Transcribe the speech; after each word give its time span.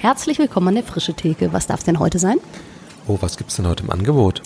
Herzlich 0.00 0.38
willkommen 0.38 0.68
an 0.68 0.74
der 0.76 0.84
Frische 0.84 1.12
Theke. 1.12 1.52
Was 1.52 1.66
darf 1.66 1.82
denn 1.82 1.98
heute 1.98 2.20
sein? 2.20 2.38
Oh, 3.08 3.18
was 3.20 3.36
gibt's 3.36 3.56
denn 3.56 3.66
heute 3.66 3.82
im 3.82 3.90
Angebot? 3.90 4.42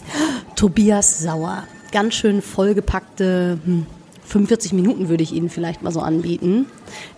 Tobias 0.57 1.19
Sauer. 1.19 1.65
Ganz 1.93 2.15
schön 2.15 2.41
vollgepackte 2.41 3.59
hm, 3.63 3.87
45 4.25 4.73
Minuten 4.73 5.11
würde 5.11 5.23
ich 5.23 5.33
Ihnen 5.33 5.51
vielleicht 5.51 5.83
mal 5.83 5.91
so 5.91 6.01
anbieten. 6.01 6.65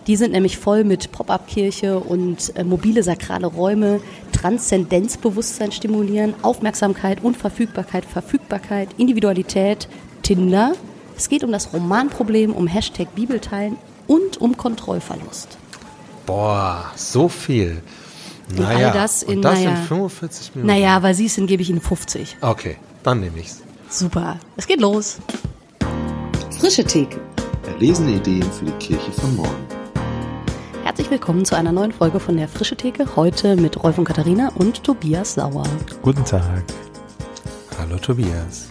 Die 0.07 0.17
sind 0.17 0.33
nämlich 0.33 0.57
voll 0.57 0.83
mit 0.83 1.13
Pop-up-Kirche 1.13 1.97
und 1.97 2.53
äh, 2.57 2.65
mobile 2.65 3.03
sakrale 3.03 3.47
Räume, 3.47 4.01
Transzendenzbewusstsein 4.33 5.71
stimulieren, 5.71 6.33
Aufmerksamkeit, 6.41 7.23
Unverfügbarkeit, 7.23 8.03
Verfügbarkeit, 8.03 8.89
Individualität, 8.97 9.87
Tinder. 10.23 10.73
Es 11.15 11.29
geht 11.29 11.45
um 11.45 11.53
das 11.53 11.71
Romanproblem, 11.71 12.51
um 12.51 12.67
Hashtag 12.67 13.15
Bibelteilen 13.15 13.77
und 14.07 14.41
um 14.41 14.57
Kontrollverlust. 14.57 15.57
Boah, 16.25 16.91
so 16.97 17.29
viel. 17.29 17.81
Naja, 18.49 18.87
all 18.87 18.93
das 18.93 19.23
in, 19.23 19.37
und 19.37 19.41
das 19.41 19.55
naja, 19.55 19.69
in 19.71 19.77
45 19.77 20.55
Minuten. 20.55 20.67
Naja, 20.67 21.03
weil 21.03 21.13
Sie 21.13 21.25
es 21.25 21.35
sind, 21.35 21.47
gebe 21.47 21.61
ich 21.61 21.69
Ihnen 21.69 21.81
50. 21.81 22.37
Okay, 22.41 22.77
dann 23.03 23.19
nehme 23.19 23.39
ich's. 23.39 23.61
Super. 23.89 24.39
Es 24.57 24.67
geht 24.67 24.81
los. 24.81 25.17
Frische 26.59 26.83
Theke. 26.83 27.19
Erlesene 27.67 28.11
Ideen 28.11 28.49
für 28.51 28.65
die 28.65 28.71
Kirche 28.73 29.11
von 29.11 29.35
morgen. 29.35 29.65
Herzlich 30.83 31.09
willkommen 31.09 31.45
zu 31.45 31.55
einer 31.55 31.71
neuen 31.71 31.91
Folge 31.91 32.19
von 32.19 32.37
der 32.37 32.47
Frische 32.47 32.75
Theke. 32.75 33.15
Heute 33.15 33.55
mit 33.55 33.83
Rolf 33.83 33.97
und 33.97 34.05
Katharina 34.05 34.51
und 34.55 34.83
Tobias 34.83 35.33
Sauer. 35.33 35.65
Guten 36.01 36.23
Tag. 36.23 36.63
Hallo 37.79 37.97
Tobias. 37.97 38.69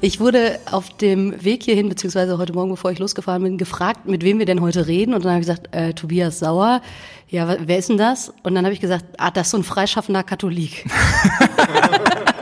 Ich 0.00 0.20
wurde 0.20 0.58
auf 0.70 0.90
dem 0.96 1.42
Weg 1.44 1.62
hierhin, 1.62 1.88
beziehungsweise 1.88 2.38
heute 2.38 2.52
Morgen, 2.52 2.70
bevor 2.70 2.90
ich 2.90 2.98
losgefahren 2.98 3.42
bin, 3.42 3.58
gefragt, 3.58 4.06
mit 4.06 4.22
wem 4.22 4.38
wir 4.38 4.46
denn 4.46 4.60
heute 4.60 4.86
reden. 4.86 5.14
Und 5.14 5.24
dann 5.24 5.32
habe 5.32 5.40
ich 5.40 5.46
gesagt, 5.46 5.74
äh, 5.74 5.92
Tobias 5.94 6.38
Sauer. 6.38 6.82
Ja, 7.28 7.56
wer 7.60 7.78
ist 7.78 7.88
denn 7.88 7.98
das? 7.98 8.32
Und 8.42 8.54
dann 8.54 8.64
habe 8.64 8.72
ich 8.72 8.80
gesagt, 8.80 9.04
ah, 9.18 9.30
das 9.30 9.48
ist 9.48 9.50
so 9.52 9.58
ein 9.58 9.64
freischaffender 9.64 10.22
Katholik. 10.22 10.86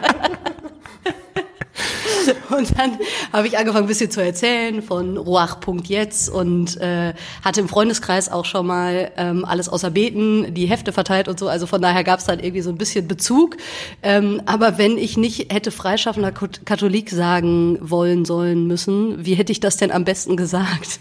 Und 2.50 2.78
dann 2.78 2.98
habe 3.32 3.46
ich 3.46 3.58
angefangen, 3.58 3.84
ein 3.84 3.88
bisschen 3.88 4.10
zu 4.10 4.22
erzählen 4.22 4.82
von 4.82 5.16
Roach.jetzt 5.16 6.28
und 6.28 6.80
äh, 6.80 7.14
hatte 7.44 7.60
im 7.60 7.68
Freundeskreis 7.68 8.30
auch 8.30 8.44
schon 8.44 8.66
mal 8.66 9.10
ähm, 9.16 9.44
alles 9.44 9.68
außer 9.68 9.90
Beten, 9.90 10.54
die 10.54 10.66
Hefte 10.66 10.92
verteilt 10.92 11.28
und 11.28 11.38
so. 11.38 11.48
Also 11.48 11.66
von 11.66 11.82
daher 11.82 12.04
gab 12.04 12.20
es 12.20 12.26
dann 12.26 12.40
irgendwie 12.40 12.62
so 12.62 12.70
ein 12.70 12.78
bisschen 12.78 13.08
Bezug. 13.08 13.56
Ähm, 14.02 14.42
aber 14.46 14.78
wenn 14.78 14.98
ich 14.98 15.16
nicht 15.16 15.52
hätte 15.52 15.70
freischaffender 15.70 16.32
Katholik 16.32 17.10
sagen 17.10 17.78
wollen 17.80 18.24
sollen 18.24 18.66
müssen, 18.66 19.24
wie 19.24 19.34
hätte 19.34 19.52
ich 19.52 19.60
das 19.60 19.76
denn 19.76 19.90
am 19.90 20.04
besten 20.04 20.36
gesagt? 20.36 21.00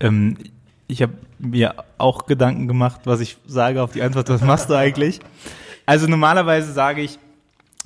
Ähm, 0.00 0.36
ich 0.86 1.02
habe 1.02 1.12
mir 1.38 1.74
auch 1.98 2.26
Gedanken 2.26 2.66
gemacht, 2.66 3.02
was 3.04 3.20
ich 3.20 3.36
sage 3.46 3.82
auf 3.82 3.92
die 3.92 4.02
Antwort, 4.02 4.28
was 4.28 4.42
machst 4.42 4.70
du 4.70 4.74
eigentlich? 4.74 5.20
Also 5.86 6.06
normalerweise 6.06 6.72
sage 6.72 7.02
ich, 7.02 7.18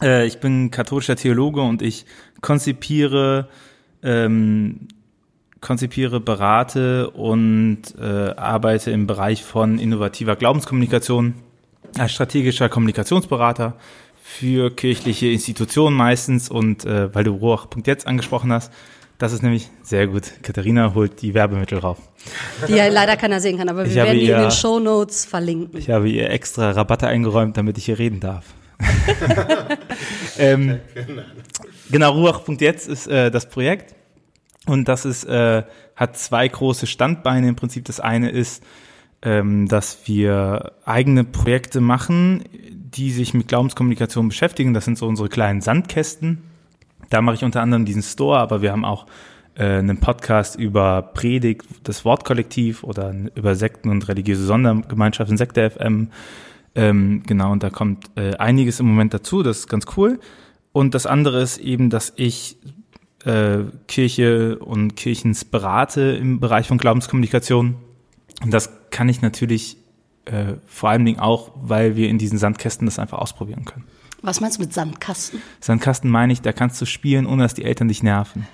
äh, 0.02 0.26
ich 0.26 0.40
bin 0.40 0.70
katholischer 0.70 1.16
Theologe 1.16 1.60
und 1.60 1.82
ich 1.82 2.04
konzipiere, 2.42 3.48
ähm, 4.02 4.88
konzipiere, 5.62 6.20
berate 6.20 7.08
und 7.10 7.82
äh, 7.98 8.34
arbeite 8.36 8.90
im 8.90 9.06
Bereich 9.06 9.42
von 9.42 9.78
innovativer 9.78 10.36
Glaubenskommunikation 10.36 11.34
als 11.98 12.12
strategischer 12.12 12.68
Kommunikationsberater 12.68 13.74
für 14.22 14.70
kirchliche 14.70 15.28
Institutionen 15.28 15.96
meistens 15.96 16.50
und 16.50 16.84
äh, 16.84 17.14
weil 17.14 17.24
du 17.24 17.32
Ruach.jetzt 17.32 18.06
angesprochen 18.06 18.52
hast, 18.52 18.72
das 19.18 19.32
ist 19.32 19.42
nämlich 19.42 19.68
sehr 19.82 20.08
gut. 20.08 20.32
Katharina 20.42 20.94
holt 20.94 21.22
die 21.22 21.32
Werbemittel 21.32 21.78
rauf. 21.78 21.98
Die 22.66 22.72
ja 22.72 22.88
leider 22.88 23.16
keiner 23.16 23.40
sehen 23.40 23.58
kann, 23.58 23.68
aber 23.68 23.84
wir 23.84 23.94
werden 23.94 24.18
die 24.18 24.28
in 24.28 24.40
den 24.40 24.50
Show 24.50 24.80
Notes 24.80 25.24
verlinken. 25.24 25.78
Ich 25.78 25.90
habe 25.90 26.08
ihr 26.08 26.30
extra 26.30 26.72
Rabatte 26.72 27.06
eingeräumt, 27.06 27.56
damit 27.56 27.78
ich 27.78 27.84
hier 27.84 27.98
reden 27.98 28.18
darf. 28.18 28.46
ähm, 30.38 30.80
genau, 31.92 32.12
Ruach.jetzt 32.12 32.88
ist 32.88 33.06
äh, 33.06 33.30
das 33.30 33.48
Projekt 33.48 33.94
und 34.66 34.88
das 34.88 35.04
ist, 35.04 35.24
äh, 35.24 35.62
hat 35.94 36.16
zwei 36.16 36.48
große 36.48 36.86
Standbeine 36.86 37.48
im 37.48 37.56
Prinzip. 37.56 37.84
Das 37.84 38.00
eine 38.00 38.30
ist, 38.30 38.64
ähm, 39.22 39.68
dass 39.68 40.06
wir 40.06 40.72
eigene 40.84 41.24
Projekte 41.24 41.80
machen, 41.80 42.44
die 42.70 43.10
sich 43.10 43.34
mit 43.34 43.48
Glaubenskommunikation 43.48 44.28
beschäftigen. 44.28 44.74
Das 44.74 44.84
sind 44.84 44.98
so 44.98 45.06
unsere 45.06 45.28
kleinen 45.28 45.60
Sandkästen. 45.60 46.42
Da 47.10 47.22
mache 47.22 47.36
ich 47.36 47.44
unter 47.44 47.60
anderem 47.60 47.84
diesen 47.84 48.02
Store, 48.02 48.38
aber 48.38 48.62
wir 48.62 48.72
haben 48.72 48.84
auch 48.84 49.06
äh, 49.54 49.64
einen 49.64 49.98
Podcast 49.98 50.56
über 50.56 51.02
Predigt, 51.02 51.66
das 51.84 52.04
Wortkollektiv 52.04 52.84
oder 52.84 53.14
über 53.34 53.54
Sekten 53.54 53.90
und 53.90 54.08
religiöse 54.08 54.44
Sondergemeinschaften, 54.44 55.36
Sekte 55.36 55.70
FM. 55.70 56.08
Ähm, 56.74 57.22
genau, 57.26 57.52
und 57.52 57.62
da 57.62 57.70
kommt 57.70 58.10
äh, 58.16 58.34
einiges 58.36 58.80
im 58.80 58.86
Moment 58.86 59.12
dazu, 59.12 59.42
das 59.42 59.58
ist 59.58 59.68
ganz 59.68 59.84
cool. 59.96 60.18
Und 60.72 60.94
das 60.94 61.06
andere 61.06 61.42
ist 61.42 61.58
eben, 61.58 61.90
dass 61.90 62.12
ich 62.16 62.56
äh, 63.24 63.58
Kirche 63.88 64.58
und 64.58 64.96
Kirchens 64.96 65.44
berate 65.44 66.00
im 66.00 66.40
Bereich 66.40 66.66
von 66.66 66.78
Glaubenskommunikation. 66.78 67.76
Und 68.42 68.50
das 68.52 68.70
kann 68.90 69.08
ich 69.08 69.22
natürlich 69.22 69.76
äh, 70.24 70.54
vor 70.66 70.90
allen 70.90 71.04
Dingen 71.04 71.20
auch, 71.20 71.52
weil 71.56 71.96
wir 71.96 72.08
in 72.08 72.18
diesen 72.18 72.38
Sandkästen 72.38 72.86
das 72.86 72.98
einfach 72.98 73.18
ausprobieren 73.18 73.64
können. 73.64 73.84
Was 74.22 74.40
meinst 74.40 74.58
du 74.58 74.62
mit 74.62 74.72
Sandkasten? 74.72 75.42
Sandkasten 75.60 76.10
meine 76.10 76.32
ich, 76.32 76.42
da 76.42 76.52
kannst 76.52 76.80
du 76.80 76.86
spielen, 76.86 77.26
ohne 77.26 77.42
dass 77.42 77.54
die 77.54 77.64
Eltern 77.64 77.88
dich 77.88 78.02
nerven. 78.02 78.46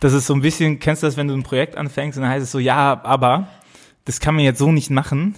Das 0.00 0.14
ist 0.14 0.26
so 0.26 0.34
ein 0.34 0.40
bisschen, 0.40 0.78
kennst 0.80 1.02
du 1.02 1.06
das, 1.06 1.18
wenn 1.18 1.28
du 1.28 1.34
ein 1.34 1.42
Projekt 1.42 1.76
anfängst 1.76 2.16
und 2.16 2.22
dann 2.22 2.32
heißt 2.32 2.42
es 2.42 2.50
so, 2.50 2.58
ja, 2.58 3.02
aber 3.04 3.48
das 4.06 4.18
kann 4.18 4.34
man 4.34 4.44
jetzt 4.44 4.58
so 4.58 4.72
nicht 4.72 4.90
machen 4.90 5.34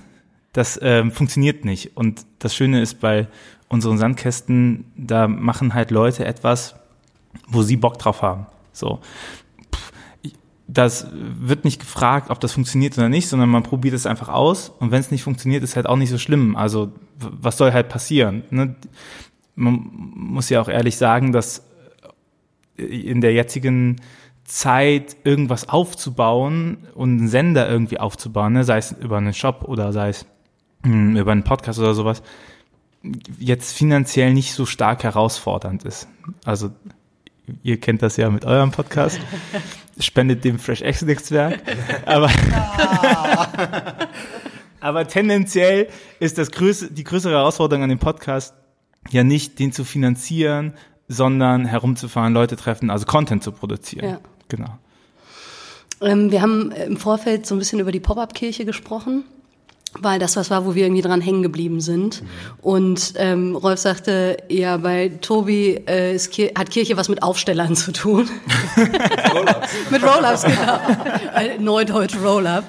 das 0.52 0.78
ähm, 0.82 1.10
funktioniert 1.10 1.64
nicht. 1.64 1.96
Und 1.96 2.26
das 2.38 2.54
Schöne 2.54 2.82
ist 2.82 3.00
bei 3.00 3.26
unseren 3.72 3.96
Sandkästen, 3.96 4.84
da 4.96 5.26
machen 5.26 5.72
halt 5.72 5.90
Leute 5.90 6.26
etwas, 6.26 6.76
wo 7.48 7.62
sie 7.62 7.76
Bock 7.76 7.98
drauf 7.98 8.20
haben. 8.20 8.46
So. 8.72 9.00
Das 10.68 11.08
wird 11.12 11.64
nicht 11.64 11.80
gefragt, 11.80 12.30
ob 12.30 12.38
das 12.38 12.52
funktioniert 12.52 12.96
oder 12.98 13.08
nicht, 13.08 13.28
sondern 13.28 13.48
man 13.48 13.62
probiert 13.62 13.94
es 13.94 14.06
einfach 14.06 14.28
aus. 14.28 14.68
Und 14.68 14.90
wenn 14.90 15.00
es 15.00 15.10
nicht 15.10 15.22
funktioniert, 15.22 15.62
ist 15.62 15.76
halt 15.76 15.86
auch 15.86 15.96
nicht 15.96 16.10
so 16.10 16.18
schlimm. 16.18 16.54
Also 16.54 16.92
was 17.18 17.56
soll 17.56 17.72
halt 17.72 17.88
passieren? 17.88 18.44
Ne? 18.50 18.74
Man 19.54 19.90
muss 20.14 20.50
ja 20.50 20.60
auch 20.60 20.68
ehrlich 20.68 20.98
sagen, 20.98 21.32
dass 21.32 21.64
in 22.76 23.22
der 23.22 23.32
jetzigen 23.32 24.00
Zeit, 24.44 25.16
irgendwas 25.24 25.68
aufzubauen 25.68 26.78
und 26.94 27.18
einen 27.18 27.28
Sender 27.28 27.70
irgendwie 27.70 27.98
aufzubauen, 27.98 28.52
ne? 28.52 28.64
sei 28.64 28.78
es 28.78 28.92
über 28.92 29.16
einen 29.16 29.32
Shop 29.32 29.64
oder 29.66 29.92
sei 29.92 30.10
es 30.10 30.26
hm, 30.84 31.16
über 31.16 31.32
einen 31.32 31.44
Podcast 31.44 31.78
oder 31.78 31.94
sowas, 31.94 32.22
jetzt 33.38 33.72
finanziell 33.72 34.32
nicht 34.32 34.54
so 34.54 34.66
stark 34.66 35.04
herausfordernd 35.04 35.84
ist. 35.84 36.08
Also 36.44 36.70
ihr 37.62 37.80
kennt 37.80 38.02
das 38.02 38.16
ja 38.16 38.30
mit 38.30 38.44
eurem 38.44 38.70
Podcast, 38.70 39.20
spendet 39.98 40.44
dem 40.44 40.58
Fresh 40.58 40.82
X 40.82 41.02
Netzwerk, 41.02 41.60
aber 42.06 42.30
aber 44.80 45.06
tendenziell 45.06 45.88
ist 46.20 46.38
das 46.38 46.50
größte, 46.50 46.92
die 46.92 47.04
größere 47.04 47.34
Herausforderung 47.34 47.84
an 47.84 47.88
dem 47.88 47.98
Podcast 47.98 48.54
ja 49.10 49.24
nicht, 49.24 49.58
den 49.58 49.72
zu 49.72 49.84
finanzieren, 49.84 50.74
sondern 51.08 51.64
herumzufahren, 51.64 52.32
Leute 52.32 52.56
treffen, 52.56 52.90
also 52.90 53.04
Content 53.04 53.42
zu 53.42 53.52
produzieren. 53.52 54.08
Ja. 54.08 54.20
Genau. 54.48 54.78
Ähm, 56.00 56.30
wir 56.30 56.42
haben 56.42 56.72
im 56.72 56.96
Vorfeld 56.96 57.46
so 57.46 57.54
ein 57.54 57.58
bisschen 57.58 57.80
über 57.80 57.92
die 57.92 58.00
Pop-up-Kirche 58.00 58.64
gesprochen 58.64 59.24
weil 60.00 60.18
das 60.18 60.36
was 60.36 60.50
war, 60.50 60.64
wo 60.64 60.74
wir 60.74 60.84
irgendwie 60.84 61.02
dran 61.02 61.20
hängen 61.20 61.42
geblieben 61.42 61.80
sind. 61.80 62.22
Mhm. 62.22 62.26
Und 62.62 63.12
ähm, 63.16 63.54
Rolf 63.54 63.78
sagte, 63.78 64.38
ja, 64.48 64.78
bei 64.78 65.10
Tobi 65.20 65.82
äh, 65.86 66.14
ist 66.14 66.30
Kir 66.32 66.52
hat 66.56 66.70
Kirche 66.70 66.96
was 66.96 67.08
mit 67.08 67.22
Aufstellern 67.22 67.76
zu 67.76 67.92
tun. 67.92 68.28
mit 69.90 70.02
Roll-Ups, 70.02 70.44
genau. 70.44 70.78
Neudeutsch 71.58 72.16
Roll-Up. 72.22 72.64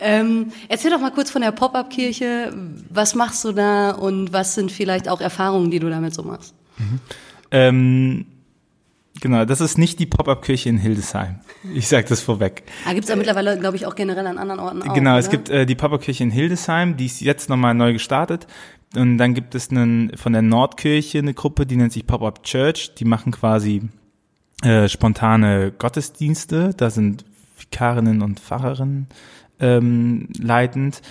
Ähm, 0.00 0.52
erzähl 0.68 0.90
doch 0.90 1.00
mal 1.00 1.12
kurz 1.12 1.30
von 1.30 1.42
der 1.42 1.52
Pop-Up-Kirche. 1.52 2.52
Was 2.90 3.14
machst 3.14 3.44
du 3.44 3.52
da 3.52 3.92
und 3.92 4.32
was 4.32 4.54
sind 4.54 4.72
vielleicht 4.72 5.08
auch 5.08 5.20
Erfahrungen, 5.20 5.70
die 5.70 5.78
du 5.78 5.88
damit 5.88 6.14
so 6.14 6.22
machst? 6.22 6.54
Mhm. 6.78 7.00
Ähm 7.50 8.26
Genau, 9.20 9.44
das 9.44 9.60
ist 9.60 9.78
nicht 9.78 10.00
die 10.00 10.06
Pop-Up-Kirche 10.06 10.68
in 10.68 10.76
Hildesheim. 10.76 11.38
Ich 11.72 11.86
sage 11.86 12.06
das 12.08 12.20
vorweg. 12.20 12.64
Ah, 12.84 12.92
gibt 12.92 13.04
es 13.04 13.10
ja 13.10 13.16
mittlerweile, 13.16 13.58
glaube 13.58 13.76
ich, 13.76 13.86
auch 13.86 13.94
generell 13.94 14.26
an 14.26 14.38
anderen 14.38 14.60
Orten 14.60 14.82
auch, 14.82 14.92
Genau, 14.94 15.10
oder? 15.10 15.18
es 15.20 15.30
gibt 15.30 15.48
äh, 15.50 15.66
die 15.66 15.76
Pop-Up-Kirche 15.76 16.24
in 16.24 16.30
Hildesheim, 16.30 16.96
die 16.96 17.06
ist 17.06 17.20
jetzt 17.20 17.48
nochmal 17.48 17.74
neu 17.74 17.92
gestartet. 17.92 18.46
Und 18.96 19.18
dann 19.18 19.34
gibt 19.34 19.54
es 19.54 19.70
einen, 19.70 20.16
von 20.16 20.32
der 20.32 20.42
Nordkirche 20.42 21.18
eine 21.18 21.34
Gruppe, 21.34 21.64
die 21.64 21.76
nennt 21.76 21.92
sich 21.92 22.06
Pop-Up 22.06 22.42
Church. 22.42 22.94
Die 22.96 23.04
machen 23.04 23.32
quasi 23.32 23.88
äh, 24.62 24.88
spontane 24.88 25.72
Gottesdienste. 25.72 26.74
Da 26.76 26.90
sind 26.90 27.24
Vikarinnen 27.58 28.20
und 28.22 28.40
Pfarrerinnen 28.40 29.06
ähm, 29.60 30.28
leitend. 30.38 31.02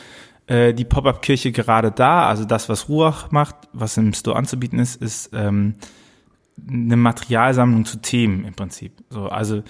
Äh, 0.48 0.74
die 0.74 0.86
Pop-Up-Kirche 0.86 1.52
gerade 1.52 1.92
da, 1.92 2.28
also 2.28 2.44
das, 2.46 2.68
was 2.68 2.90
Ruach 2.90 3.32
macht, 3.32 3.56
was 3.72 3.96
im 3.96 4.14
Store 4.14 4.36
anzubieten 4.36 4.80
ist, 4.80 5.02
ist... 5.02 5.30
Ähm, 5.34 5.76
eine 6.68 6.98
Materialsammlung 6.98 7.86
zu 7.86 7.98
Themen 8.02 8.46
im 8.46 8.54
Prinzip. 8.54 8.94
So, 9.10 9.28
also 9.28 9.64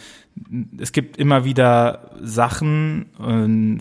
es 0.77 0.91
gibt 0.91 1.17
immer 1.17 1.45
wieder 1.45 2.11
Sachen, 2.21 3.07
ähm, 3.19 3.79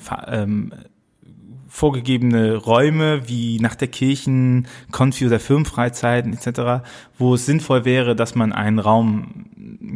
vorgegebene 1.69 2.57
Räume 2.57 3.29
wie 3.29 3.59
nach 3.59 3.75
der 3.75 3.89
Kirchen, 3.89 4.69
Konfi 4.91 5.27
oder 5.27 5.41
Firmenfreizeiten 5.41 6.35
etc., 6.35 6.85
wo 7.17 7.35
es 7.35 7.47
sinnvoll 7.47 7.87
wäre, 7.87 8.15
dass 8.15 8.35
man 8.35 8.53
einen 8.53 8.79
Raum 8.79 9.47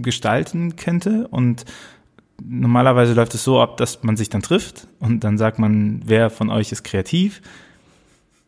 gestalten 0.02 0.76
könnte 0.76 1.29
und 1.29 1.67
normalerweise 2.43 3.12
läuft 3.12 3.35
es 3.35 3.44
so 3.44 3.61
ab, 3.61 3.76
dass 3.76 4.02
man 4.02 4.17
sich 4.17 4.31
dann 4.31 4.41
trifft 4.43 4.88
und 5.00 5.23
dann 5.23 5.37
sagt 5.37 5.59
man, 5.59 6.00
wer 6.06 6.31
von 6.31 6.49
euch 6.49 6.73
ist 6.73 6.82
kreativ 6.82 7.43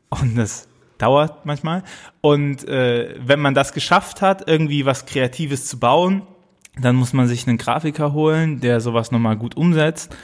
und 0.09 0.37
das 0.37 0.67
dauert 0.99 1.47
manchmal 1.47 1.83
und 2.21 2.67
äh, 2.69 3.15
wenn 3.19 3.41
man 3.41 3.55
das 3.55 3.73
geschafft 3.73 4.23
hat, 4.23 4.49
irgendwie 4.49 4.85
was 4.85 5.07
Kreatives 5.07 5.67
zu 5.67 5.79
bauen, 5.79 6.23
dann 6.81 6.97
muss 6.97 7.13
man 7.13 7.27
sich 7.27 7.47
einen 7.47 7.59
Grafiker 7.59 8.13
holen, 8.13 8.61
der 8.61 8.81
sowas 8.81 9.11
nochmal 9.11 9.37
gut 9.37 9.57
umsetzt 9.57 10.15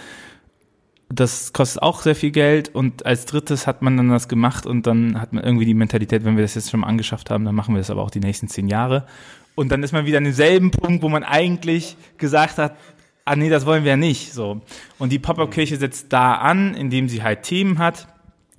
das 1.09 1.53
kostet 1.53 1.83
auch 1.83 2.03
sehr 2.03 2.15
viel 2.15 2.31
Geld 2.31 2.75
und 2.75 3.07
als 3.07 3.27
drittes 3.27 3.67
hat 3.67 3.83
man 3.83 3.97
dann 3.97 4.09
das 4.09 4.29
gemacht 4.29 4.67
und 4.67 4.87
dann 4.87 5.21
hat 5.21 5.33
man 5.33 5.45
irgendwie 5.45 5.67
die 5.67 5.75
Mentalität, 5.75 6.25
wenn 6.25 6.37
wir 6.37 6.43
das 6.43 6.55
jetzt 6.55 6.71
schon 6.71 6.81
mal 6.81 6.87
angeschafft 6.87 7.31
haben, 7.31 7.45
dann 7.45 7.55
machen 7.55 7.75
wir 7.75 7.79
das 7.79 7.91
aber 7.91 8.03
auch 8.03 8.11
die 8.11 8.21
nächsten 8.21 8.49
zehn 8.49 8.69
Jahre. 8.69 9.07
Und 9.55 9.71
dann 9.71 9.83
ist 9.83 9.93
man 9.93 10.07
wieder 10.07 10.19
an 10.19 10.25
demselben 10.25 10.71
Punkt, 10.71 11.03
wo 11.03 11.09
man 11.09 11.23
eigentlich 11.23 11.97
gesagt 12.19 12.59
hat, 12.59 12.77
ah 13.25 13.37
nee, 13.37 13.49
das 13.49 13.67
wollen 13.67 13.85
wir 13.85 13.93
ja 13.93 13.97
nicht. 13.97 14.33
So. 14.33 14.63
Und 14.99 15.13
die 15.13 15.21
Pop-Up-Kirche 15.21 15.77
setzt 15.77 16.13
da 16.13 16.35
an, 16.35 16.75
indem 16.75 17.09
sie 17.09 17.23
halt 17.23 17.45
Themen 17.45 17.79
hat. 17.79 18.09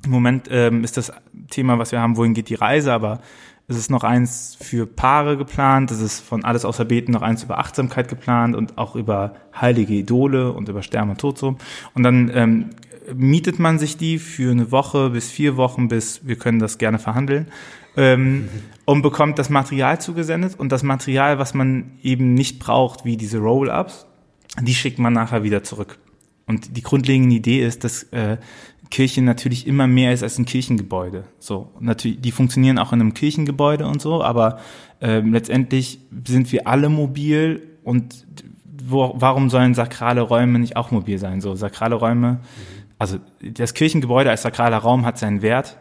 Im 0.05 0.11
Moment 0.11 0.47
ähm, 0.51 0.83
ist 0.83 0.97
das 0.97 1.11
Thema, 1.49 1.79
was 1.79 1.91
wir 1.91 1.99
haben, 1.99 2.17
wohin 2.17 2.33
geht 2.33 2.49
die 2.49 2.55
Reise, 2.55 2.93
aber 2.93 3.19
es 3.67 3.77
ist 3.77 3.89
noch 3.89 4.03
eins 4.03 4.57
für 4.61 4.85
Paare 4.85 5.37
geplant, 5.37 5.89
es 5.89 5.99
ist 5.99 6.19
von 6.19 6.43
Alles 6.43 6.65
außer 6.65 6.85
Beten 6.85 7.11
noch 7.11 7.23
eins 7.23 7.43
über 7.43 7.57
Achtsamkeit 7.57 8.07
geplant 8.07 8.55
und 8.55 8.77
auch 8.77 8.95
über 8.95 9.33
heilige 9.59 9.93
Idole 9.93 10.51
und 10.51 10.69
über 10.69 10.83
Sterben 10.83 11.09
und 11.09 11.19
Tod 11.19 11.37
so. 11.37 11.57
Und 11.95 12.03
dann 12.03 12.29
ähm, 12.33 12.69
mietet 13.15 13.57
man 13.57 13.79
sich 13.79 13.97
die 13.97 14.19
für 14.19 14.51
eine 14.51 14.71
Woche 14.71 15.09
bis 15.09 15.31
vier 15.31 15.57
Wochen, 15.57 15.87
bis 15.87 16.27
wir 16.27 16.35
können 16.35 16.59
das 16.59 16.77
gerne 16.77 16.99
verhandeln. 16.99 17.47
Ähm, 17.97 18.49
und 18.85 19.01
bekommt 19.01 19.39
das 19.39 19.49
Material 19.49 19.99
zugesendet 19.99 20.59
und 20.59 20.71
das 20.71 20.83
Material, 20.83 21.39
was 21.39 21.55
man 21.55 21.93
eben 22.03 22.35
nicht 22.35 22.59
braucht, 22.59 23.03
wie 23.03 23.17
diese 23.17 23.39
Roll-Ups, 23.39 24.05
die 24.61 24.75
schickt 24.75 24.99
man 24.99 25.13
nachher 25.13 25.43
wieder 25.43 25.63
zurück. 25.63 25.97
Und 26.47 26.77
die 26.77 26.83
grundlegende 26.83 27.35
Idee 27.35 27.65
ist, 27.65 27.83
dass 27.83 28.03
äh, 28.03 28.37
Kirche 28.89 29.21
natürlich 29.21 29.67
immer 29.67 29.87
mehr 29.87 30.13
ist 30.13 30.23
als 30.23 30.37
ein 30.37 30.45
Kirchengebäude. 30.45 31.23
So, 31.39 31.71
natürlich, 31.79 32.21
die 32.21 32.31
funktionieren 32.31 32.77
auch 32.77 32.93
in 32.93 33.01
einem 33.01 33.13
Kirchengebäude 33.13 33.85
und 33.87 34.01
so, 34.01 34.23
aber 34.23 34.59
äh, 35.01 35.19
letztendlich 35.19 35.99
sind 36.27 36.51
wir 36.51 36.67
alle 36.67 36.89
mobil 36.89 37.61
und 37.83 38.25
wo, 38.87 39.13
warum 39.15 39.49
sollen 39.49 39.73
sakrale 39.73 40.21
Räume 40.21 40.59
nicht 40.59 40.75
auch 40.75 40.91
mobil 40.91 41.17
sein? 41.17 41.41
So, 41.41 41.55
sakrale 41.55 41.95
Räume, 41.95 42.39
also 42.99 43.17
das 43.41 43.73
Kirchengebäude 43.73 44.29
als 44.29 44.43
sakraler 44.43 44.77
Raum 44.77 45.05
hat 45.05 45.17
seinen 45.17 45.41
Wert. 45.41 45.77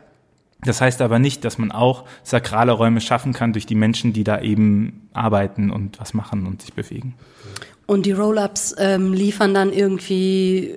Das 0.62 0.80
heißt 0.80 1.02
aber 1.02 1.18
nicht, 1.18 1.44
dass 1.44 1.58
man 1.58 1.72
auch 1.72 2.04
sakrale 2.22 2.72
Räume 2.72 3.00
schaffen 3.02 3.34
kann 3.34 3.52
durch 3.52 3.66
die 3.66 3.74
Menschen, 3.74 4.14
die 4.14 4.24
da 4.24 4.40
eben 4.40 5.08
arbeiten 5.12 5.70
und 5.70 6.00
was 6.00 6.14
machen 6.14 6.46
und 6.46 6.62
sich 6.62 6.72
bewegen. 6.72 7.14
Und 7.86 8.06
die 8.06 8.12
Roll-ups 8.12 8.74
ähm, 8.78 9.12
liefern 9.12 9.52
dann 9.52 9.70
irgendwie 9.72 10.74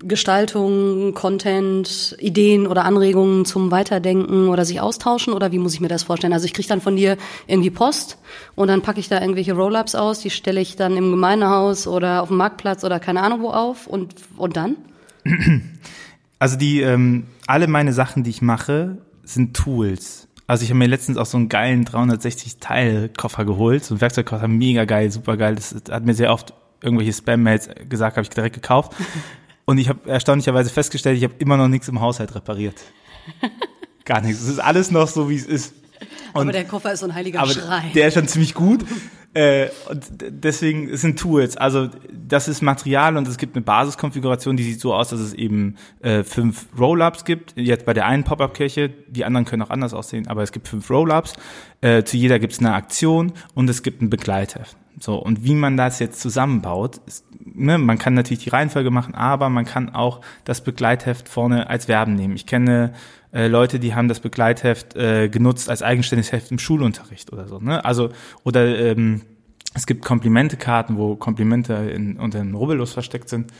Gestaltung, 0.00 1.14
Content, 1.14 2.16
Ideen 2.18 2.66
oder 2.66 2.84
Anregungen 2.84 3.44
zum 3.44 3.70
Weiterdenken 3.70 4.48
oder 4.48 4.64
sich 4.64 4.80
austauschen 4.80 5.32
oder 5.32 5.52
wie 5.52 5.58
muss 5.58 5.74
ich 5.74 5.80
mir 5.80 5.88
das 5.88 6.04
vorstellen? 6.04 6.32
Also 6.32 6.44
ich 6.46 6.54
kriege 6.54 6.68
dann 6.68 6.80
von 6.80 6.96
dir 6.96 7.16
irgendwie 7.46 7.70
Post 7.70 8.18
und 8.54 8.68
dann 8.68 8.82
packe 8.82 9.00
ich 9.00 9.08
da 9.08 9.20
irgendwelche 9.20 9.54
Roll-ups 9.54 9.94
aus, 9.94 10.20
die 10.20 10.30
stelle 10.30 10.60
ich 10.60 10.76
dann 10.76 10.96
im 10.96 11.10
Gemeindehaus 11.10 11.86
oder 11.86 12.22
auf 12.22 12.28
dem 12.28 12.36
Marktplatz 12.36 12.84
oder 12.84 13.00
keine 13.00 13.22
Ahnung 13.22 13.42
wo 13.42 13.50
auf 13.50 13.86
und, 13.86 14.14
und 14.36 14.56
dann? 14.56 14.76
Also 16.38 16.58
die, 16.58 16.82
ähm, 16.82 17.28
alle 17.46 17.66
meine 17.66 17.94
Sachen, 17.94 18.22
die 18.22 18.28
ich 18.28 18.42
mache, 18.42 18.98
sind 19.24 19.56
Tools. 19.56 20.28
Also 20.46 20.64
ich 20.64 20.68
habe 20.68 20.78
mir 20.78 20.86
letztens 20.86 21.16
auch 21.16 21.24
so 21.24 21.38
einen 21.38 21.48
geilen 21.48 21.86
360-Teil-Koffer 21.86 23.46
geholt, 23.46 23.84
so 23.84 23.94
ein 23.94 24.02
Werkzeugkoffer, 24.02 24.46
mega 24.46 24.84
geil, 24.84 25.10
super 25.10 25.38
geil. 25.38 25.54
Das 25.54 25.74
hat 25.90 26.04
mir 26.04 26.12
sehr 26.12 26.32
oft 26.32 26.52
irgendwelche 26.82 27.14
Spam-Mails 27.14 27.70
gesagt, 27.88 28.16
habe 28.16 28.24
ich 28.24 28.30
direkt 28.30 28.54
gekauft. 28.54 28.92
Und 29.66 29.78
ich 29.78 29.88
habe 29.88 30.08
erstaunlicherweise 30.08 30.70
festgestellt, 30.70 31.18
ich 31.18 31.24
habe 31.24 31.34
immer 31.38 31.56
noch 31.56 31.68
nichts 31.68 31.88
im 31.88 32.00
Haushalt 32.00 32.34
repariert. 32.34 32.80
Gar 34.04 34.22
nichts. 34.22 34.40
Es 34.40 34.48
ist 34.48 34.60
alles 34.60 34.90
noch 34.90 35.08
so, 35.08 35.28
wie 35.28 35.36
es 35.36 35.44
ist. 35.44 35.74
Und, 36.32 36.42
aber 36.42 36.52
der 36.52 36.64
Koffer 36.64 36.92
ist 36.92 37.00
so 37.00 37.06
ein 37.06 37.14
heiliger 37.14 37.40
aber 37.40 37.50
Schrei. 37.50 37.90
Der 37.94 38.08
ist 38.08 38.14
schon 38.14 38.28
ziemlich 38.28 38.54
gut. 38.54 38.84
Äh, 39.34 39.68
und 39.90 40.04
deswegen 40.18 40.88
es 40.88 41.00
sind 41.00 41.18
Tools. 41.18 41.56
Also 41.56 41.90
das 42.12 42.48
ist 42.48 42.62
Material 42.62 43.16
und 43.16 43.26
es 43.26 43.36
gibt 43.36 43.56
eine 43.56 43.64
Basiskonfiguration, 43.64 44.56
die 44.56 44.62
sieht 44.62 44.80
so 44.80 44.94
aus, 44.94 45.10
dass 45.10 45.20
es 45.20 45.34
eben 45.34 45.76
äh, 46.00 46.22
fünf 46.22 46.66
Roll-ups 46.78 47.24
gibt. 47.24 47.52
Jetzt 47.56 47.84
bei 47.84 47.92
der 47.92 48.06
einen 48.06 48.24
Pop-up-Kirche, 48.24 48.88
die 49.08 49.24
anderen 49.24 49.44
können 49.44 49.62
auch 49.62 49.70
anders 49.70 49.92
aussehen, 49.92 50.28
aber 50.28 50.42
es 50.42 50.52
gibt 50.52 50.68
fünf 50.68 50.88
Roll-ups. 50.88 51.34
Äh, 51.80 52.04
zu 52.04 52.16
jeder 52.16 52.38
gibt 52.38 52.52
es 52.52 52.60
eine 52.60 52.72
Aktion 52.72 53.32
und 53.54 53.68
es 53.68 53.82
gibt 53.82 54.00
ein 54.00 54.08
Begleitheft. 54.08 54.76
So, 54.98 55.16
und 55.16 55.44
wie 55.44 55.54
man 55.54 55.76
das 55.76 55.98
jetzt 55.98 56.20
zusammenbaut, 56.20 57.00
ist, 57.06 57.26
ne, 57.44 57.76
man 57.78 57.98
kann 57.98 58.14
natürlich 58.14 58.44
die 58.44 58.50
Reihenfolge 58.50 58.90
machen, 58.90 59.14
aber 59.14 59.50
man 59.50 59.64
kann 59.64 59.90
auch 59.90 60.22
das 60.44 60.62
Begleitheft 60.62 61.28
vorne 61.28 61.68
als 61.68 61.86
Verben 61.86 62.14
nehmen. 62.14 62.34
Ich 62.34 62.46
kenne 62.46 62.92
äh, 63.32 63.48
Leute, 63.48 63.78
die 63.78 63.94
haben 63.94 64.08
das 64.08 64.20
Begleitheft 64.20 64.96
äh, 64.96 65.28
genutzt 65.28 65.68
als 65.68 65.82
eigenständiges 65.82 66.32
Heft 66.32 66.50
im 66.50 66.58
Schulunterricht 66.58 67.32
oder 67.32 67.46
so. 67.46 67.58
Ne? 67.58 67.84
Also, 67.84 68.08
oder 68.44 68.66
ähm, 68.78 69.22
es 69.74 69.86
gibt 69.86 70.02
Komplimentekarten, 70.02 70.96
wo 70.96 71.16
Komplimente 71.16 71.74
in, 71.74 72.16
unter 72.16 72.38
den 72.38 72.54
Rubbellos 72.54 72.94
versteckt 72.94 73.28
sind. 73.28 73.52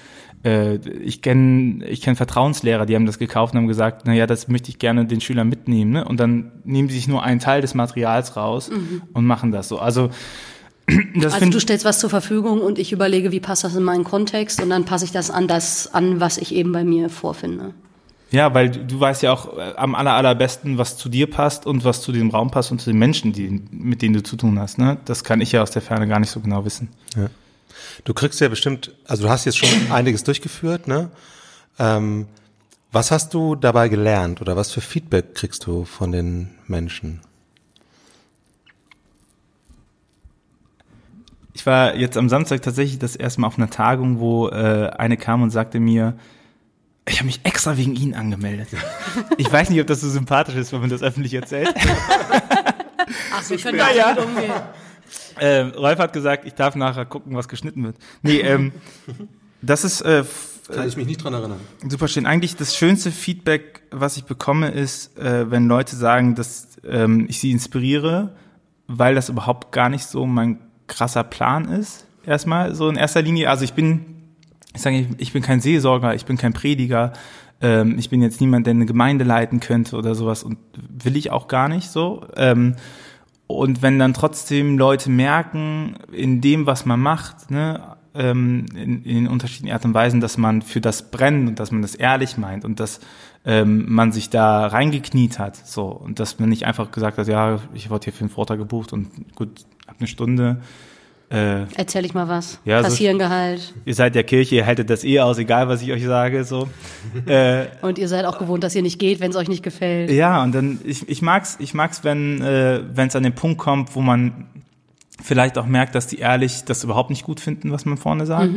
Äh, 0.43 0.77
ich 0.77 1.21
kenne 1.21 1.85
ich 1.87 2.01
kenn 2.01 2.17
Vertrauenslehrer, 2.17 2.87
die 2.87 2.95
haben 2.95 3.05
das 3.05 3.19
gekauft 3.19 3.53
und 3.53 3.61
haben 3.61 3.69
gesagt, 3.69 4.03
na 4.07 4.15
ja, 4.15 4.27
das 4.27 4.49
möchte 4.49 4.71
ich 4.71 4.79
gerne 4.79 5.05
den 5.05 5.21
Schülern 5.21 5.49
mitnehmen. 5.49 5.91
Ne? 5.91 6.05
Und 6.07 6.19
dann 6.19 6.53
nehmen 6.65 6.89
sie 6.89 6.95
sich 6.95 7.07
nur 7.07 7.23
einen 7.23 7.41
Teil 7.41 7.61
des 7.61 7.75
Materials 7.75 8.37
raus 8.37 8.71
mhm. 8.71 9.03
und 9.13 9.27
machen 9.27 9.53
das 9.53 9.69
so. 9.69 9.79
Also 9.79 10.09
das 11.15 11.35
also 11.35 11.51
du 11.51 11.61
stellst 11.61 11.85
was 11.85 11.99
zur 11.99 12.11
Verfügung 12.11 12.61
und 12.61 12.79
ich 12.79 12.93
überlege, 12.93 13.33
wie 13.33 13.41
passt 13.41 13.65
das 13.65 13.75
in 13.75 13.83
meinen 13.83 14.05
Kontext 14.05 14.63
und 14.63 14.71
dann 14.71 14.85
passe 14.85 15.05
ich 15.05 15.13
das 15.13 15.31
an 15.31 15.49
das 15.49 15.93
an, 15.93 16.21
was 16.21 16.39
ich 16.39 16.55
eben 16.55 16.73
bei 16.73 16.85
mir 16.85 17.11
vorfinde. 17.11 17.75
Ja, 18.31 18.53
weil 18.55 18.71
du, 18.71 18.85
du 18.85 19.01
weißt 19.01 19.23
ja 19.23 19.33
auch 19.33 19.57
äh, 19.57 19.75
am 19.77 19.95
aller, 19.95 20.15
allerbesten, 20.15 20.79
was 20.79 20.97
zu 20.97 21.09
dir 21.09 21.31
passt 21.31 21.67
und 21.67 21.85
was 21.85 22.03
zu 22.03 22.13
dem 22.13 22.31
Raum 22.31 22.51
passt 22.51 22.73
und 22.73 22.81
zu 22.81 22.91
den 22.91 22.99
Menschen, 22.99 23.33
die, 23.33 23.63
mit 23.71 24.03
denen 24.03 24.15
du 24.15 24.23
zu 24.23 24.37
tun 24.37 24.59
hast. 24.59 24.79
Ne? 24.79 24.99
Das 25.05 25.23
kann 25.23 25.41
ich 25.41 25.53
ja 25.53 25.63
aus 25.63 25.71
der 25.71 25.83
Ferne 25.83 26.09
gar 26.09 26.19
nicht 26.19 26.31
so 26.31 26.41
genau 26.41 26.65
wissen. 26.65 26.89
Ja. 27.17 27.29
Du 28.05 28.15
kriegst 28.15 28.41
ja 28.41 28.49
bestimmt, 28.49 28.93
also 29.07 29.25
du 29.25 29.29
hast 29.29 29.45
jetzt 29.45 29.59
schon 29.59 29.69
einiges 29.91 30.25
durchgeführt, 30.25 30.89
ne? 30.89 31.11
Ähm, 31.79 32.27
was 32.93 33.11
hast 33.11 33.35
du 33.35 33.55
dabei 33.57 33.89
gelernt 33.89 34.41
oder 34.41 34.57
was 34.57 34.71
für 34.71 34.81
Feedback 34.81 35.35
kriegst 35.35 35.67
du 35.67 35.85
von 35.85 36.13
den 36.13 36.53
Menschen? 36.67 37.21
Ich 41.67 41.69
war 41.69 41.97
jetzt 41.97 42.17
am 42.17 42.29
Samstag 42.29 42.63
tatsächlich 42.63 43.01
das 43.01 43.17
erste 43.17 43.41
Mal 43.41 43.49
auf 43.49 43.59
einer 43.59 43.69
Tagung, 43.69 44.21
wo 44.21 44.47
äh, 44.47 44.89
eine 44.99 45.17
kam 45.17 45.43
und 45.43 45.51
sagte 45.51 45.81
mir, 45.81 46.17
ich 47.09 47.17
habe 47.17 47.27
mich 47.27 47.41
extra 47.43 47.77
wegen 47.77 47.97
Ihnen 47.97 48.15
angemeldet. 48.15 48.69
Ich 49.37 49.53
weiß 49.53 49.71
nicht, 49.71 49.81
ob 49.81 49.89
das 49.89 50.01
so 50.01 50.09
sympathisch 50.09 50.55
ist, 50.55 50.73
wenn 50.73 50.79
man 50.79 50.91
das 50.91 51.03
öffentlich 51.03 51.35
erzählt. 51.35 51.75
Ach, 53.35 53.51
wir 53.51 53.59
können 53.59 53.79
da 53.79 53.91
ja. 53.91 54.11
umgehen. 54.13 54.53
Ähm, 55.41 55.71
Rolf 55.71 55.99
hat 55.99 56.13
gesagt, 56.13 56.47
ich 56.47 56.55
darf 56.55 56.77
nachher 56.77 57.05
gucken, 57.05 57.35
was 57.35 57.49
geschnitten 57.49 57.83
wird. 57.83 57.97
Nee, 58.23 58.39
ähm, 58.43 58.71
das 59.61 59.83
ist 59.83 60.03
äh, 60.03 60.23
kann 60.73 60.87
ich 60.87 60.97
mich 60.97 61.09
nicht 61.09 61.25
dran 61.25 61.35
erinnern. 61.35 61.59
Super 61.89 62.07
schön. 62.07 62.27
Eigentlich 62.27 62.55
das 62.55 62.77
schönste 62.77 63.11
Feedback, 63.11 63.83
was 63.91 64.17
ich 64.17 64.25
bekomme, 64.25 64.71
ist, 64.71 65.19
äh, 65.19 65.51
wenn 65.51 65.67
Leute 65.67 65.97
sagen, 65.97 66.37
dass 66.37 66.69
ähm, 66.89 67.27
ich 67.29 67.41
sie 67.41 67.51
inspiriere, 67.51 68.37
weil 68.87 69.17
das 69.17 69.29
überhaupt 69.29 69.73
gar 69.73 69.89
nicht 69.89 70.07
so 70.07 70.27
mein 70.27 70.61
krasser 70.87 71.25
Plan 71.25 71.69
ist. 71.69 72.07
Erstmal 72.25 72.75
so 72.75 72.89
in 72.89 72.97
erster 72.97 73.23
Linie. 73.23 73.51
Also 73.51 73.65
ich 73.65 73.75
bin, 73.75 74.05
ich 74.75 74.83
sage, 74.83 75.07
ich 75.19 75.33
bin 75.33 75.43
kein 75.43 75.61
Seelsorger, 75.61 76.15
ich 76.15 76.25
bin 76.25 76.37
kein 76.37 76.53
Prediger, 76.53 77.13
ähm, 77.61 77.99
ich 77.99 78.11
bin 78.11 78.23
jetzt 78.23 78.41
niemand, 78.41 78.67
der 78.67 78.73
eine 78.73 78.87
Gemeinde 78.87 79.25
leiten 79.25 79.61
könnte 79.61 79.97
oder 79.97 80.15
sowas 80.15 80.43
und 80.43 80.59
will 80.77 81.17
ich 81.17 81.31
auch 81.31 81.49
gar 81.49 81.69
nicht 81.69 81.91
so. 81.91 82.27
Ähm, 82.37 82.77
und 83.47 83.81
wenn 83.81 83.99
dann 83.99 84.13
trotzdem 84.13 84.77
Leute 84.77 85.09
merken, 85.09 85.97
in 86.11 86.41
dem, 86.41 86.67
was 86.67 86.85
man 86.85 86.99
macht, 86.99 87.51
ne, 87.51 87.97
ähm, 88.15 88.67
in, 88.75 89.03
in 89.05 89.15
den 89.15 89.29
unterschiedlichen 89.29 89.73
Art 89.73 89.85
und 89.85 89.95
Weisen, 89.95 90.21
dass 90.21 90.37
man 90.37 90.63
für 90.63 90.81
das 90.81 91.11
brennt 91.11 91.49
und 91.49 91.61
dass 91.61 91.71
man 91.71 91.83
das 91.83 91.95
ehrlich 91.95 92.37
meint 92.39 92.65
und 92.65 92.81
dass 92.81 93.01
ähm, 93.45 93.85
man 93.89 94.11
sich 94.11 94.31
da 94.31 94.67
reingekniet 94.67 95.39
hat, 95.39 95.57
so 95.57 95.87
und 95.87 96.19
dass 96.19 96.39
man 96.39 96.49
nicht 96.49 96.67
einfach 96.67 96.91
gesagt 96.91 97.19
hat, 97.19 97.29
ja, 97.29 97.61
ich 97.75 97.91
wurde 97.91 98.05
hier 98.05 98.13
für 98.13 98.21
einen 98.21 98.31
Vortrag 98.31 98.59
gebucht 98.59 98.93
und 98.93 99.35
gut, 99.37 99.65
ab 99.97 100.01
eine 100.01 100.09
Stunde. 100.09 100.59
Äh, 101.29 101.65
Erzähl 101.75 102.05
ich 102.05 102.15
mal 102.15 102.29
was. 102.29 102.61
Ja, 102.65 102.83
Passierengehalt. 102.83 103.61
So, 103.61 103.75
ihr 103.85 103.95
seid 103.95 104.15
der 104.15 104.23
Kirche, 104.23 104.55
ihr 104.57 104.67
haltet 104.67 104.91
das 104.91 105.03
eh 105.03 105.19
aus, 105.19 105.39
egal 105.39 105.67
was 105.67 105.83
ich 105.83 105.91
euch 105.91 106.05
sage. 106.05 106.45
So. 106.45 106.69
äh, 107.27 107.67
und 107.83 107.99
ihr 107.99 108.07
seid 108.07 108.27
auch 108.27 108.39
gewohnt, 108.39 108.63
dass 108.63 108.77
ihr 108.77 108.83
nicht 108.83 109.01
geht, 109.01 109.19
wenn 109.19 109.31
es 109.31 109.37
euch 109.37 109.49
nicht 109.49 109.65
gefällt. 109.65 110.11
Ja, 110.11 110.43
und 110.45 110.55
dann 110.55 110.79
ich, 110.85 111.09
ich 111.09 111.23
mag's, 111.23 111.57
ich 111.59 111.75
mag's, 111.75 112.05
wenn 112.05 112.41
äh, 112.43 112.83
wenn 112.95 113.09
es 113.09 113.17
an 113.17 113.25
den 113.25 113.35
Punkt 113.35 113.59
kommt, 113.59 113.97
wo 113.97 114.03
man 114.03 114.47
vielleicht 115.21 115.59
auch 115.59 115.67
merkt, 115.67 115.97
dass 115.97 116.07
die 116.07 116.19
ehrlich 116.19 116.65
das 116.65 116.85
überhaupt 116.85 117.11
nicht 117.11 117.25
gut 117.25 117.41
finden, 117.41 117.73
was 117.73 117.87
man 117.87 117.97
vorne 117.97 118.27
sagt. 118.27 118.51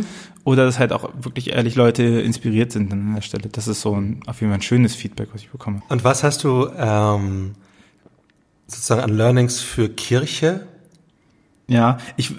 Oder 0.43 0.65
dass 0.65 0.77
halt 0.77 0.91
auch 0.91 1.09
wirklich 1.17 1.51
ehrlich 1.51 1.75
Leute 1.75 2.03
inspiriert 2.03 2.71
sind 2.71 2.91
an 2.91 3.15
der 3.15 3.21
Stelle. 3.21 3.47
Das 3.49 3.67
ist 3.67 3.81
so 3.81 3.95
ein, 3.95 4.19
auf 4.27 4.41
jeden 4.41 4.51
Fall 4.51 4.59
ein 4.59 4.61
schönes 4.61 4.93
Feedback, 4.93 5.29
was 5.31 5.41
ich 5.41 5.49
bekomme. 5.49 5.81
Und 5.87 6.03
was 6.03 6.21
hast 6.21 6.43
du 6.43 6.67
ähm, 6.77 7.55
sozusagen 8.67 9.01
an 9.01 9.15
Learnings 9.15 9.61
für 9.61 9.89
Kirche? 9.89 10.67
Ja, 11.69 11.99
ich 12.17 12.31
äh, 12.31 12.35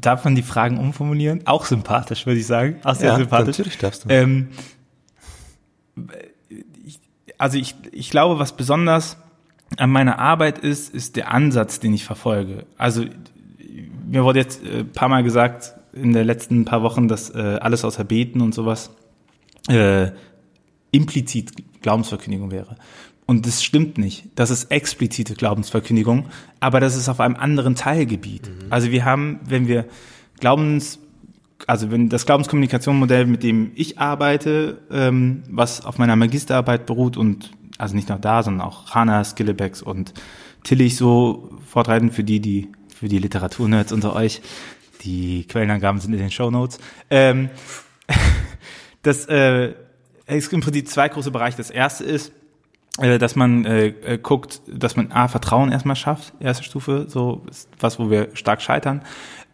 darf 0.00 0.24
man 0.24 0.34
die 0.34 0.42
Fragen 0.42 0.78
umformulieren. 0.78 1.46
Auch 1.46 1.64
sympathisch, 1.64 2.26
würde 2.26 2.40
ich 2.40 2.46
sagen. 2.46 2.76
Auch 2.84 2.94
sehr 2.94 3.12
Ja, 3.12 3.16
sympathisch. 3.16 3.56
natürlich 3.58 3.78
darfst 3.78 4.04
du. 4.04 4.08
Ähm, 4.10 4.48
also 7.38 7.56
ich, 7.58 7.74
ich 7.92 8.10
glaube, 8.10 8.38
was 8.38 8.56
besonders 8.56 9.16
an 9.78 9.90
meiner 9.90 10.18
Arbeit 10.18 10.58
ist, 10.58 10.92
ist 10.94 11.16
der 11.16 11.30
Ansatz, 11.32 11.80
den 11.80 11.94
ich 11.94 12.04
verfolge. 12.04 12.66
Also 12.76 13.04
mir 14.06 14.24
wurde 14.24 14.40
jetzt 14.40 14.64
äh, 14.64 14.80
ein 14.80 14.92
paar 14.92 15.08
Mal 15.08 15.22
gesagt 15.22 15.74
in 15.92 16.12
den 16.12 16.26
letzten 16.26 16.64
paar 16.64 16.82
Wochen, 16.82 17.08
dass 17.08 17.30
äh, 17.30 17.58
alles 17.60 17.84
außer 17.84 18.04
Beten 18.04 18.40
und 18.40 18.54
sowas 18.54 18.90
äh, 19.68 20.10
implizit 20.90 21.52
Glaubensverkündigung 21.82 22.50
wäre. 22.50 22.76
Und 23.26 23.46
das 23.46 23.64
stimmt 23.64 23.96
nicht. 23.96 24.26
Das 24.34 24.50
ist 24.50 24.70
explizite 24.70 25.34
Glaubensverkündigung, 25.34 26.26
aber 26.60 26.80
das 26.80 26.94
ist 26.94 27.08
auf 27.08 27.20
einem 27.20 27.36
anderen 27.36 27.74
Teilgebiet. 27.74 28.50
Also 28.68 28.90
wir 28.90 29.04
haben, 29.04 29.40
wenn 29.46 29.66
wir 29.66 29.86
Glaubens, 30.40 30.98
also 31.66 31.90
wenn 31.90 32.10
das 32.10 32.26
Glaubenskommunikationsmodell, 32.26 33.24
mit 33.24 33.42
dem 33.42 33.72
ich 33.76 33.98
arbeite, 33.98 34.78
ähm, 34.90 35.42
was 35.48 35.84
auf 35.86 35.96
meiner 35.96 36.16
Magisterarbeit 36.16 36.84
beruht 36.84 37.16
und 37.16 37.52
also 37.78 37.96
nicht 37.96 38.08
nur 38.08 38.18
da, 38.18 38.42
sondern 38.42 38.66
auch 38.66 38.94
Hana, 38.94 39.24
Skillebecks 39.24 39.82
und 39.82 40.12
Tillich 40.62 40.96
so 40.96 41.50
vortreiben 41.66 42.10
für 42.10 42.24
die, 42.24 42.40
die 42.40 42.68
für 42.88 43.08
die 43.08 43.18
Literaturnerds 43.18 43.92
unter 43.92 44.14
euch. 44.14 44.40
Die 45.02 45.44
Quellenangaben 45.46 46.00
sind 46.00 46.14
in 46.14 46.20
den 46.20 46.30
Show 46.30 46.50
Notes. 46.50 46.78
Ähm, 47.10 47.50
das 49.02 49.26
äh, 49.26 49.74
es 50.26 50.44
gibt 50.44 50.54
im 50.54 50.60
Prinzip 50.60 50.88
zwei 50.88 51.08
große 51.08 51.30
Bereiche. 51.30 51.58
Das 51.58 51.70
erste 51.70 52.04
ist, 52.04 52.32
dass 52.98 53.34
man 53.34 53.64
äh, 53.64 53.88
äh, 53.88 54.18
guckt, 54.18 54.60
dass 54.68 54.94
man 54.94 55.10
A, 55.10 55.26
Vertrauen 55.26 55.72
erstmal 55.72 55.96
schafft, 55.96 56.32
erste 56.38 56.62
Stufe, 56.62 57.06
so 57.08 57.42
ist 57.50 57.68
was, 57.80 57.98
wo 57.98 58.08
wir 58.08 58.28
stark 58.34 58.62
scheitern, 58.62 59.02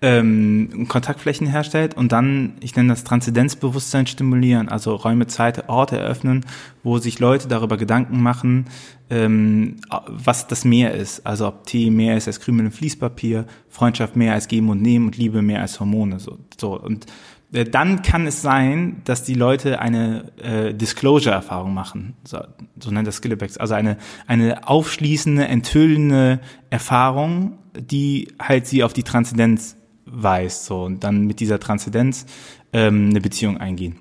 ähm, 0.03 0.87
Kontaktflächen 0.89 1.47
herstellt 1.47 1.95
und 1.95 2.13
dann, 2.13 2.55
ich 2.61 2.77
nenne 2.77 2.91
das 2.91 3.05
Transzendenzbewusstsein 3.05 4.07
stimulieren, 4.07 4.69
also 4.69 4.95
Räume, 4.95 5.27
Zeit, 5.27 5.69
Orte 5.69 5.99
eröffnen, 5.99 6.45
wo 6.83 6.99
sich 6.99 7.19
Leute 7.19 7.49
darüber 7.49 7.77
Gedanken 7.77 8.23
machen, 8.23 8.67
ähm, 9.11 9.77
was 10.07 10.47
das 10.47 10.65
Meer 10.65 10.95
ist. 10.95 11.27
Also 11.27 11.49
ob 11.49 11.67
Tee 11.67 11.91
mehr 11.91 12.17
ist 12.17 12.29
als 12.29 12.41
Krümel 12.41 12.67
im 12.67 12.73
Fließpapier, 12.73 13.47
Freundschaft 13.69 14.17
mehr 14.17 14.35
als 14.35 14.49
Geben 14.49 14.69
und 14.71 14.81
Nehmen 14.81 15.07
und 15.07 15.17
Liebe 15.17 15.43
mehr 15.43 15.61
als 15.61 15.81
Hormone. 15.81 16.19
So, 16.19 16.39
so. 16.59 16.81
Und 16.81 17.07
äh, 17.07 17.09
dann 17.52 18.02
kann 18.02 18.26
es 18.26 18.42
sein, 18.42 19.02
dass 19.04 19.25
die 19.25 19.35
Leute 19.35 19.80
eine 19.80 20.33
äh, 20.40 20.73
Disclosure-Erfahrung 20.73 21.75
machen, 21.75 22.14
so, 22.25 22.38
so 22.78 22.90
nennt 22.90 23.09
das 23.09 23.16
Skillebacks, 23.16 23.57
also 23.57 23.75
eine, 23.75 23.97
eine 24.26 24.69
aufschließende, 24.69 25.47
enthüllende 25.47 26.40
Erfahrung, 26.71 27.59
die 27.76 28.28
halt 28.40 28.66
sie 28.66 28.85
auf 28.85 28.92
die 28.92 29.02
Transzendenz 29.02 29.76
weist, 30.04 30.64
so 30.64 30.85
und 30.85 31.02
dann 31.02 31.26
mit 31.26 31.40
dieser 31.40 31.59
Transzendenz 31.59 32.26
ähm, 32.73 33.09
eine 33.11 33.21
Beziehung 33.21 33.59
eingehen. 33.59 34.00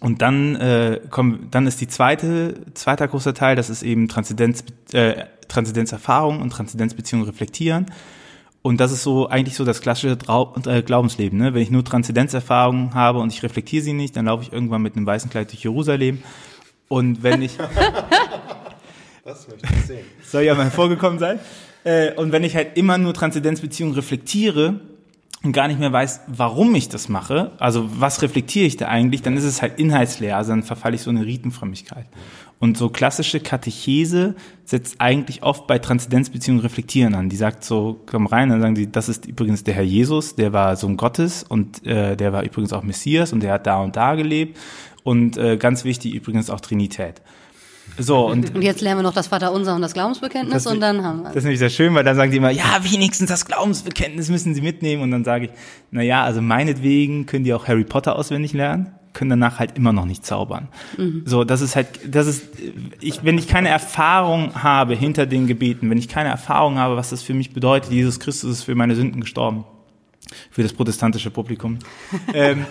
Und 0.00 0.22
dann 0.22 0.56
äh, 0.56 1.00
kommen, 1.10 1.48
dann 1.52 1.68
ist 1.68 1.80
die 1.80 1.86
zweite, 1.86 2.60
zweiter 2.74 3.06
großer 3.06 3.34
Teil, 3.34 3.54
das 3.54 3.70
ist 3.70 3.84
eben 3.84 4.08
Transzendenz, 4.08 4.64
äh, 4.92 5.26
Transzendenzerfahrung 5.46 6.42
und 6.42 6.50
Transzendenzbeziehung 6.50 7.22
reflektieren. 7.22 7.86
Und 8.66 8.80
das 8.80 8.92
ist 8.92 9.02
so 9.02 9.28
eigentlich 9.28 9.56
so 9.56 9.64
das 9.66 9.82
klassische 9.82 10.16
Trau 10.16 10.54
äh, 10.64 10.80
Glaubensleben. 10.80 11.38
Ne? 11.38 11.52
Wenn 11.52 11.60
ich 11.60 11.70
nur 11.70 11.84
Transzendenzerfahrungen 11.84 12.94
habe 12.94 13.18
und 13.18 13.30
ich 13.30 13.42
reflektiere 13.42 13.84
sie 13.84 13.92
nicht, 13.92 14.16
dann 14.16 14.24
laufe 14.24 14.42
ich 14.42 14.54
irgendwann 14.54 14.80
mit 14.80 14.96
einem 14.96 15.04
weißen 15.04 15.28
Kleid 15.28 15.52
durch 15.52 15.62
Jerusalem. 15.62 16.22
Und 16.88 17.22
wenn 17.22 17.42
ich 17.42 17.58
Das 19.24 19.46
möchte 19.48 19.66
ich 19.70 19.84
sehen. 19.84 20.06
soll 20.24 20.44
ja 20.44 20.54
mal 20.54 20.70
vorgekommen 20.70 21.18
sein. 21.18 21.40
Äh, 21.84 22.14
und 22.14 22.32
wenn 22.32 22.42
ich 22.42 22.56
halt 22.56 22.78
immer 22.78 22.96
nur 22.96 23.12
Transzendenzbeziehungen 23.12 23.94
reflektiere 23.94 24.80
und 25.42 25.52
gar 25.52 25.68
nicht 25.68 25.78
mehr 25.78 25.92
weiß, 25.92 26.22
warum 26.28 26.74
ich 26.74 26.88
das 26.88 27.10
mache, 27.10 27.52
also 27.58 27.86
was 28.00 28.22
reflektiere 28.22 28.64
ich 28.64 28.78
da 28.78 28.88
eigentlich, 28.88 29.20
dann 29.20 29.36
ist 29.36 29.44
es 29.44 29.60
halt 29.60 29.78
inhaltsleer, 29.78 30.38
also 30.38 30.52
dann 30.52 30.62
verfalle 30.62 30.94
ich 30.94 31.02
so 31.02 31.10
eine 31.10 31.26
Ritenfrömmigkeit. 31.26 32.06
Und 32.58 32.78
so 32.78 32.88
klassische 32.88 33.40
Katechese 33.40 34.36
setzt 34.64 35.00
eigentlich 35.00 35.42
oft 35.42 35.66
bei 35.66 35.78
Transzendenzbeziehungen 35.78 36.62
reflektieren 36.62 37.14
an. 37.14 37.28
Die 37.28 37.36
sagt 37.36 37.64
so, 37.64 38.00
komm 38.06 38.26
rein, 38.26 38.48
dann 38.48 38.60
sagen 38.60 38.74
die, 38.74 38.90
das 38.90 39.08
ist 39.08 39.26
übrigens 39.26 39.64
der 39.64 39.74
Herr 39.74 39.82
Jesus, 39.82 40.34
der 40.36 40.52
war 40.52 40.76
Sohn 40.76 40.96
Gottes 40.96 41.42
und 41.42 41.86
äh, 41.86 42.16
der 42.16 42.32
war 42.32 42.42
übrigens 42.42 42.72
auch 42.72 42.82
Messias 42.82 43.32
und 43.32 43.42
der 43.42 43.52
hat 43.52 43.66
da 43.66 43.82
und 43.82 43.96
da 43.96 44.14
gelebt. 44.14 44.58
Und 45.02 45.36
äh, 45.36 45.58
ganz 45.58 45.84
wichtig 45.84 46.14
übrigens 46.14 46.48
auch 46.48 46.60
Trinität. 46.60 47.20
So, 47.98 48.26
und 48.26 48.54
Und 48.54 48.62
jetzt 48.62 48.80
lernen 48.80 49.00
wir 49.00 49.02
noch 49.02 49.14
das 49.14 49.26
Vaterunser 49.26 49.74
und 49.74 49.82
das 49.82 49.92
Glaubensbekenntnis 49.92 50.64
Das- 50.64 50.72
und 50.72 50.80
dann 50.80 51.02
haben 51.04 51.22
wir 51.22 51.28
das 51.28 51.36
ist 51.36 51.44
nämlich 51.44 51.58
sehr 51.58 51.70
schön, 51.70 51.94
weil 51.94 52.04
dann 52.04 52.16
sagen 52.16 52.30
die 52.30 52.38
immer, 52.38 52.50
ja, 52.50 52.78
wenigstens 52.82 53.28
das 53.28 53.44
Glaubensbekenntnis 53.44 54.30
müssen 54.30 54.54
sie 54.54 54.62
mitnehmen. 54.62 55.02
Und 55.02 55.10
dann 55.10 55.24
sage 55.24 55.46
ich, 55.46 55.50
na 55.90 56.02
ja, 56.02 56.24
also 56.24 56.40
meinetwegen 56.40 57.26
können 57.26 57.44
die 57.44 57.52
auch 57.52 57.68
Harry 57.68 57.84
Potter 57.84 58.16
auswendig 58.16 58.52
lernen, 58.52 58.94
können 59.14 59.30
danach 59.30 59.58
halt 59.58 59.76
immer 59.76 59.92
noch 59.92 60.04
nicht 60.04 60.26
zaubern. 60.26 60.68
So, 61.24 61.44
das 61.44 61.60
ist 61.60 61.76
halt, 61.76 61.88
das 62.06 62.26
ist, 62.26 62.44
ich, 63.00 63.24
wenn 63.24 63.38
ich 63.38 63.48
keine 63.48 63.68
Erfahrung 63.68 64.62
habe 64.62 64.94
hinter 64.94 65.24
den 65.26 65.46
Gebeten, 65.46 65.88
wenn 65.88 65.98
ich 65.98 66.08
keine 66.08 66.28
Erfahrung 66.28 66.78
habe, 66.78 66.96
was 66.96 67.10
das 67.10 67.22
für 67.22 67.32
mich 67.32 67.52
bedeutet, 67.52 67.92
Jesus 67.92 68.20
Christus 68.20 68.58
ist 68.58 68.62
für 68.64 68.74
meine 68.74 68.94
Sünden 68.94 69.20
gestorben. 69.20 69.64
Für 70.50 70.62
das 70.62 70.72
protestantische 70.72 71.30
Publikum. 71.30 71.78
ähm, 72.34 72.66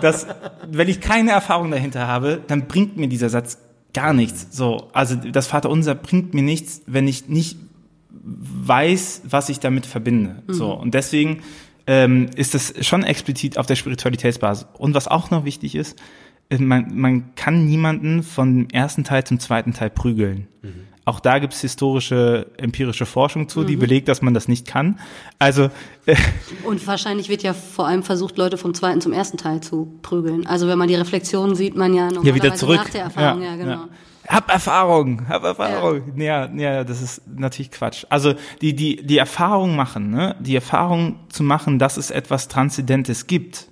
das, 0.00 0.26
wenn 0.68 0.88
ich 0.88 1.00
keine 1.00 1.30
Erfahrung 1.30 1.70
dahinter 1.70 2.08
habe, 2.08 2.40
dann 2.46 2.66
bringt 2.66 2.96
mir 2.96 3.08
dieser 3.08 3.28
Satz 3.28 3.58
gar 3.92 4.12
nichts. 4.12 4.48
So, 4.50 4.88
also 4.92 5.16
das 5.16 5.46
Vaterunser 5.46 5.94
bringt 5.94 6.34
mir 6.34 6.42
nichts, 6.42 6.82
wenn 6.86 7.06
ich 7.06 7.28
nicht 7.28 7.56
weiß, 8.22 9.22
was 9.24 9.48
ich 9.48 9.60
damit 9.60 9.86
verbinde. 9.86 10.42
So 10.48 10.72
und 10.72 10.94
deswegen 10.94 11.42
ähm, 11.90 12.30
ist 12.36 12.54
das 12.54 12.72
schon 12.86 13.02
explizit 13.02 13.58
auf 13.58 13.66
der 13.66 13.74
Spiritualitätsbasis. 13.74 14.68
Und 14.78 14.94
was 14.94 15.08
auch 15.08 15.32
noch 15.32 15.44
wichtig 15.44 15.74
ist, 15.74 15.98
äh, 16.48 16.58
man, 16.58 16.96
man 16.96 17.34
kann 17.34 17.66
niemanden 17.66 18.22
von 18.22 18.54
dem 18.54 18.70
ersten 18.70 19.02
Teil 19.02 19.24
zum 19.24 19.40
zweiten 19.40 19.74
Teil 19.74 19.90
prügeln. 19.90 20.46
Auch 21.04 21.18
da 21.18 21.40
gibt 21.40 21.54
es 21.54 21.60
historische, 21.62 22.46
empirische 22.58 23.06
Forschung 23.06 23.48
zu, 23.48 23.64
die 23.64 23.74
belegt, 23.74 24.06
dass 24.06 24.22
man 24.22 24.32
das 24.32 24.46
nicht 24.46 24.68
kann. 24.68 25.00
Also 25.40 25.70
äh, 26.06 26.14
Und 26.62 26.86
wahrscheinlich 26.86 27.28
wird 27.28 27.42
ja 27.42 27.54
vor 27.54 27.88
allem 27.88 28.04
versucht, 28.04 28.38
Leute 28.38 28.56
vom 28.56 28.74
zweiten 28.74 29.00
zum 29.00 29.12
ersten 29.12 29.36
Teil 29.36 29.60
zu 29.60 29.98
prügeln. 30.02 30.46
Also 30.46 30.68
wenn 30.68 30.78
man 30.78 30.86
die 30.86 30.94
Reflexion 30.94 31.56
sieht, 31.56 31.74
man 31.74 31.94
ja 31.94 32.02
ja, 32.02 32.12
normalerweise 32.12 32.34
wieder 32.34 32.54
zurück. 32.54 32.76
nach 32.76 32.90
der 32.90 33.02
Erfahrung, 33.02 33.42
ja, 33.42 33.56
genau. 33.56 33.86
Hab 34.30 34.48
Erfahrung, 34.48 35.28
hab 35.28 35.42
Erfahrung. 35.42 36.16
Ja. 36.16 36.48
ja, 36.54 36.84
das 36.84 37.02
ist 37.02 37.22
natürlich 37.26 37.72
Quatsch. 37.72 38.06
Also 38.10 38.34
die, 38.60 38.76
die, 38.76 39.04
die 39.04 39.18
Erfahrung 39.18 39.74
machen, 39.74 40.10
ne? 40.10 40.36
die 40.38 40.54
Erfahrung 40.54 41.18
zu 41.30 41.42
machen, 41.42 41.80
dass 41.80 41.96
es 41.96 42.12
etwas 42.12 42.46
Transzendentes 42.46 43.26
gibt, 43.26 43.66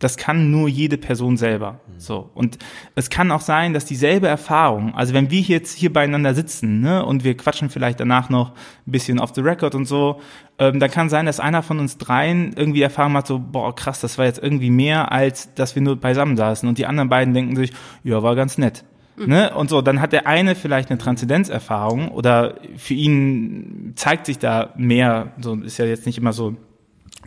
das 0.00 0.16
kann 0.16 0.50
nur 0.50 0.68
jede 0.68 0.96
Person 0.98 1.36
selber. 1.36 1.80
So. 1.96 2.30
Und 2.34 2.58
es 2.96 3.10
kann 3.10 3.30
auch 3.30 3.42
sein, 3.42 3.72
dass 3.72 3.84
dieselbe 3.84 4.26
Erfahrung, 4.26 4.94
also 4.94 5.14
wenn 5.14 5.30
wir 5.30 5.42
jetzt 5.42 5.76
hier 5.76 5.92
beieinander 5.92 6.34
sitzen, 6.34 6.80
ne, 6.80 7.04
und 7.04 7.22
wir 7.22 7.36
quatschen 7.36 7.68
vielleicht 7.68 8.00
danach 8.00 8.30
noch 8.30 8.52
ein 8.86 8.92
bisschen 8.92 9.20
off 9.20 9.32
the 9.34 9.42
record 9.42 9.74
und 9.74 9.84
so, 9.84 10.20
ähm, 10.58 10.80
dann 10.80 10.90
kann 10.90 11.10
sein, 11.10 11.26
dass 11.26 11.38
einer 11.38 11.62
von 11.62 11.78
uns 11.78 11.98
dreien 11.98 12.54
irgendwie 12.56 12.82
Erfahrung 12.82 13.12
hat, 13.12 13.26
so, 13.26 13.38
boah, 13.38 13.74
krass, 13.76 14.00
das 14.00 14.18
war 14.18 14.24
jetzt 14.24 14.42
irgendwie 14.42 14.70
mehr, 14.70 15.12
als 15.12 15.54
dass 15.54 15.74
wir 15.76 15.82
nur 15.82 15.96
beisammen 15.96 16.36
saßen. 16.36 16.68
Und 16.68 16.78
die 16.78 16.86
anderen 16.86 17.10
beiden 17.10 17.34
denken 17.34 17.54
sich, 17.54 17.72
ja, 18.02 18.22
war 18.22 18.34
ganz 18.34 18.58
nett. 18.58 18.84
Ne? 19.16 19.54
Und 19.54 19.68
so, 19.68 19.82
dann 19.82 20.00
hat 20.00 20.12
der 20.12 20.26
eine 20.26 20.54
vielleicht 20.54 20.90
eine 20.90 20.98
Transzendenzerfahrung 20.98 22.08
oder 22.08 22.54
für 22.76 22.94
ihn 22.94 23.92
zeigt 23.96 24.26
sich 24.26 24.38
da 24.38 24.72
mehr, 24.76 25.32
so 25.40 25.54
ist 25.56 25.78
ja 25.78 25.84
jetzt 25.84 26.06
nicht 26.06 26.16
immer 26.16 26.32
so, 26.32 26.56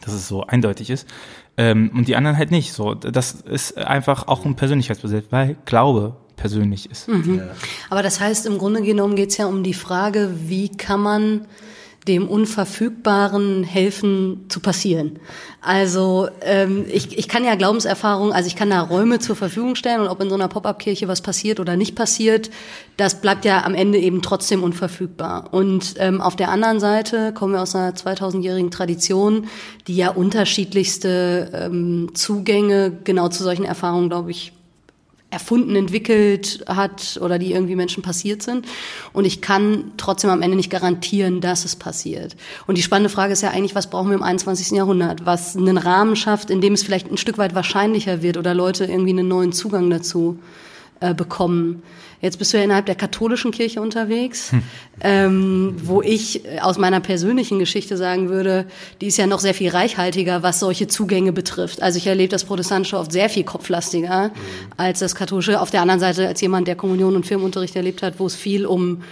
dass 0.02 0.14
es 0.14 0.28
so 0.28 0.44
eindeutig 0.46 0.90
ist. 0.90 1.08
Ähm, 1.56 1.92
und 1.94 2.08
die 2.08 2.16
anderen 2.16 2.38
halt 2.38 2.52
nicht. 2.52 2.74
So, 2.74 2.96
das 2.96 3.34
ist 3.34 3.78
einfach 3.78 4.28
auch 4.28 4.46
ein 4.46 4.56
Persönlichkeitsbesitz, 4.56 5.26
weil 5.30 5.56
Glaube 5.66 6.16
persönlich 6.36 6.90
ist. 6.90 7.08
Aber 7.90 8.02
das 8.02 8.20
heißt, 8.20 8.48
im 8.48 8.58
Grunde 8.58 8.82
genommen 8.82 9.16
geht 9.16 9.30
es 9.30 9.38
ja 9.38 9.46
um 9.46 9.64
die 9.64 9.76
Frage, 9.76 10.32
wie 10.48 10.70
kann 10.70 11.00
man 11.00 11.48
dem 12.08 12.28
Unverfügbaren 12.28 13.64
helfen 13.64 14.46
zu 14.50 14.60
passieren. 14.60 15.20
Also 15.62 16.28
ähm, 16.42 16.86
ich, 16.90 17.18
ich 17.18 17.28
kann 17.30 17.46
ja 17.46 17.56
Glaubenserfahrungen, 17.56 18.34
also 18.34 18.48
ich 18.48 18.56
kann 18.56 18.70
da 18.70 18.82
Räume 18.82 19.20
zur 19.20 19.36
Verfügung 19.36 19.76
stellen 19.76 20.02
und 20.02 20.08
ob 20.08 20.22
in 20.22 20.30
so 20.30 20.36
einer 20.36 20.50
Pop-up-Kirche 20.50 21.08
was 21.08 21.22
passiert 21.22 21.60
oder 21.60 21.78
nicht 21.78 21.96
passiert, 21.96 22.50
das 22.98 23.22
bleibt 23.22 23.46
ja 23.46 23.64
am 23.64 23.74
Ende 23.74 23.98
eben 23.98 24.22
trotzdem 24.22 24.64
unverfügbar. 24.64 25.54
Und 25.54 25.96
ähm, 26.00 26.20
auf 26.20 26.36
der 26.36 26.50
anderen 26.50 26.80
Seite 26.80 27.34
kommen 27.34 27.54
wir 27.54 27.62
aus 27.62 27.76
einer 27.76 27.94
2000-jährigen 27.94 28.72
Tradition, 28.72 29.48
die 29.88 29.96
ja 29.96 30.10
unterschiedlichste 30.10 31.52
ähm, 31.54 32.12
Zugänge 32.14 32.92
genau 33.04 33.30
zu 33.30 33.44
solchen 33.44 33.66
Erfahrungen, 33.66 34.10
glaube 34.10 34.32
ich, 34.32 34.52
erfunden, 35.34 35.76
entwickelt 35.76 36.64
hat 36.68 37.20
oder 37.22 37.40
die 37.40 37.52
irgendwie 37.52 37.76
Menschen 37.76 38.04
passiert 38.04 38.42
sind. 38.42 38.66
Und 39.12 39.26
ich 39.26 39.42
kann 39.42 39.92
trotzdem 39.98 40.30
am 40.30 40.42
Ende 40.42 40.56
nicht 40.56 40.70
garantieren, 40.70 41.42
dass 41.42 41.66
es 41.66 41.76
passiert. 41.76 42.36
Und 42.68 42.78
die 42.78 42.84
spannende 42.84 43.10
Frage 43.10 43.34
ist 43.34 43.42
ja 43.42 43.50
eigentlich, 43.50 43.76
was 43.76 43.90
brauchen 43.90 44.10
wir 44.10 44.16
im 44.16 44.24
21. 44.24 44.78
Jahrhundert? 44.78 45.26
Was 45.26 45.58
einen 45.58 45.78
Rahmen 45.78 46.16
schafft, 46.16 46.50
in 46.50 46.62
dem 46.62 46.74
es 46.74 46.84
vielleicht 46.84 47.12
ein 47.12 47.18
Stück 47.18 47.38
weit 47.38 47.56
wahrscheinlicher 47.56 48.22
wird 48.22 48.38
oder 48.38 48.54
Leute 48.54 48.86
irgendwie 48.86 49.12
einen 49.12 49.28
neuen 49.28 49.52
Zugang 49.52 49.90
dazu 49.90 50.40
äh, 51.00 51.14
bekommen. 51.14 51.84
Jetzt 52.24 52.40
bist 52.40 52.54
du 52.54 52.58
ja 52.58 52.64
innerhalb 52.64 52.86
der 52.86 52.96
katholischen 52.96 53.52
Kirche 53.52 53.82
unterwegs, 53.82 54.54
hm. 54.54 54.64
ähm, 55.02 55.76
wo 55.84 56.02
ich 56.02 56.42
aus 56.62 56.78
meiner 56.78 57.02
persönlichen 57.02 57.60
Geschichte 57.60 57.98
sagen 57.98 58.30
würde, 58.30 58.66
die 59.02 59.08
ist 59.08 59.18
ja 59.18 59.28
noch 59.28 59.42
sehr 59.42 59.54
viel 59.54 59.70
reichhaltiger, 59.70 60.42
was 60.42 60.62
solche 60.62 60.88
Zugänge 60.88 61.34
betrifft. 61.34 61.82
Also 61.82 61.98
ich 61.98 62.08
erlebe 62.08 62.30
das 62.30 62.46
Protestantische 62.46 62.98
oft 62.98 63.12
sehr 63.12 63.28
viel 63.28 63.44
kopflastiger 63.44 64.30
mhm. 64.30 64.32
als 64.78 65.00
das 65.00 65.16
katholische. 65.16 65.60
Auf 65.60 65.70
der 65.70 65.82
anderen 65.82 66.00
Seite 66.00 66.26
als 66.26 66.40
jemand, 66.40 66.70
der 66.70 66.78
Kommunion 66.78 67.18
und 67.18 67.26
Firmenunterricht 67.26 67.76
erlebt 67.76 68.02
hat, 68.02 68.20
wo 68.20 68.26
es 68.26 68.36
viel 68.36 68.66
um 68.66 69.04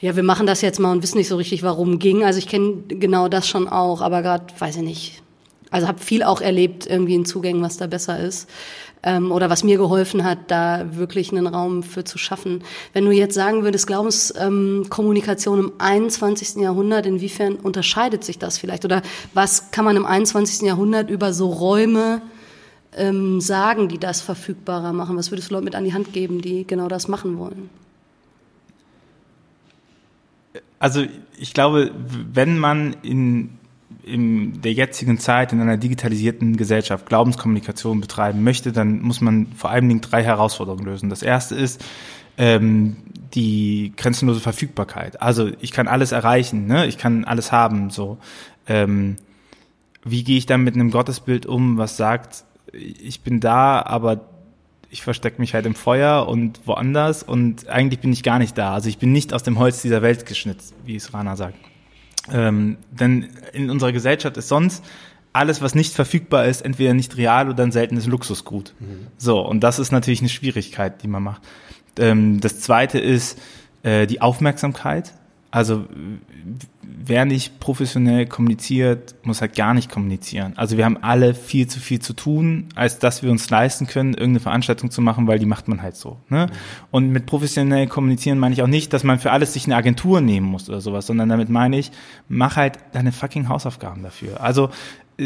ja, 0.00 0.16
wir 0.16 0.24
machen 0.24 0.46
das 0.48 0.62
jetzt 0.62 0.80
mal 0.80 0.90
und 0.90 1.02
wissen 1.02 1.18
nicht 1.18 1.28
so 1.28 1.36
richtig, 1.36 1.62
warum 1.62 2.00
ging. 2.00 2.24
Also 2.24 2.38
ich 2.38 2.48
kenne 2.48 2.82
genau 2.88 3.28
das 3.28 3.46
schon 3.46 3.68
auch, 3.68 4.00
aber 4.00 4.22
gerade 4.22 4.46
weiß 4.58 4.76
ich 4.76 4.82
nicht. 4.82 5.22
Also 5.72 5.88
habe 5.88 5.98
viel 5.98 6.22
auch 6.22 6.40
erlebt 6.40 6.86
irgendwie 6.86 7.14
in 7.14 7.24
Zugängen, 7.24 7.62
was 7.62 7.78
da 7.78 7.86
besser 7.88 8.20
ist 8.20 8.48
ähm, 9.02 9.32
oder 9.32 9.50
was 9.50 9.64
mir 9.64 9.76
geholfen 9.76 10.24
hat, 10.24 10.38
da 10.50 10.96
wirklich 10.96 11.32
einen 11.32 11.46
Raum 11.46 11.82
für 11.82 12.04
zu 12.04 12.18
schaffen. 12.18 12.62
Wenn 12.92 13.04
du 13.04 13.10
jetzt 13.10 13.34
sagen 13.34 13.64
würdest, 13.64 13.86
Glaubenskommunikation 13.86 15.58
ähm, 15.58 15.64
im 15.66 15.80
21. 15.80 16.56
Jahrhundert, 16.56 17.06
inwiefern 17.06 17.56
unterscheidet 17.56 18.24
sich 18.24 18.38
das 18.38 18.58
vielleicht? 18.58 18.84
Oder 18.84 19.02
was 19.34 19.70
kann 19.70 19.84
man 19.84 19.96
im 19.96 20.06
21. 20.06 20.62
Jahrhundert 20.62 21.10
über 21.10 21.32
so 21.32 21.48
Räume 21.48 22.22
ähm, 22.96 23.40
sagen, 23.40 23.88
die 23.88 23.98
das 23.98 24.20
verfügbarer 24.20 24.92
machen? 24.92 25.16
Was 25.16 25.30
würdest 25.30 25.50
du 25.50 25.54
Leuten 25.54 25.64
mit 25.64 25.74
an 25.74 25.84
die 25.84 25.94
Hand 25.94 26.12
geben, 26.12 26.40
die 26.40 26.66
genau 26.66 26.88
das 26.88 27.08
machen 27.08 27.38
wollen? 27.38 27.70
Also 30.78 31.04
ich 31.38 31.54
glaube, 31.54 31.92
wenn 32.32 32.58
man 32.58 32.96
in 33.02 33.50
in 34.04 34.60
der 34.62 34.72
jetzigen 34.72 35.18
Zeit 35.18 35.52
in 35.52 35.60
einer 35.60 35.76
digitalisierten 35.76 36.56
Gesellschaft 36.56 37.06
Glaubenskommunikation 37.06 38.00
betreiben 38.00 38.42
möchte, 38.42 38.72
dann 38.72 39.00
muss 39.00 39.20
man 39.20 39.46
vor 39.56 39.70
allen 39.70 39.88
Dingen 39.88 40.00
drei 40.00 40.22
Herausforderungen 40.24 40.84
lösen. 40.84 41.08
Das 41.08 41.22
erste 41.22 41.54
ist 41.54 41.84
ähm, 42.36 42.96
die 43.34 43.92
grenzenlose 43.96 44.40
Verfügbarkeit. 44.40 45.22
Also 45.22 45.50
ich 45.60 45.72
kann 45.72 45.88
alles 45.88 46.12
erreichen, 46.12 46.66
ne? 46.66 46.86
ich 46.86 46.98
kann 46.98 47.24
alles 47.24 47.52
haben. 47.52 47.90
So, 47.90 48.18
ähm, 48.66 49.16
wie 50.04 50.24
gehe 50.24 50.38
ich 50.38 50.46
dann 50.46 50.62
mit 50.62 50.74
einem 50.74 50.90
Gottesbild 50.90 51.46
um, 51.46 51.78
was 51.78 51.96
sagt, 51.96 52.44
ich 52.72 53.20
bin 53.20 53.40
da, 53.40 53.82
aber 53.82 54.22
ich 54.90 55.02
verstecke 55.02 55.40
mich 55.40 55.54
halt 55.54 55.64
im 55.64 55.74
Feuer 55.74 56.28
und 56.28 56.60
woanders 56.66 57.22
und 57.22 57.68
eigentlich 57.68 58.00
bin 58.00 58.12
ich 58.12 58.22
gar 58.22 58.38
nicht 58.38 58.58
da. 58.58 58.74
Also 58.74 58.88
ich 58.88 58.98
bin 58.98 59.12
nicht 59.12 59.32
aus 59.32 59.42
dem 59.42 59.58
Holz 59.58 59.80
dieser 59.80 60.02
Welt 60.02 60.26
geschnitzt, 60.26 60.74
wie 60.84 60.96
es 60.96 61.14
Rana 61.14 61.36
sagt. 61.36 61.56
Ähm, 62.30 62.76
denn 62.90 63.28
in 63.52 63.70
unserer 63.70 63.92
Gesellschaft 63.92 64.36
ist 64.36 64.48
sonst 64.48 64.84
alles, 65.32 65.62
was 65.62 65.74
nicht 65.74 65.94
verfügbar 65.94 66.44
ist, 66.44 66.60
entweder 66.60 66.94
nicht 66.94 67.16
real 67.16 67.48
oder 67.48 67.64
ein 67.64 67.72
seltenes 67.72 68.06
Luxusgut. 68.06 68.74
Mhm. 68.78 69.06
So, 69.16 69.40
und 69.40 69.60
das 69.60 69.78
ist 69.78 69.90
natürlich 69.90 70.20
eine 70.20 70.28
Schwierigkeit, 70.28 71.02
die 71.02 71.08
man 71.08 71.22
macht. 71.22 71.42
Ähm, 71.98 72.40
das 72.40 72.60
zweite 72.60 72.98
ist 72.98 73.38
äh, 73.82 74.06
die 74.06 74.20
Aufmerksamkeit. 74.20 75.14
Also 75.50 75.86
wer 76.82 77.24
nicht 77.24 77.60
professionell 77.60 78.26
kommuniziert, 78.26 79.14
muss 79.22 79.40
halt 79.40 79.54
gar 79.54 79.74
nicht 79.74 79.90
kommunizieren. 79.90 80.52
Also 80.56 80.76
wir 80.76 80.84
haben 80.84 80.98
alle 81.02 81.34
viel 81.34 81.66
zu 81.66 81.80
viel 81.80 82.00
zu 82.00 82.12
tun, 82.12 82.68
als 82.74 82.98
dass 82.98 83.22
wir 83.22 83.30
uns 83.30 83.48
leisten 83.50 83.86
können, 83.86 84.14
irgendeine 84.14 84.40
Veranstaltung 84.40 84.90
zu 84.90 85.00
machen, 85.00 85.26
weil 85.26 85.38
die 85.38 85.46
macht 85.46 85.68
man 85.68 85.82
halt 85.82 85.96
so. 85.96 86.18
Ne? 86.28 86.48
Und 86.90 87.10
mit 87.10 87.26
professionell 87.26 87.86
kommunizieren 87.86 88.38
meine 88.38 88.54
ich 88.54 88.62
auch 88.62 88.68
nicht, 88.68 88.92
dass 88.92 89.04
man 89.04 89.18
für 89.18 89.32
alles 89.32 89.52
sich 89.52 89.66
eine 89.66 89.76
Agentur 89.76 90.20
nehmen 90.20 90.46
muss 90.46 90.68
oder 90.68 90.80
sowas, 90.80 91.06
sondern 91.06 91.28
damit 91.28 91.48
meine 91.48 91.78
ich, 91.78 91.90
mach 92.28 92.56
halt 92.56 92.78
deine 92.92 93.12
fucking 93.12 93.48
Hausaufgaben 93.48 94.02
dafür. 94.02 94.40
Also 94.40 94.70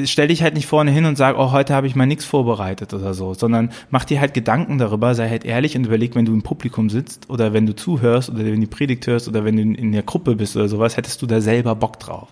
stell 0.04 0.28
dich 0.28 0.42
halt 0.42 0.54
nicht 0.54 0.66
vorne 0.66 0.90
hin 0.90 1.04
und 1.04 1.16
sag, 1.16 1.38
oh, 1.38 1.52
heute 1.52 1.74
habe 1.74 1.86
ich 1.86 1.94
mal 1.94 2.06
nichts 2.06 2.24
vorbereitet 2.24 2.92
oder 2.92 3.14
so, 3.14 3.34
sondern 3.34 3.70
mach 3.90 4.04
dir 4.04 4.20
halt 4.20 4.34
Gedanken 4.34 4.78
darüber, 4.78 5.14
sei 5.14 5.28
halt 5.28 5.44
ehrlich 5.44 5.76
und 5.76 5.86
überleg, 5.86 6.14
wenn 6.14 6.24
du 6.24 6.32
im 6.32 6.42
Publikum 6.42 6.90
sitzt 6.90 7.30
oder 7.30 7.52
wenn 7.52 7.66
du 7.66 7.74
zuhörst 7.74 8.30
oder 8.30 8.44
wenn 8.44 8.60
du 8.60 8.66
Predigt 8.66 9.06
hörst 9.06 9.28
oder 9.28 9.44
wenn 9.44 9.56
du 9.56 9.62
in 9.62 9.92
der 9.92 10.02
Gruppe 10.02 10.34
bist 10.34 10.56
oder 10.56 10.68
sowas, 10.68 10.96
hättest 10.96 11.22
du 11.22 11.26
da 11.26 11.40
selber 11.40 11.74
Bock 11.74 11.98
drauf. 12.00 12.28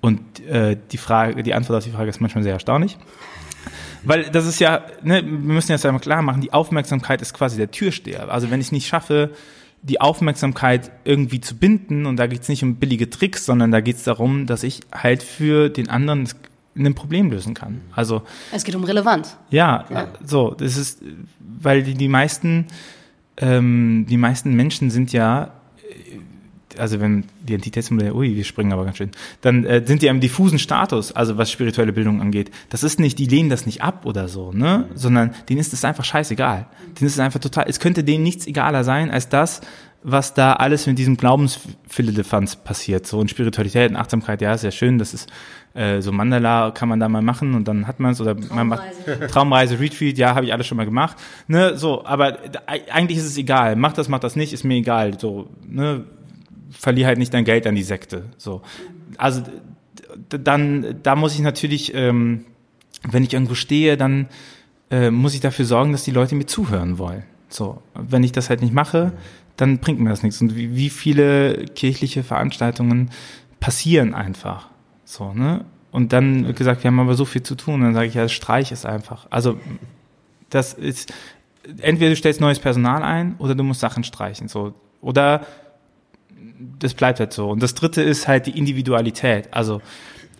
Und 0.00 0.44
äh, 0.46 0.76
die 0.90 0.98
Frage, 0.98 1.42
die 1.42 1.54
Antwort 1.54 1.78
auf 1.78 1.84
die 1.84 1.90
Frage 1.90 2.10
ist 2.10 2.20
manchmal 2.20 2.42
sehr 2.42 2.54
erstaunlich. 2.54 2.98
Weil 4.04 4.24
das 4.24 4.46
ist 4.46 4.58
ja, 4.58 4.84
ne, 5.02 5.22
wir 5.22 5.30
müssen 5.30 5.70
jetzt 5.70 5.86
einmal 5.86 6.00
klar 6.00 6.22
machen, 6.22 6.40
die 6.40 6.52
Aufmerksamkeit 6.52 7.22
ist 7.22 7.34
quasi 7.34 7.56
der 7.56 7.70
Türsteher. 7.70 8.28
Also 8.30 8.50
wenn 8.50 8.60
ich 8.60 8.66
es 8.66 8.72
nicht 8.72 8.88
schaffe, 8.88 9.30
die 9.82 10.00
Aufmerksamkeit 10.00 10.90
irgendwie 11.04 11.40
zu 11.40 11.56
binden, 11.56 12.06
und 12.06 12.16
da 12.16 12.26
geht 12.26 12.42
es 12.42 12.48
nicht 12.48 12.62
um 12.64 12.76
billige 12.76 13.10
Tricks, 13.10 13.46
sondern 13.46 13.70
da 13.70 13.80
geht 13.80 13.96
es 13.96 14.04
darum, 14.04 14.46
dass 14.46 14.64
ich 14.64 14.80
halt 14.92 15.22
für 15.22 15.68
den 15.68 15.88
anderen 15.88 16.28
ein 16.76 16.94
Problem 16.94 17.30
lösen 17.30 17.54
kann. 17.54 17.82
Also 17.94 18.22
es 18.52 18.64
geht 18.64 18.74
um 18.74 18.84
Relevanz. 18.84 19.36
Ja, 19.50 19.84
ja. 19.90 20.08
so 20.24 20.54
das 20.56 20.76
ist, 20.76 21.02
weil 21.40 21.82
die, 21.82 21.94
die 21.94 22.08
meisten 22.08 22.66
ähm, 23.36 24.06
die 24.08 24.16
meisten 24.16 24.54
Menschen 24.54 24.90
sind 24.90 25.12
ja 25.12 25.52
also 26.78 27.00
wenn 27.00 27.24
die 27.42 27.54
Entitätsmodelle, 27.54 28.14
ui, 28.14 28.36
wir 28.36 28.44
springen 28.44 28.72
aber 28.72 28.84
ganz 28.84 28.96
schön, 28.96 29.10
dann 29.40 29.64
äh, 29.64 29.82
sind 29.84 30.02
die 30.02 30.06
im 30.06 30.20
diffusen 30.20 30.58
Status, 30.58 31.12
also 31.12 31.38
was 31.38 31.50
spirituelle 31.50 31.92
Bildung 31.92 32.20
angeht. 32.20 32.50
Das 32.70 32.82
ist 32.82 33.00
nicht, 33.00 33.18
die 33.18 33.26
lehnen 33.26 33.50
das 33.50 33.66
nicht 33.66 33.82
ab 33.82 34.06
oder 34.06 34.28
so, 34.28 34.52
ne, 34.52 34.88
sondern 34.94 35.34
denen 35.48 35.60
ist 35.60 35.72
es 35.72 35.84
einfach 35.84 36.04
scheißegal. 36.04 36.66
Denen 36.98 37.06
ist 37.06 37.14
es 37.14 37.18
einfach 37.18 37.40
total, 37.40 37.64
es 37.68 37.80
könnte 37.80 38.04
denen 38.04 38.22
nichts 38.22 38.46
egaler 38.46 38.84
sein 38.84 39.10
als 39.10 39.28
das, 39.28 39.60
was 40.04 40.34
da 40.34 40.54
alles 40.54 40.86
mit 40.86 40.98
diesem 40.98 41.16
Glaubensphilelefanz 41.16 42.56
passiert. 42.56 43.06
So 43.06 43.20
in 43.20 43.28
Spiritualität 43.28 43.90
und 43.90 43.96
Achtsamkeit, 43.96 44.40
ja, 44.42 44.52
ist 44.52 44.64
ja 44.64 44.70
schön, 44.70 44.98
das 44.98 45.14
ist 45.14 45.30
äh, 45.74 46.00
so 46.00 46.12
Mandala 46.12 46.70
kann 46.72 46.88
man 46.88 47.00
da 47.00 47.08
mal 47.08 47.22
machen 47.22 47.54
und 47.54 47.66
dann 47.68 47.86
hat 47.86 48.00
man 48.00 48.12
es 48.12 48.20
oder 48.20 48.34
Traumreise. 48.34 48.54
man 48.54 48.68
macht 48.68 48.82
Traumreise, 49.30 49.80
Retreat, 49.80 50.18
ja, 50.18 50.34
habe 50.34 50.44
ich 50.44 50.52
alles 50.52 50.66
schon 50.66 50.76
mal 50.76 50.84
gemacht. 50.84 51.16
Ne, 51.46 51.78
so, 51.78 52.04
aber 52.04 52.38
eigentlich 52.66 53.18
ist 53.18 53.24
es 53.24 53.38
egal. 53.38 53.76
Mach 53.76 53.92
das, 53.92 54.08
mach 54.08 54.18
das 54.18 54.36
nicht, 54.36 54.52
ist 54.52 54.64
mir 54.64 54.74
egal. 54.74 55.18
So, 55.18 55.48
ne, 55.66 56.04
verlier 56.70 57.06
halt 57.06 57.18
nicht 57.18 57.32
dein 57.32 57.44
Geld 57.44 57.66
an 57.66 57.74
die 57.74 57.82
Sekte. 57.82 58.24
So, 58.36 58.62
also 59.18 59.42
dann, 60.28 60.96
da 61.02 61.16
muss 61.16 61.34
ich 61.34 61.40
natürlich, 61.40 61.94
ähm, 61.94 62.44
wenn 63.08 63.22
ich 63.22 63.32
irgendwo 63.32 63.54
stehe, 63.54 63.96
dann 63.96 64.28
äh, 64.90 65.10
muss 65.10 65.34
ich 65.34 65.40
dafür 65.40 65.64
sorgen, 65.64 65.92
dass 65.92 66.04
die 66.04 66.10
Leute 66.10 66.34
mir 66.34 66.46
zuhören 66.46 66.98
wollen. 66.98 67.22
So, 67.48 67.82
wenn 67.94 68.24
ich 68.24 68.32
das 68.32 68.50
halt 68.50 68.62
nicht 68.62 68.74
mache, 68.74 69.12
dann 69.56 69.78
bringt 69.78 70.00
mir 70.00 70.10
das 70.10 70.22
nichts. 70.22 70.40
Und 70.40 70.56
wie, 70.56 70.74
wie 70.74 70.90
viele 70.90 71.66
kirchliche 71.74 72.22
Veranstaltungen 72.22 73.10
passieren 73.60 74.14
einfach. 74.14 74.68
So, 75.04 75.32
ne? 75.32 75.64
Und 75.90 76.12
dann 76.12 76.46
wird 76.46 76.56
gesagt, 76.56 76.82
wir 76.82 76.88
haben 76.90 77.00
aber 77.00 77.14
so 77.14 77.24
viel 77.24 77.42
zu 77.42 77.54
tun. 77.54 77.82
Dann 77.82 77.94
sage 77.94 78.06
ich, 78.06 78.14
ja, 78.14 78.28
streich 78.28 78.72
es 78.72 78.86
einfach. 78.86 79.26
Also 79.30 79.58
das 80.48 80.72
ist, 80.72 81.12
entweder 81.80 82.10
du 82.10 82.16
stellst 82.16 82.40
neues 82.40 82.58
Personal 82.58 83.02
ein 83.02 83.34
oder 83.38 83.54
du 83.54 83.62
musst 83.62 83.80
Sachen 83.80 84.02
streichen. 84.02 84.48
So. 84.48 84.74
Oder 85.02 85.46
das 86.78 86.94
bleibt 86.94 87.20
halt 87.20 87.32
so. 87.32 87.50
Und 87.50 87.62
das 87.62 87.74
dritte 87.74 88.02
ist 88.02 88.26
halt 88.26 88.46
die 88.46 88.56
Individualität. 88.58 89.48
Also 89.52 89.82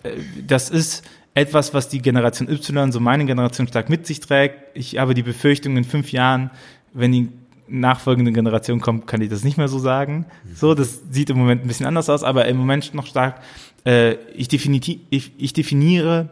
äh, 0.03 0.12
das 0.46 0.70
ist 0.70 1.05
etwas, 1.35 1.75
was 1.75 1.88
die 1.88 2.01
Generation 2.01 2.48
Y, 2.48 2.92
so 2.92 3.01
meine 3.01 3.25
Generation 3.25 3.66
stark 3.66 3.88
mit 3.88 4.07
sich 4.07 4.20
trägt. 4.20 4.57
Ich 4.75 4.98
habe 4.98 5.14
die 5.14 5.22
Befürchtung, 5.22 5.77
in 5.77 5.85
fünf 5.85 6.12
Jahren, 6.12 6.51
wenn 6.92 7.12
die 7.12 7.29
nachfolgende 7.68 8.33
Generation 8.33 8.81
kommt, 8.81 9.07
kann 9.07 9.20
ich 9.20 9.29
das 9.29 9.44
nicht 9.44 9.57
mehr 9.57 9.68
so 9.68 9.79
sagen. 9.79 10.27
So, 10.55 10.75
das 10.75 11.01
sieht 11.11 11.31
im 11.31 11.38
Moment 11.38 11.64
ein 11.64 11.68
bisschen 11.68 11.87
anders 11.87 12.09
aus, 12.09 12.22
aber 12.22 12.46
im 12.46 12.57
Moment 12.57 12.94
noch 12.94 13.07
stark. 13.07 13.40
Äh, 13.85 14.14
ich, 14.35 14.48
defini 14.48 15.01
ich, 15.11 15.33
ich 15.38 15.53
definiere 15.53 16.31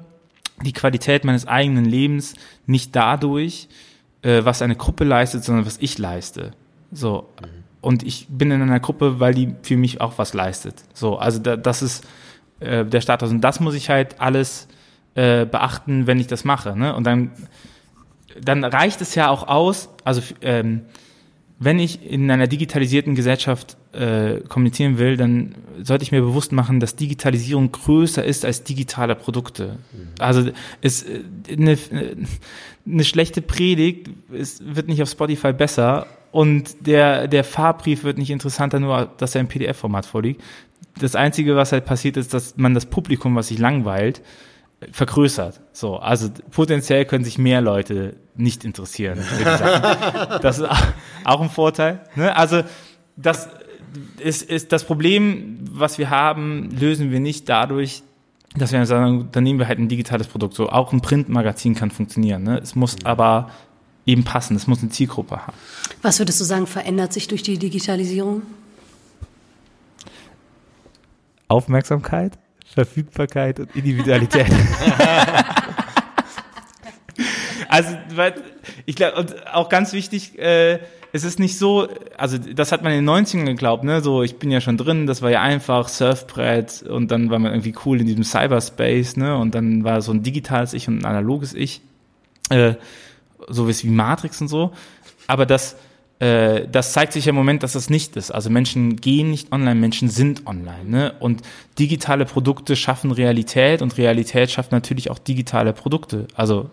die 0.64 0.72
Qualität 0.72 1.24
meines 1.24 1.46
eigenen 1.46 1.84
Lebens 1.84 2.34
nicht 2.66 2.94
dadurch, 2.94 3.68
äh, 4.22 4.44
was 4.44 4.62
eine 4.62 4.76
Gruppe 4.76 5.04
leistet, 5.04 5.44
sondern 5.44 5.66
was 5.66 5.78
ich 5.78 5.98
leiste. 5.98 6.52
So. 6.92 7.28
Und 7.80 8.02
ich 8.02 8.26
bin 8.28 8.50
in 8.50 8.60
einer 8.60 8.80
Gruppe, 8.80 9.20
weil 9.20 9.34
die 9.34 9.54
für 9.62 9.76
mich 9.76 10.00
auch 10.00 10.18
was 10.18 10.34
leistet. 10.34 10.74
So, 10.92 11.16
also 11.16 11.38
da, 11.38 11.56
das 11.56 11.82
ist 11.82 12.04
äh, 12.60 12.84
der 12.84 13.00
Status. 13.00 13.30
Und 13.30 13.40
das 13.40 13.60
muss 13.60 13.74
ich 13.74 13.88
halt 13.88 14.20
alles 14.20 14.68
äh, 15.14 15.46
beachten, 15.46 16.06
wenn 16.06 16.20
ich 16.20 16.26
das 16.26 16.44
mache. 16.44 16.76
Ne? 16.76 16.94
Und 16.94 17.04
dann, 17.04 17.30
dann 18.40 18.62
reicht 18.64 19.00
es 19.00 19.14
ja 19.14 19.28
auch 19.28 19.48
aus, 19.48 19.88
also 20.04 20.20
ähm, 20.42 20.82
wenn 21.62 21.78
ich 21.78 22.10
in 22.10 22.30
einer 22.30 22.46
digitalisierten 22.46 23.14
Gesellschaft 23.14 23.76
äh, 23.92 24.40
kommunizieren 24.48 24.96
will, 24.96 25.18
dann 25.18 25.54
sollte 25.82 26.02
ich 26.02 26.10
mir 26.10 26.22
bewusst 26.22 26.52
machen, 26.52 26.80
dass 26.80 26.96
Digitalisierung 26.96 27.70
größer 27.70 28.24
ist 28.24 28.46
als 28.46 28.64
digitale 28.64 29.14
Produkte. 29.14 29.78
Mhm. 29.92 30.08
Also 30.18 30.48
äh, 30.80 30.90
eine, 31.52 31.76
eine 32.86 33.04
schlechte 33.04 33.42
Predigt 33.42 34.08
es 34.32 34.62
wird 34.64 34.88
nicht 34.88 35.02
auf 35.02 35.10
Spotify 35.10 35.52
besser 35.52 36.06
und 36.32 36.86
der 36.86 37.28
der 37.28 37.44
Fahrbrief 37.44 38.04
wird 38.04 38.16
nicht 38.16 38.30
interessanter, 38.30 38.80
nur 38.80 39.10
dass 39.18 39.34
er 39.34 39.42
im 39.42 39.48
PDF-Format 39.48 40.06
vorliegt. 40.06 40.42
Das 40.98 41.14
Einzige, 41.14 41.56
was 41.56 41.72
halt 41.72 41.84
passiert, 41.84 42.16
ist, 42.16 42.32
dass 42.32 42.56
man 42.56 42.72
das 42.72 42.86
Publikum, 42.86 43.36
was 43.36 43.48
sich 43.48 43.58
langweilt, 43.58 44.22
vergrößert. 44.92 45.60
So, 45.72 45.96
also 45.96 46.30
potenziell 46.50 47.04
können 47.04 47.24
sich 47.24 47.38
mehr 47.38 47.60
Leute 47.60 48.16
nicht 48.34 48.64
interessieren. 48.64 49.18
würde 49.18 49.50
ich 49.50 49.58
sagen. 49.58 50.38
das 50.42 50.58
ist 50.58 50.68
auch 51.24 51.40
ein 51.40 51.50
Vorteil. 51.50 52.00
Ne? 52.14 52.34
Also 52.34 52.62
das 53.16 53.48
ist, 54.18 54.42
ist 54.42 54.72
das 54.72 54.84
Problem, 54.84 55.58
was 55.70 55.98
wir 55.98 56.10
haben, 56.10 56.70
lösen 56.70 57.10
wir 57.10 57.20
nicht 57.20 57.48
dadurch, 57.48 58.02
dass 58.56 58.72
wir 58.72 58.84
sagen, 58.86 59.28
dann 59.32 59.44
nehmen 59.44 59.58
wir 59.58 59.68
halt 59.68 59.78
ein 59.78 59.88
digitales 59.88 60.26
Produkt. 60.26 60.54
So 60.54 60.70
auch 60.70 60.92
ein 60.92 61.00
Printmagazin 61.00 61.74
kann 61.74 61.90
funktionieren. 61.90 62.42
Ne? 62.42 62.58
Es 62.58 62.74
muss 62.74 62.96
aber 63.04 63.50
eben 64.06 64.24
passen. 64.24 64.56
Es 64.56 64.66
muss 64.66 64.80
eine 64.80 64.90
Zielgruppe 64.90 65.46
haben. 65.46 65.56
Was 66.02 66.18
würdest 66.18 66.40
du 66.40 66.44
sagen, 66.44 66.66
verändert 66.66 67.12
sich 67.12 67.28
durch 67.28 67.42
die 67.42 67.58
Digitalisierung? 67.58 68.42
Aufmerksamkeit, 71.48 72.38
Verfügbarkeit 72.74 73.60
und 73.60 73.74
Individualität. 73.74 74.46
also, 77.68 77.96
ich 78.86 78.96
glaube, 78.96 79.18
und 79.18 79.46
auch 79.52 79.68
ganz 79.68 79.92
wichtig, 79.92 80.38
äh, 80.38 80.78
es 81.12 81.24
ist 81.24 81.40
nicht 81.40 81.58
so, 81.58 81.88
also 82.16 82.38
das 82.38 82.70
hat 82.70 82.82
man 82.82 82.92
in 82.92 83.04
den 83.04 83.08
90ern 83.08 83.44
geglaubt, 83.44 83.82
ne? 83.82 84.00
So, 84.00 84.22
ich 84.22 84.38
bin 84.38 84.50
ja 84.50 84.60
schon 84.60 84.76
drin, 84.76 85.06
das 85.06 85.22
war 85.22 85.30
ja 85.30 85.42
einfach 85.42 85.88
Surfbrett 85.88 86.82
und 86.82 87.10
dann 87.10 87.30
war 87.30 87.38
man 87.38 87.52
irgendwie 87.52 87.74
cool 87.84 88.00
in 88.00 88.06
diesem 88.06 88.22
Cyberspace, 88.22 89.16
ne? 89.16 89.36
Und 89.36 89.54
dann 89.54 89.82
war 89.82 90.02
so 90.02 90.12
ein 90.12 90.22
digitales 90.22 90.72
Ich 90.72 90.86
und 90.86 91.00
ein 91.00 91.04
analoges 91.04 91.54
Ich. 91.54 91.80
Äh, 92.48 92.74
so 93.48 93.68
wie 93.68 93.88
Matrix 93.88 94.40
und 94.40 94.48
so. 94.48 94.72
Aber 95.26 95.46
das, 95.46 95.76
äh, 96.20 96.68
das 96.70 96.92
zeigt 96.92 97.14
sich 97.14 97.26
im 97.26 97.34
Moment, 97.34 97.62
dass 97.62 97.72
das 97.72 97.90
nicht 97.90 98.16
ist. 98.16 98.30
Also 98.30 98.50
Menschen 98.50 98.96
gehen 98.96 99.30
nicht 99.30 99.52
online, 99.52 99.74
Menschen 99.74 100.10
sind 100.10 100.46
online. 100.46 100.84
Ne? 100.84 101.14
Und 101.18 101.42
digitale 101.78 102.26
Produkte 102.26 102.76
schaffen 102.76 103.10
Realität 103.10 103.82
und 103.82 103.96
Realität 103.96 104.50
schafft 104.50 104.70
natürlich 104.70 105.10
auch 105.10 105.18
digitale 105.18 105.72
Produkte. 105.72 106.28
Also 106.34 106.70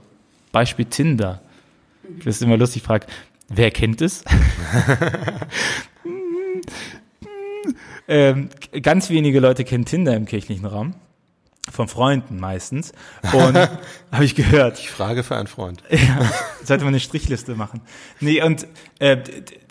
Beispiel 0.51 0.85
Tinder. 0.85 1.41
Das 2.17 2.35
ist 2.35 2.41
immer 2.41 2.57
lustig, 2.57 2.81
ich 2.81 2.87
frage, 2.87 3.07
wer 3.47 3.71
kennt 3.71 4.01
es? 4.01 4.23
ähm, 8.07 8.49
ganz 8.81 9.09
wenige 9.09 9.39
Leute 9.39 9.63
kennen 9.63 9.85
Tinder 9.85 10.15
im 10.15 10.25
kirchlichen 10.25 10.65
Raum 10.65 10.93
von 11.71 11.87
Freunden 11.87 12.39
meistens. 12.39 12.91
Und 13.33 13.55
habe 14.11 14.23
ich 14.23 14.35
gehört. 14.35 14.79
Ich 14.79 14.89
frage 14.89 15.23
für 15.23 15.35
einen 15.35 15.47
Freund. 15.47 15.83
Ja, 15.91 16.19
sollte 16.63 16.83
man 16.83 16.93
eine 16.93 16.99
Strichliste 16.99 17.55
machen. 17.55 17.81
Nee, 18.19 18.41
und 18.43 18.67
äh, 18.99 19.17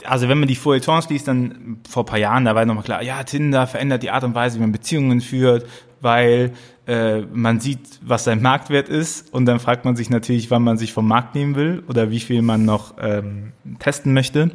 also 0.05 0.29
wenn 0.29 0.39
man 0.39 0.49
die 0.49 0.57
Feuilletons 0.57 1.09
liest, 1.09 1.29
dann 1.29 1.79
vor 1.89 2.03
ein 2.03 2.07
paar 2.07 2.19
Jahren, 2.19 2.45
da 2.45 2.55
war 2.55 2.65
nochmal 2.65 2.85
klar, 2.85 3.03
ja, 3.03 3.23
Tinder 3.23 3.67
verändert 3.67 4.03
die 4.03 4.11
Art 4.11 4.25
und 4.25 4.35
Weise, 4.35 4.57
wie 4.57 4.61
man 4.61 4.73
Beziehungen 4.73 5.21
führt, 5.21 5.67
weil 6.01 6.53
äh, 6.87 7.21
man 7.21 7.61
sieht, 7.61 8.01
was 8.03 8.25
sein 8.25 8.43
Marktwert 8.43 8.89
ist 8.89 9.33
und 9.33 9.47
dann 9.47 9.61
fragt 9.61 9.85
man 9.85 9.97
sich 9.97 10.11
natürlich, 10.11 10.51
wann 10.51 10.63
man 10.63 10.79
sich 10.79 10.93
vom 10.93 11.09
Markt 11.09 11.35
nehmen 11.35 11.55
will 11.55 11.83
oder 11.89 12.11
wie 12.11 12.21
viel 12.21 12.43
man 12.43 12.65
noch 12.65 12.95
ähm, 13.01 13.53
testen 13.79 14.13
möchte. 14.13 14.51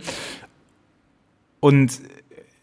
Und 1.59 1.99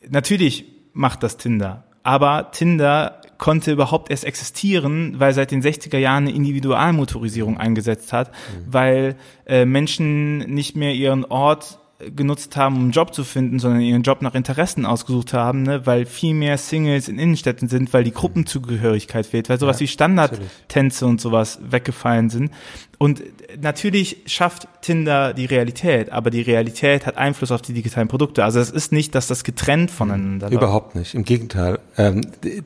natürlich 0.09 0.65
macht 0.93 1.23
das 1.23 1.37
Tinder. 1.37 1.85
Aber 2.03 2.51
Tinder 2.53 3.18
konnte 3.39 3.73
überhaupt 3.73 4.11
erst 4.11 4.25
existieren, 4.25 5.19
weil 5.19 5.33
seit 5.33 5.51
den 5.53 5.63
60er 5.63 5.99
Jahren 5.99 6.27
eine 6.27 6.37
Individualmotorisierung 6.37 7.57
eingesetzt 7.57 8.13
hat, 8.13 8.31
mhm. 8.31 8.73
weil 8.73 9.17
äh, 9.47 9.65
Menschen 9.65 10.39
nicht 10.39 10.77
mehr 10.77 10.93
ihren 10.93 11.25
Ort 11.25 11.79
genutzt 12.15 12.57
haben, 12.57 12.77
um 12.77 12.83
einen 12.83 12.91
Job 12.93 13.13
zu 13.13 13.25
finden, 13.25 13.59
sondern 13.59 13.81
ihren 13.81 14.03
Job 14.03 14.23
nach 14.23 14.35
Interessen 14.37 14.87
ausgesucht 14.87 15.33
haben, 15.33 15.63
ne? 15.63 15.85
weil 15.85 16.07
viel 16.07 16.33
mehr 16.33 16.57
Singles 16.57 17.09
in 17.09 17.19
Innenstädten 17.19 17.69
sind, 17.69 17.93
weil 17.93 18.05
die 18.05 18.13
Gruppenzugehörigkeit 18.13 19.27
fehlt, 19.27 19.49
weil 19.49 19.59
sowas 19.59 19.79
ja, 19.79 19.81
wie 19.81 19.89
Standardtänze 19.89 21.07
und 21.07 21.21
sowas 21.21 21.59
weggefallen 21.61 22.31
sind. 22.31 22.53
Und 22.99 23.25
natürlich 23.61 24.19
schafft 24.27 24.69
Tinder 24.81 25.35
die 25.35 25.47
Realität, 25.47 26.13
aber 26.13 26.31
die 26.31 26.43
Realität 26.43 27.05
hat 27.05 27.17
Einfluss 27.17 27.51
auf 27.51 27.63
die 27.63 27.73
digitalen 27.73 28.07
Produkte. 28.07 28.45
Also 28.45 28.61
es 28.61 28.71
ist 28.71 28.93
nicht, 28.93 29.17
dass 29.17 29.27
das 29.27 29.43
getrennt 29.43 29.91
voneinander 29.91 30.53
Überhaupt 30.53 30.95
läuft. 30.95 31.07
nicht. 31.07 31.15
Im 31.15 31.25
Gegenteil. 31.25 31.81
Ähm, 31.97 32.21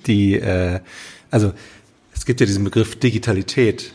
die, 0.06 0.34
äh, 0.34 0.80
also 1.30 1.54
es 2.14 2.26
gibt 2.26 2.40
ja 2.40 2.46
diesen 2.46 2.64
Begriff 2.64 2.98
Digitalität, 2.98 3.94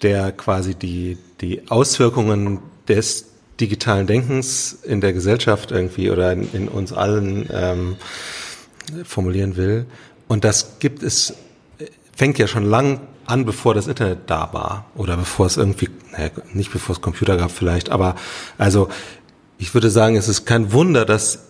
der 0.00 0.32
quasi 0.32 0.74
die, 0.74 1.18
die 1.42 1.70
Auswirkungen 1.70 2.60
des 2.88 3.27
digitalen 3.60 4.06
Denkens 4.06 4.78
in 4.82 5.00
der 5.00 5.12
Gesellschaft 5.12 5.70
irgendwie 5.70 6.10
oder 6.10 6.32
in, 6.32 6.52
in 6.52 6.68
uns 6.68 6.92
allen 6.92 7.48
ähm, 7.52 7.96
formulieren 9.04 9.56
will. 9.56 9.86
Und 10.28 10.44
das 10.44 10.78
gibt 10.78 11.02
es, 11.02 11.34
fängt 12.14 12.38
ja 12.38 12.46
schon 12.46 12.64
lang 12.64 13.00
an, 13.26 13.44
bevor 13.44 13.74
das 13.74 13.86
Internet 13.86 14.20
da 14.26 14.52
war 14.52 14.86
oder 14.94 15.16
bevor 15.16 15.46
es 15.46 15.56
irgendwie, 15.56 15.90
naja, 16.12 16.30
nicht 16.52 16.72
bevor 16.72 16.94
es 16.94 17.02
Computer 17.02 17.36
gab 17.36 17.50
vielleicht, 17.50 17.90
aber 17.90 18.14
also 18.56 18.88
ich 19.58 19.74
würde 19.74 19.90
sagen, 19.90 20.16
es 20.16 20.28
ist 20.28 20.46
kein 20.46 20.72
Wunder, 20.72 21.04
dass 21.04 21.40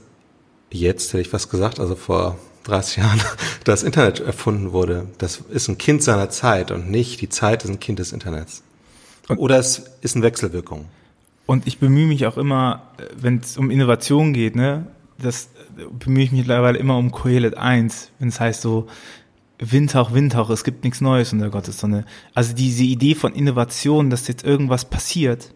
jetzt, 0.71 1.13
hätte 1.13 1.21
ich 1.21 1.33
was 1.33 1.51
gesagt, 1.51 1.79
also 1.79 1.95
vor 1.95 2.39
30 2.65 2.97
Jahren, 2.97 3.21
das 3.65 3.83
Internet 3.83 4.21
erfunden 4.21 4.73
wurde. 4.73 5.07
Das 5.19 5.43
ist 5.51 5.69
ein 5.69 5.79
Kind 5.79 6.03
seiner 6.03 6.31
Zeit 6.31 6.71
und 6.71 6.91
nicht 6.91 7.21
die 7.21 7.29
Zeit 7.29 7.65
ist 7.65 7.71
ein 7.71 7.81
Kind 7.81 7.99
des 7.99 8.13
Internets. 8.13 8.63
Oder 9.37 9.59
es 9.59 9.83
ist 10.01 10.17
eine 10.17 10.25
Wechselwirkung. 10.25 10.87
Und 11.49 11.67
ich 11.67 11.79
bemühe 11.79 12.07
mich 12.07 12.27
auch 12.27 12.37
immer, 12.37 12.83
wenn 13.17 13.39
es 13.39 13.57
um 13.57 13.71
Innovation 13.71 14.35
geht, 14.35 14.55
ne, 14.55 14.87
das 15.17 15.49
bemühe 15.99 16.25
ich 16.25 16.31
mich 16.31 16.41
mittlerweile 16.41 16.79
immer 16.79 16.99
um 16.99 17.11
Kohelet 17.11 17.57
1, 17.57 18.13
wenn 18.19 18.29
es 18.29 18.39
heißt 18.39 18.61
so, 18.61 18.87
Windhauch, 19.59 20.13
Windhauch, 20.13 20.51
es 20.51 20.63
gibt 20.63 20.85
nichts 20.85 21.01
Neues 21.01 21.33
unter 21.33 21.49
Gottes 21.49 21.81
Sonne. 21.81 22.05
Also 22.35 22.55
diese 22.55 22.85
Idee 22.85 23.15
von 23.15 23.33
Innovation, 23.33 24.11
dass 24.11 24.29
jetzt 24.29 24.45
irgendwas 24.45 24.85
passiert 24.85 25.55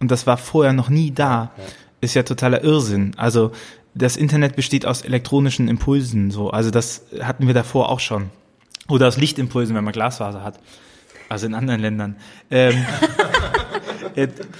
und 0.00 0.10
das 0.10 0.26
war 0.26 0.38
vorher 0.38 0.72
noch 0.72 0.88
nie 0.88 1.10
da, 1.10 1.52
ja. 1.58 1.64
ist 2.00 2.14
ja 2.14 2.22
totaler 2.22 2.64
Irrsinn. 2.64 3.12
Also 3.18 3.52
das 3.94 4.16
Internet 4.16 4.56
besteht 4.56 4.86
aus 4.86 5.02
elektronischen 5.02 5.68
Impulsen, 5.68 6.30
so. 6.30 6.52
Also 6.52 6.70
das 6.70 7.02
hatten 7.20 7.46
wir 7.46 7.54
davor 7.54 7.90
auch 7.90 8.00
schon. 8.00 8.30
Oder 8.88 9.08
aus 9.08 9.18
Lichtimpulsen, 9.18 9.76
wenn 9.76 9.84
man 9.84 9.92
Glasfaser 9.92 10.42
hat. 10.42 10.58
Also 11.28 11.44
in 11.44 11.52
anderen 11.52 11.82
Ländern. 11.82 12.16
Ähm, 12.50 12.82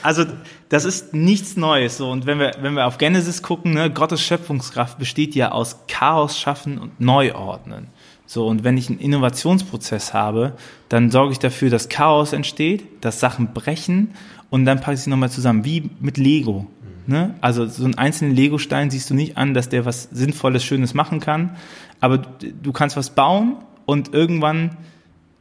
also 0.03 0.25
das 0.69 0.85
ist 0.85 1.15
nichts 1.15 1.57
Neues. 1.57 1.97
So. 1.97 2.11
Und 2.11 2.27
wenn 2.27 2.39
wir, 2.39 2.53
wenn 2.61 2.75
wir 2.75 2.87
auf 2.87 2.99
Genesis 2.99 3.43
gucken, 3.43 3.75
ne, 3.75 3.91
Gottes 3.91 4.23
Schöpfungskraft 4.23 4.99
besteht 4.99 5.35
ja 5.35 5.53
aus 5.53 5.81
Chaos 5.89 6.39
schaffen 6.39 6.79
und 6.79 7.01
Neuordnen. 7.01 7.89
So, 8.27 8.47
und 8.47 8.65
wenn 8.65 8.77
ich 8.77 8.89
einen 8.89 8.99
Innovationsprozess 8.99 10.15
habe, 10.15 10.55
dann 10.89 11.11
sorge 11.11 11.33
ich 11.33 11.39
dafür, 11.39 11.71
dass 11.71 11.89
Chaos 11.89 12.33
entsteht, 12.33 12.85
dass 13.03 13.21
Sachen 13.21 13.53
brechen 13.53 14.15
und 14.51 14.65
dann 14.65 14.81
packe 14.81 14.95
ich 14.95 15.01
sie 15.01 15.11
nochmal 15.11 15.31
zusammen, 15.31 15.65
wie 15.65 15.91
mit 16.01 16.17
Lego. 16.17 16.67
Ne? 17.07 17.35
Also 17.43 17.67
so 17.67 17.85
einen 17.85 17.97
einzelnen 17.97 18.35
Lego-Stein 18.35 18.91
siehst 18.91 19.11
du 19.11 19.15
nicht 19.15 19.37
an, 19.37 19.53
dass 19.53 19.69
der 19.69 19.85
was 19.85 20.09
Sinnvolles, 20.11 20.65
Schönes 20.65 20.95
machen 20.95 21.21
kann, 21.21 21.57
aber 22.01 22.19
du 22.19 22.73
kannst 22.73 22.97
was 22.97 23.11
bauen 23.11 23.57
und 23.85 24.15
irgendwann 24.15 24.79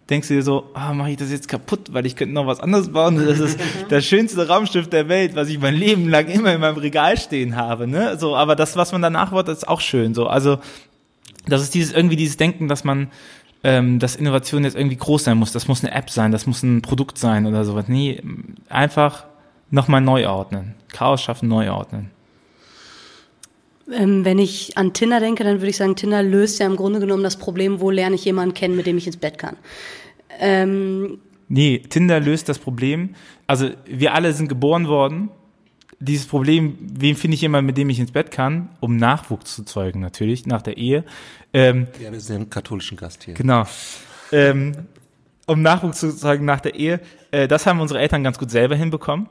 denkst 0.10 0.28
du 0.28 0.34
dir 0.36 0.44
so, 0.44 0.70
ah, 0.74 0.94
mache 0.94 1.12
ich 1.12 1.18
das 1.18 1.32
jetzt 1.32 1.48
kaputt, 1.48 1.94
weil 1.94 2.06
ich 2.06 2.16
könnte 2.16 2.34
noch 2.34 2.48
was 2.48 2.60
anderes 2.60 2.92
bauen. 2.92 3.16
Das 3.26 3.40
ist 3.40 3.60
das 3.90 4.06
schönste 4.06 4.48
Raumschiff 4.48 4.90
der 4.90 5.08
Welt, 5.08 5.36
was 5.36 5.50
ich 5.50 5.60
mein 5.60 5.76
Leben 5.76 6.10
lang 6.10 6.28
immer 6.28 6.54
in 6.54 6.62
meinem 6.62 6.78
Regal 6.78 7.18
stehen 7.18 7.56
habe. 7.56 7.88
Ne? 7.88 8.18
So, 8.18 8.36
aber 8.36 8.56
das, 8.56 8.76
was 8.76 8.92
man 8.92 9.02
danach 9.02 9.32
wird, 9.32 9.48
ist 9.50 9.68
auch 9.68 9.82
schön. 9.82 10.14
So, 10.14 10.28
also 10.28 10.60
das 11.48 11.62
ist 11.62 11.74
dieses 11.74 11.94
irgendwie 11.94 12.16
dieses 12.16 12.38
Denken, 12.38 12.68
dass 12.68 12.84
man 12.84 13.10
ähm, 13.64 14.00
dass 14.00 14.16
Innovation 14.16 14.64
jetzt 14.64 14.76
irgendwie 14.76 14.98
groß 14.98 15.24
sein 15.24 15.38
muss. 15.38 15.52
Das 15.54 15.68
muss 15.68 15.84
eine 15.84 15.94
App 15.94 16.10
sein, 16.10 16.32
das 16.32 16.46
muss 16.46 16.64
ein 16.64 16.82
Produkt 16.82 17.18
sein 17.18 17.46
oder 17.46 17.64
sowas. 17.64 17.86
Nee, 17.88 18.22
einfach 18.70 19.26
nochmal 19.72 20.02
neu 20.02 20.28
ordnen. 20.28 20.76
Chaos 20.92 21.22
schaffen, 21.22 21.48
neu 21.48 21.72
ordnen. 21.72 22.12
Ähm, 23.92 24.24
wenn 24.24 24.40
ich 24.40 24.78
an 24.78 24.94
Tinder 24.94 25.20
denke, 25.20 25.44
dann 25.44 25.60
würde 25.60 25.70
ich 25.70 25.78
sagen, 25.78 25.96
Tinder 25.96 26.24
löst 26.24 26.60
ja 26.60 26.66
im 26.66 26.76
Grunde 26.76 27.00
genommen 27.00 27.24
das 27.24 27.38
Problem, 27.38 27.82
wo 27.82 27.92
lerne 27.92 28.16
ich 28.16 28.26
jemanden 28.26 28.54
kennen, 28.54 28.76
mit 28.76 28.86
dem 28.86 28.98
ich 28.98 29.08
ins 29.08 29.18
Bett 29.18 29.38
kann. 29.38 29.58
Ähm, 30.40 31.20
nee, 31.50 31.80
Tinder 31.80 32.20
löst 32.20 32.48
das 32.50 32.60
Problem. 32.60 33.16
Also 33.46 33.70
wir 33.86 34.14
alle 34.14 34.32
sind 34.34 34.48
geboren 34.48 34.88
worden. 34.88 35.30
Dieses 36.00 36.26
Problem, 36.26 36.78
wen 36.80 37.16
finde 37.16 37.36
ich 37.36 37.42
jemanden, 37.42 37.66
mit 37.66 37.78
dem 37.78 37.90
ich 37.90 38.00
ins 38.00 38.12
Bett 38.12 38.32
kann, 38.32 38.70
um 38.80 38.98
Nachwuchs 38.98 39.56
zu 39.56 39.64
zeugen, 39.64 40.00
natürlich, 40.00 40.46
nach 40.46 40.62
der 40.62 40.78
Ehe. 40.78 41.04
Ähm, 41.54 41.88
ja, 42.02 42.12
wir 42.12 42.20
sind 42.20 42.36
im 42.36 42.50
katholischen 42.50 42.98
Gast 42.98 43.24
hier. 43.24 43.36
Genau. 43.36 43.64
Ähm, 44.32 44.74
um 45.46 45.62
Nachwuchs 45.62 46.00
zu 46.00 46.16
zeugen 46.16 46.46
nach 46.46 46.62
der 46.62 46.76
Ehe. 46.76 47.00
Äh, 47.32 47.48
das 47.48 47.66
haben 47.66 47.80
unsere 47.80 48.00
Eltern 48.00 48.24
ganz 48.24 48.38
gut 48.38 48.52
selber 48.52 48.76
hinbekommen. 48.76 49.28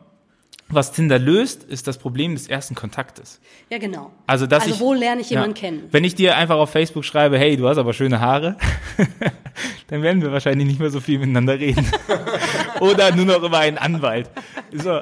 Was 0.73 0.91
Tinder 0.91 1.19
löst, 1.19 1.65
ist 1.65 1.87
das 1.87 1.99
Problem 1.99 2.35
des 2.35 2.49
ersten 2.49 2.75
Kontaktes. 2.75 3.41
Ja, 3.69 3.77
genau. 3.77 4.11
Also, 4.27 4.47
dass 4.47 4.63
also 4.63 4.75
ich, 4.75 4.81
wo 4.81 4.95
lerne 4.95 5.21
ich 5.21 5.29
jemanden 5.29 5.55
ja, 5.55 5.61
kennen? 5.61 5.89
Wenn 5.91 6.03
ich 6.03 6.15
dir 6.15 6.35
einfach 6.37 6.57
auf 6.57 6.71
Facebook 6.71 7.05
schreibe, 7.05 7.39
hey, 7.39 7.59
du 7.59 7.69
hast 7.69 7.77
aber 7.77 7.93
schöne 7.93 8.21
Haare, 8.21 8.57
dann 9.89 10.03
werden 10.03 10.23
wir 10.23 10.33
wahrscheinlich 10.33 10.67
nicht 10.67 10.81
mehr 10.81 10.89
so 10.89 11.01
viel 11.01 11.19
miteinander 11.19 11.59
reden. 11.59 11.87
Oder 12.81 13.15
nur 13.15 13.27
noch 13.27 13.43
über 13.43 13.59
einen 13.59 13.77
Anwalt. 13.77 14.31
So. 14.73 14.99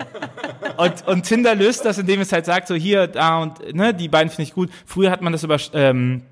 Und, 0.77 1.07
und 1.07 1.23
Tinder 1.23 1.55
löst 1.55 1.85
das, 1.85 1.99
indem 1.99 2.21
es 2.21 2.33
halt 2.33 2.47
sagt, 2.47 2.67
so 2.67 2.75
hier, 2.75 3.07
da 3.07 3.39
und, 3.39 3.73
ne, 3.73 3.95
die 3.95 4.09
beiden 4.09 4.29
finde 4.29 4.43
ich 4.43 4.55
gut. 4.55 4.71
Früher 4.85 5.13
hat 5.13 5.23
man 5.23 5.33
das 5.33 5.45
über, 5.45 5.57
ähm, 5.73 6.23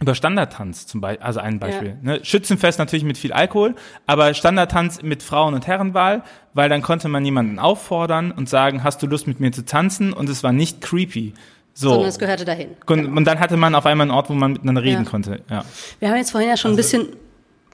über 0.00 0.14
Standardtanz 0.14 0.86
zum 0.86 1.00
Beispiel, 1.00 1.24
also 1.24 1.40
ein 1.40 1.58
Beispiel. 1.58 1.96
Ne? 2.02 2.20
Schützenfest 2.24 2.78
natürlich 2.78 3.04
mit 3.04 3.18
viel 3.18 3.32
Alkohol, 3.32 3.74
aber 4.06 4.32
Standardtanz 4.34 5.02
mit 5.02 5.22
Frauen- 5.22 5.54
und 5.54 5.66
Herrenwahl, 5.66 6.22
weil 6.54 6.68
dann 6.68 6.82
konnte 6.82 7.08
man 7.08 7.24
jemanden 7.24 7.58
auffordern 7.58 8.30
und 8.30 8.48
sagen, 8.48 8.84
hast 8.84 9.02
du 9.02 9.06
Lust 9.06 9.26
mit 9.26 9.40
mir 9.40 9.50
zu 9.52 9.64
tanzen? 9.64 10.12
Und 10.12 10.28
es 10.28 10.42
war 10.44 10.52
nicht 10.52 10.80
creepy. 10.80 11.34
So. 11.74 11.90
Sondern 11.90 12.08
es 12.08 12.18
gehörte 12.18 12.44
dahin. 12.44 12.70
Und, 12.86 13.16
und 13.16 13.24
dann 13.24 13.38
hatte 13.40 13.56
man 13.56 13.74
auf 13.74 13.86
einmal 13.86 14.06
einen 14.06 14.10
Ort, 14.16 14.30
wo 14.30 14.34
man 14.34 14.52
miteinander 14.52 14.82
reden 14.82 15.04
Ja. 15.04 15.10
konnte. 15.10 15.42
Ja. 15.48 15.64
Wir 16.00 16.08
haben 16.10 16.16
jetzt 16.16 16.30
vorhin 16.32 16.48
ja 16.50 16.56
schon 16.56 16.72
ein 16.72 16.76
bisschen, 16.76 17.08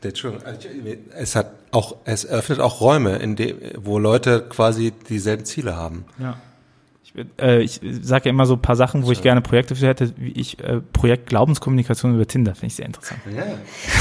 Der- 0.03 0.11
Entschuldigung, 0.11 0.47
also 0.47 0.69
es 1.17 1.35
hat 1.37 1.53
auch, 1.71 1.97
es 2.05 2.25
eröffnet 2.25 2.61
auch 2.61 2.81
Räume, 2.83 3.17
in 3.17 3.37
dem, 3.37 3.57
wo 3.79 3.99
Leute 3.99 4.43
quasi 4.49 4.93
dieselben 5.09 5.45
Ziele 5.47 5.77
haben. 5.77 6.05
Ja. 6.19 6.37
Äh, 7.41 7.63
ich 7.63 7.81
sage 8.03 8.25
ja 8.27 8.31
immer 8.31 8.45
so 8.45 8.55
ein 8.55 8.63
paar 8.63 8.75
Sachen, 8.75 9.07
wo 9.07 9.13
ich 9.13 9.23
gerne 9.23 9.41
Projekte 9.41 9.77
für 9.77 9.87
hätte, 9.87 10.13
wie 10.17 10.33
ich 10.33 10.59
äh, 10.59 10.81
Projekt 10.93 11.29
Glaubenskommunikation 11.29 12.15
über 12.15 12.27
Tinder, 12.27 12.55
finde 12.55 12.67
ich 12.67 12.75
sehr 12.75 12.87
interessant. 12.87 13.21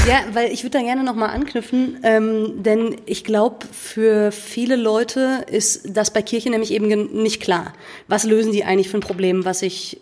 Ja, 0.08 0.20
weil 0.32 0.52
ich 0.52 0.64
würde 0.64 0.78
da 0.78 0.84
gerne 0.84 1.04
nochmal 1.04 1.30
anknüpfen, 1.30 1.98
ähm, 2.02 2.62
denn 2.64 2.96
ich 3.06 3.22
glaube, 3.22 3.66
für 3.70 4.32
viele 4.32 4.74
Leute 4.74 5.44
ist 5.48 5.96
das 5.96 6.12
bei 6.12 6.22
Kirche 6.22 6.50
nämlich 6.50 6.72
eben 6.72 6.88
nicht 7.22 7.40
klar. 7.40 7.72
Was 8.08 8.24
lösen 8.24 8.50
die 8.50 8.64
eigentlich 8.64 8.88
für 8.88 8.98
ein 8.98 9.00
Problem, 9.00 9.44
was 9.44 9.62
ich, 9.62 10.00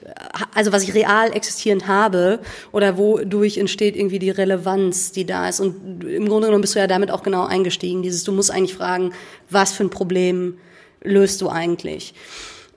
also 0.54 0.72
was 0.72 0.82
ich 0.82 0.94
real 0.94 1.34
existierend 1.34 1.86
habe 1.86 2.40
oder 2.72 2.96
wodurch 2.96 3.58
entsteht 3.58 3.94
irgendwie 3.94 4.20
die 4.20 4.30
Relevanz, 4.30 5.12
die 5.12 5.26
da 5.26 5.50
ist. 5.50 5.60
Und 5.60 6.02
im 6.04 6.28
Grunde 6.28 6.46
genommen 6.46 6.62
bist 6.62 6.74
du 6.74 6.78
ja 6.78 6.86
damit 6.86 7.10
auch 7.10 7.22
genau 7.22 7.44
eingestiegen. 7.44 8.02
Dieses, 8.02 8.24
du 8.24 8.32
musst 8.32 8.50
eigentlich 8.50 8.74
fragen, 8.74 9.12
was 9.50 9.72
für 9.72 9.84
ein 9.84 9.90
Problem 9.90 10.56
löst 11.02 11.42
du 11.42 11.50
eigentlich? 11.50 12.14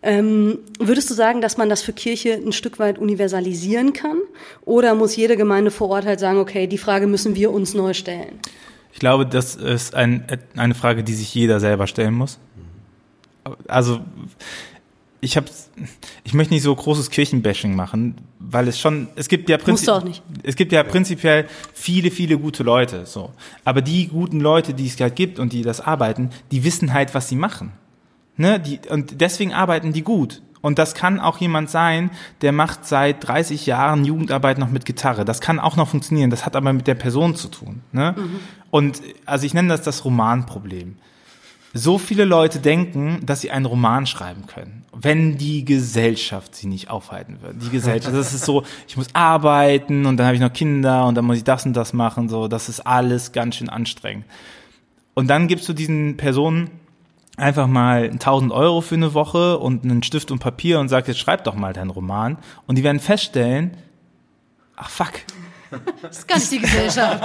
Ähm, 0.08 0.60
würdest 0.78 1.10
du 1.10 1.16
sagen, 1.16 1.42
dass 1.42 1.58
man 1.58 1.68
das 1.68 1.82
für 1.82 1.92
Kirche 1.92 2.34
ein 2.34 2.52
Stück 2.52 2.78
weit 2.78 3.00
universalisieren 3.00 3.92
kann? 3.92 4.20
Oder 4.64 4.94
muss 4.94 5.16
jede 5.16 5.36
Gemeinde 5.36 5.72
vor 5.72 5.90
Ort 5.90 6.06
halt 6.06 6.20
sagen, 6.20 6.38
okay, 6.38 6.68
die 6.68 6.78
Frage 6.78 7.08
müssen 7.08 7.36
wir 7.36 7.52
uns 7.52 7.74
neu 7.74 7.96
stellen? 7.96 8.40
Ich 8.94 9.00
glaube, 9.00 9.26
das 9.26 9.56
ist 9.56 9.96
ein, 9.96 10.28
eine 10.56 10.76
Frage, 10.76 11.04
die 11.04 11.16
sich 11.16 11.34
jeder 11.34 11.60
selber 11.60 11.88
stellen 11.88 12.14
muss. 12.14 12.38
Also 13.68 14.02
ich 15.22 15.38
habe, 15.38 15.48
ich 16.24 16.36
möchte 16.36 16.54
nicht 16.54 16.62
so 16.62 16.76
großes 16.76 17.10
Kirchenbashing 17.10 17.76
machen, 17.76 18.16
weil 18.38 18.68
es 18.68 18.80
schon, 18.80 19.08
es 19.16 19.28
gibt 19.28 19.50
ja 19.50 19.58
nicht. 20.04 20.22
es 20.44 20.56
gibt 20.56 20.72
ja 20.72 20.84
prinzipiell 20.84 21.48
viele, 21.74 22.12
viele 22.12 22.38
gute 22.38 22.62
Leute, 22.62 23.08
so. 23.08 23.32
Aber 23.64 23.82
die 23.82 24.08
guten 24.08 24.40
Leute, 24.40 24.76
die 24.76 24.86
es 24.86 25.00
halt 25.00 25.16
gibt 25.16 25.40
und 25.40 25.52
die 25.52 25.64
das 25.64 25.82
arbeiten, 25.82 26.30
die 26.52 26.64
wissen 26.64 26.94
halt, 26.94 27.16
was 27.16 27.28
sie 27.28 27.36
machen. 27.36 27.72
Ne? 28.38 28.60
Die, 28.60 28.80
und 28.90 29.22
deswegen 29.22 29.54
arbeiten 29.54 29.94
die 29.94 30.04
gut. 30.04 30.42
Und 30.62 30.80
das 30.80 30.96
kann 30.96 31.20
auch 31.20 31.38
jemand 31.38 31.70
sein, 31.70 32.10
der 32.42 32.52
macht 32.52 32.86
seit 32.86 33.28
30 33.28 33.68
Jahren 33.68 34.04
Jugendarbeit 34.04 34.58
noch 34.58 34.72
mit 34.72 34.86
Gitarre. 34.86 35.24
Das 35.24 35.40
kann 35.40 35.60
auch 35.60 35.76
noch 35.76 35.88
funktionieren. 35.88 36.32
Das 36.32 36.44
hat 36.44 36.56
aber 36.56 36.74
mit 36.74 36.88
der 36.88 36.96
Person 36.96 37.36
zu 37.36 37.50
tun. 37.50 37.82
Ne? 37.92 38.16
Und 38.72 39.00
also 39.28 39.46
ich 39.46 39.54
nenne 39.54 39.70
das 39.70 39.84
das 39.84 40.04
Romanproblem. 40.06 40.98
So 41.78 42.00
viele 42.00 42.26
Leute 42.26 42.60
denken, 42.60 43.20
dass 43.26 43.42
sie 43.42 43.52
einen 43.52 43.66
Roman 43.66 44.08
schreiben 44.08 44.48
können, 44.48 44.86
wenn 44.92 45.38
die 45.38 45.66
Gesellschaft 45.66 46.56
sie 46.56 46.68
nicht 46.68 46.90
aufhalten 46.90 47.42
wird. 47.42 47.62
Die 47.62 47.70
Gesellschaft, 47.70 48.16
das 48.16 48.34
ist 48.34 48.46
so, 48.46 48.64
ich 48.88 48.98
muss 48.98 49.10
arbeiten 49.14 50.06
und 50.06 50.18
dann 50.18 50.26
habe 50.26 50.36
ich 50.36 50.42
noch 50.42 50.54
Kinder 50.54 51.06
und 51.06 51.16
dann 51.16 51.26
muss 51.26 51.38
ich 51.38 51.44
das 51.44 51.66
und 51.66 51.74
das 51.74 51.94
machen, 51.94 52.28
so, 52.28 52.48
das 52.48 52.70
ist 52.70 52.80
alles 52.80 53.34
ganz 53.34 53.58
schön 53.58 53.70
anstrengend. 53.70 54.26
Und 55.14 55.28
dann 55.28 55.48
gibst 55.48 55.68
du 55.70 55.74
diesen 55.74 56.18
Personen 56.18 56.72
einfach 57.38 57.68
mal 57.68 58.10
1000 58.10 58.52
Euro 58.52 58.82
für 58.82 58.96
eine 58.96 59.14
Woche 59.14 59.58
und 59.58 59.84
einen 59.84 60.04
Stift 60.04 60.32
und 60.32 60.40
Papier 60.40 60.80
und 60.80 60.90
sagst, 60.90 61.08
jetzt 61.08 61.20
schreib 61.20 61.44
doch 61.44 61.56
mal 61.56 61.74
deinen 61.74 61.90
Roman. 61.90 62.38
Und 62.68 62.78
die 62.78 62.84
werden 62.84 63.00
feststellen, 63.00 63.78
ach 64.76 64.90
fuck, 64.90 65.14
Das 66.02 66.20
ist 66.20 66.28
gar 66.28 66.38
nicht 66.38 66.52
die 66.52 66.60
Gesellschaft. 66.60 67.24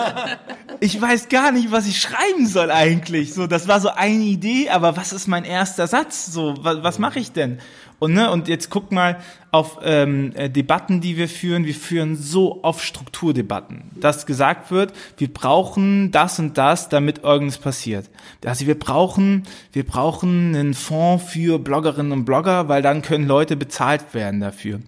ich 0.81 1.01
weiß 1.01 1.29
gar 1.29 1.53
nicht, 1.53 1.71
was 1.71 1.87
ich 1.87 2.01
schreiben 2.01 2.47
soll 2.47 2.71
eigentlich. 2.71 3.35
So, 3.35 3.47
das 3.47 3.69
war 3.69 3.81
so 3.81 3.91
eine 3.91 4.25
Idee, 4.25 4.71
aber 4.71 4.97
was 4.97 5.13
ist 5.13 5.29
mein 5.29 5.45
erster 5.45 5.87
Satz? 5.87 6.27
So, 6.27 6.55
was, 6.61 6.83
was 6.83 6.99
mache 6.99 7.19
ich 7.19 7.33
denn? 7.33 7.59
Und 8.01 8.15
ne, 8.15 8.31
und 8.31 8.49
jetzt 8.49 8.71
guck 8.71 8.91
mal 8.91 9.19
auf 9.53 9.79
ähm, 9.85 10.33
äh, 10.35 10.49
Debatten, 10.51 11.01
die 11.01 11.17
wir 11.17 11.29
führen. 11.29 11.67
Wir 11.67 11.75
führen 11.75 12.17
so 12.17 12.65
oft 12.65 12.83
Strukturdebatten, 12.85 13.83
dass 13.95 14.27
gesagt 14.27 14.71
wird, 14.71 14.93
wir 15.19 15.33
brauchen 15.33 16.11
das 16.11 16.39
und 16.39 16.59
das, 16.59 16.89
damit 16.89 17.23
irgendwas 17.23 17.59
passiert. 17.59 18.11
Also 18.45 18.67
wir 18.67 18.79
brauchen, 18.79 19.45
wir 19.73 19.85
brauchen 19.85 20.57
einen 20.57 20.75
Fonds 20.75 21.25
für 21.31 21.59
Bloggerinnen 21.59 22.13
und 22.13 22.25
Blogger, 22.25 22.69
weil 22.69 22.83
dann 22.83 23.03
können 23.03 23.29
Leute 23.29 23.57
bezahlt 23.57 24.15
werden 24.15 24.41
dafür 24.41 24.81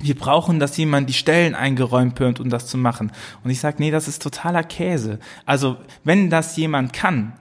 wir 0.00 0.14
brauchen, 0.14 0.58
dass 0.58 0.76
jemand 0.76 1.08
die 1.08 1.14
Stellen 1.14 1.54
eingeräumt 1.54 2.20
wird, 2.20 2.38
um 2.38 2.50
das 2.50 2.66
zu 2.66 2.76
machen. 2.76 3.10
Und 3.42 3.50
ich 3.50 3.60
sage, 3.60 3.76
nee, 3.78 3.90
das 3.90 4.06
ist 4.06 4.22
totaler 4.22 4.62
Käse. 4.62 5.18
Also 5.46 5.78
wenn 6.02 6.28
das 6.28 6.56
jemand 6.56 6.92
kann, 6.92 7.32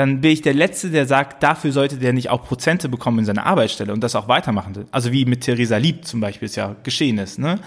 dann 0.00 0.22
bin 0.22 0.30
ich 0.30 0.40
der 0.40 0.54
Letzte, 0.54 0.88
der 0.88 1.04
sagt, 1.04 1.42
dafür 1.42 1.72
sollte 1.72 1.98
der 1.98 2.14
nicht 2.14 2.30
auch 2.30 2.42
Prozente 2.44 2.88
bekommen 2.88 3.18
in 3.18 3.26
seiner 3.26 3.44
Arbeitsstelle 3.44 3.92
und 3.92 4.02
das 4.02 4.16
auch 4.16 4.28
weitermachen. 4.28 4.86
Also 4.92 5.12
wie 5.12 5.26
mit 5.26 5.42
Theresa 5.42 5.76
Lieb 5.76 6.06
zum 6.06 6.20
Beispiel 6.20 6.46
es 6.46 6.56
ja 6.56 6.74
geschehen 6.82 7.18
ist. 7.18 7.38
Ne? 7.38 7.58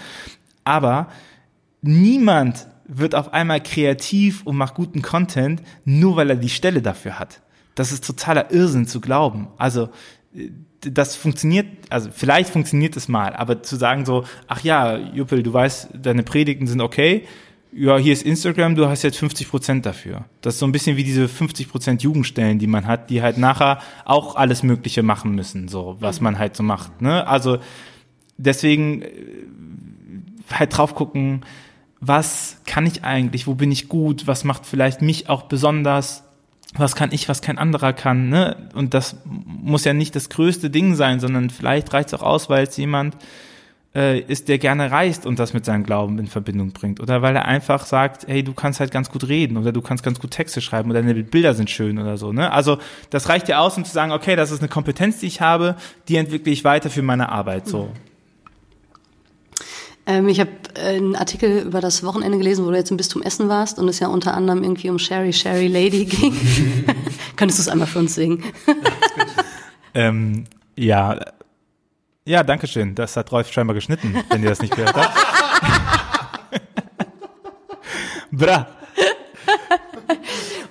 Aber 0.64 1.06
niemand 1.80 2.66
wird 2.88 3.14
auf 3.14 3.32
einmal 3.32 3.62
kreativ 3.62 4.42
und 4.44 4.56
macht 4.56 4.74
guten 4.74 5.00
Content, 5.00 5.62
nur 5.84 6.16
weil 6.16 6.28
er 6.28 6.34
die 6.34 6.48
Stelle 6.48 6.82
dafür 6.82 7.20
hat. 7.20 7.40
Das 7.76 7.92
ist 7.92 8.04
totaler 8.04 8.50
Irrsinn 8.50 8.88
zu 8.88 9.00
glauben. 9.00 9.46
Also 9.56 9.90
äh, 10.34 10.50
das 10.80 11.14
funktioniert, 11.14 11.66
also 11.88 12.10
vielleicht 12.12 12.50
funktioniert 12.50 12.96
es 12.96 13.06
mal, 13.06 13.34
aber 13.36 13.62
zu 13.62 13.76
sagen 13.76 14.04
so, 14.04 14.24
ach 14.48 14.62
ja, 14.64 14.96
Juppel, 14.96 15.44
du 15.44 15.52
weißt, 15.52 15.90
deine 15.94 16.24
Predigten 16.24 16.66
sind 16.66 16.80
okay, 16.80 17.26
ja, 17.76 17.98
hier 17.98 18.12
ist 18.12 18.22
Instagram, 18.22 18.76
du 18.76 18.88
hast 18.88 19.02
jetzt 19.02 19.18
50 19.18 19.48
Prozent 19.48 19.86
dafür. 19.86 20.24
Das 20.40 20.54
ist 20.54 20.60
so 20.60 20.66
ein 20.66 20.72
bisschen 20.72 20.96
wie 20.96 21.04
diese 21.04 21.28
50 21.28 21.68
Prozent 21.68 22.02
Jugendstellen, 22.02 22.58
die 22.58 22.66
man 22.66 22.86
hat, 22.86 23.10
die 23.10 23.20
halt 23.20 23.36
nachher 23.36 23.80
auch 24.04 24.36
alles 24.36 24.62
Mögliche 24.62 25.02
machen 25.02 25.34
müssen, 25.34 25.68
so, 25.68 25.96
was 25.98 26.20
man 26.20 26.38
halt 26.38 26.54
so 26.54 26.62
macht, 26.62 27.02
ne? 27.02 27.26
Also, 27.26 27.58
deswegen, 28.36 29.02
äh, 29.02 29.08
halt 30.50 30.76
drauf 30.76 30.94
gucken, 30.94 31.44
was 32.00 32.58
kann 32.66 32.86
ich 32.86 33.02
eigentlich, 33.02 33.46
wo 33.46 33.54
bin 33.54 33.72
ich 33.72 33.88
gut, 33.88 34.26
was 34.26 34.44
macht 34.44 34.66
vielleicht 34.66 35.02
mich 35.02 35.28
auch 35.28 35.42
besonders, 35.42 36.22
was 36.74 36.94
kann 36.94 37.10
ich, 37.12 37.28
was 37.28 37.40
kein 37.40 37.58
anderer 37.58 37.92
kann, 37.92 38.28
ne? 38.28 38.68
Und 38.74 38.94
das 38.94 39.16
muss 39.24 39.84
ja 39.84 39.94
nicht 39.94 40.14
das 40.14 40.28
größte 40.28 40.70
Ding 40.70 40.94
sein, 40.94 41.18
sondern 41.18 41.50
vielleicht 41.50 41.92
reicht 41.92 42.08
es 42.08 42.14
auch 42.14 42.22
aus, 42.22 42.48
weil 42.48 42.66
es 42.66 42.76
jemand 42.76 43.16
äh, 43.94 44.20
ist, 44.20 44.48
der 44.48 44.58
gerne 44.58 44.90
reist 44.90 45.24
und 45.24 45.38
das 45.38 45.52
mit 45.52 45.64
seinem 45.64 45.84
Glauben 45.84 46.18
in 46.18 46.26
Verbindung 46.26 46.72
bringt. 46.72 47.00
Oder 47.00 47.22
weil 47.22 47.36
er 47.36 47.44
einfach 47.44 47.86
sagt, 47.86 48.26
hey, 48.26 48.42
du 48.42 48.52
kannst 48.52 48.80
halt 48.80 48.90
ganz 48.90 49.10
gut 49.10 49.28
reden 49.28 49.56
oder 49.56 49.72
du 49.72 49.82
kannst 49.82 50.02
ganz 50.02 50.18
gut 50.18 50.32
Texte 50.32 50.60
schreiben 50.60 50.90
oder 50.90 51.02
deine 51.02 51.14
Bilder 51.22 51.54
sind 51.54 51.70
schön 51.70 51.98
oder 51.98 52.16
so. 52.16 52.32
Ne? 52.32 52.50
Also 52.52 52.78
das 53.10 53.28
reicht 53.28 53.48
ja 53.48 53.60
aus, 53.60 53.76
um 53.76 53.84
zu 53.84 53.92
sagen, 53.92 54.12
okay, 54.12 54.36
das 54.36 54.50
ist 54.50 54.60
eine 54.60 54.68
Kompetenz, 54.68 55.20
die 55.20 55.26
ich 55.26 55.40
habe, 55.40 55.76
die 56.08 56.16
entwickle 56.16 56.52
ich 56.52 56.64
weiter 56.64 56.90
für 56.90 57.02
meine 57.02 57.28
Arbeit. 57.28 57.68
So. 57.68 57.90
Ähm, 60.06 60.28
ich 60.28 60.40
habe 60.40 60.50
äh, 60.74 60.96
einen 60.96 61.16
Artikel 61.16 61.60
über 61.60 61.80
das 61.80 62.02
Wochenende 62.02 62.36
gelesen, 62.38 62.66
wo 62.66 62.70
du 62.70 62.76
jetzt 62.76 62.90
im 62.90 62.96
Bistum 62.96 63.22
Essen 63.22 63.48
warst 63.48 63.78
und 63.78 63.88
es 63.88 64.00
ja 64.00 64.08
unter 64.08 64.34
anderem 64.34 64.62
irgendwie 64.62 64.90
um 64.90 64.98
Sherry, 64.98 65.32
Sherry 65.32 65.68
Lady 65.68 66.04
ging. 66.06 66.34
Könntest 67.36 67.58
du 67.58 67.62
es 67.62 67.68
einmal 67.68 67.86
für 67.86 68.00
uns 68.00 68.14
singen? 68.14 68.42
Ähm, 69.94 70.44
ja, 70.76 71.20
ja, 72.26 72.42
danke 72.42 72.66
schön. 72.66 72.94
Das 72.94 73.16
hat 73.16 73.30
Rolf 73.32 73.52
scheinbar 73.52 73.74
geschnitten, 73.74 74.14
wenn 74.30 74.42
ihr 74.42 74.50
das 74.50 74.60
nicht 74.60 74.74
gehört 74.74 74.94
habt. 74.94 75.14
Bra. 78.30 78.68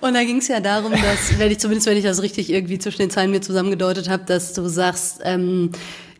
Und 0.01 0.15
da 0.15 0.23
ging 0.23 0.37
es 0.37 0.49
ja 0.49 0.59
darum, 0.59 0.91
dass, 0.91 1.39
wenn 1.39 1.49
ich 1.49 1.59
zumindest 1.59 1.87
wenn 1.87 1.97
ich 1.97 2.03
das 2.03 2.21
richtig 2.21 2.51
irgendwie 2.51 2.77
zwischen 2.77 3.03
den 3.03 3.09
Zeilen 3.09 3.31
mir 3.31 3.41
zusammengedeutet 3.41 4.09
habe, 4.09 4.23
dass 4.25 4.51
du 4.51 4.67
sagst, 4.67 5.21
ähm, 5.23 5.71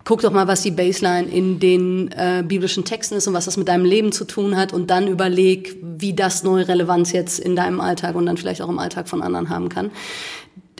guck 0.06 0.22
doch 0.22 0.32
mal, 0.32 0.48
was 0.48 0.62
die 0.62 0.72
Baseline 0.72 1.28
in 1.28 1.60
den 1.60 2.12
äh, 2.14 2.44
biblischen 2.46 2.86
Texten 2.86 3.16
ist 3.16 3.28
und 3.28 3.34
was 3.34 3.46
das 3.46 3.58
mit 3.58 3.68
deinem 3.68 3.86
Leben 3.86 4.12
zu 4.14 4.26
tun 4.26 4.56
hat 4.56 4.72
und 4.72 4.90
dann 4.90 5.08
überleg, 5.08 5.76
wie 5.82 6.14
das 6.14 6.44
neue 6.44 6.68
Relevanz 6.68 7.12
jetzt 7.12 7.40
in 7.40 7.56
deinem 7.56 7.82
Alltag 7.82 8.16
und 8.16 8.26
dann 8.26 8.38
vielleicht 8.38 8.62
auch 8.62 8.70
im 8.70 8.80
Alltag 8.80 9.10
von 9.10 9.22
anderen 9.22 9.50
haben 9.50 9.70
kann. 9.70 9.92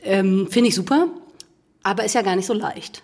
Ähm, 0.04 0.48
Finde 0.50 0.70
ich 0.70 0.76
super, 0.76 1.08
aber 1.84 2.06
ist 2.06 2.16
ja 2.16 2.22
gar 2.22 2.36
nicht 2.36 2.46
so 2.46 2.54
leicht. 2.54 3.04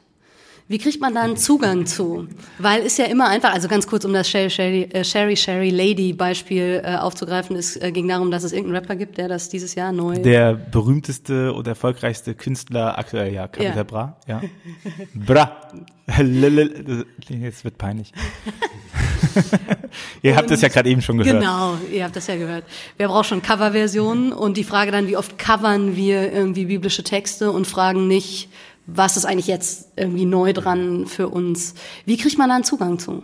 Wie 0.70 0.78
kriegt 0.78 1.02
man 1.02 1.16
da 1.16 1.24
einen 1.24 1.36
Zugang 1.36 1.88
zu? 1.88 2.28
Weil 2.60 2.84
ist 2.84 3.00
ja 3.00 3.06
immer 3.06 3.28
einfach, 3.28 3.56
also 3.56 3.68
ganz 3.68 3.88
kurz, 3.88 4.06
um 4.06 4.14
das 4.14 4.30
Sherry 4.30 4.52
Sherry, 4.52 4.84
äh, 4.84 5.04
Sherry, 5.04 5.36
Sherry 5.36 5.72
Lady 5.72 6.14
Beispiel 6.14 6.84
äh, 6.86 6.96
aufzugreifen, 6.96 7.56
es 7.56 7.76
äh, 7.76 7.92
ging 7.92 8.08
darum, 8.08 8.30
dass 8.30 8.44
es 8.44 8.54
irgendeinen 8.54 8.84
Rapper 8.84 8.96
gibt, 8.96 9.18
der 9.18 9.28
das 9.28 9.50
dieses 9.50 9.74
Jahr 9.74 9.92
neu 9.92 10.20
Der 10.20 10.54
berühmteste 10.54 11.56
oder 11.56 11.70
erfolgreichste 11.70 12.36
Künstler 12.36 13.00
aktuell, 13.00 13.34
ja, 13.34 13.48
Capital 13.48 13.78
Ja. 13.78 13.84
Bra, 13.84 14.18
ja. 14.28 14.42
Bra. 15.16 15.72
Jetzt 17.28 17.64
wird 17.64 17.80
peinlich. 17.80 18.12
Ihr 20.22 20.36
habt 20.36 20.52
es 20.52 20.62
ja 20.62 20.68
gerade 20.68 20.90
eben 20.90 21.02
schon 21.02 21.18
gehört. 21.18 21.40
Genau, 21.40 21.78
ihr 21.92 22.04
habt 22.04 22.16
das 22.16 22.28
ja 22.28 22.36
gehört. 22.36 22.64
Wir 22.98 23.08
brauchen 23.08 23.24
schon 23.24 23.42
Coverversionen 23.42 24.34
und 24.34 24.58
die 24.58 24.64
Frage 24.64 24.92
dann, 24.92 25.08
wie 25.08 25.18
oft 25.18 25.38
covern 25.38 25.96
wir 25.96 26.32
irgendwie 26.32 26.66
biblische 26.66 27.04
Texte 27.04 27.52
und 27.52 27.68
fragen 27.68 28.08
nicht, 28.08 28.50
was 28.94 29.18
ist 29.18 29.26
eigentlich 29.26 29.48
jetzt 29.48 29.92
irgendwie 29.96 30.26
neu 30.26 30.54
dran 30.54 31.06
für 31.06 31.30
uns? 31.30 31.76
Wie 32.06 32.18
kriegt 32.18 32.38
man 32.38 32.50
da 32.50 32.56
einen 32.56 32.64
Zugang 32.64 33.00
zu? 33.00 33.24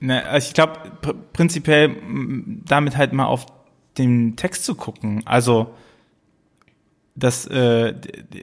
Ne, 0.00 0.24
also 0.24 0.48
ich 0.48 0.54
glaube, 0.54 0.72
pr 1.00 1.14
prinzipiell 1.32 1.90
m, 1.90 2.62
damit 2.66 2.96
halt 2.96 3.12
mal 3.12 3.26
auf 3.26 3.46
den 3.98 4.36
Text 4.36 4.64
zu 4.64 4.74
gucken. 4.74 5.22
Also 5.24 5.74
das, 7.16 7.46
äh, 7.46 7.94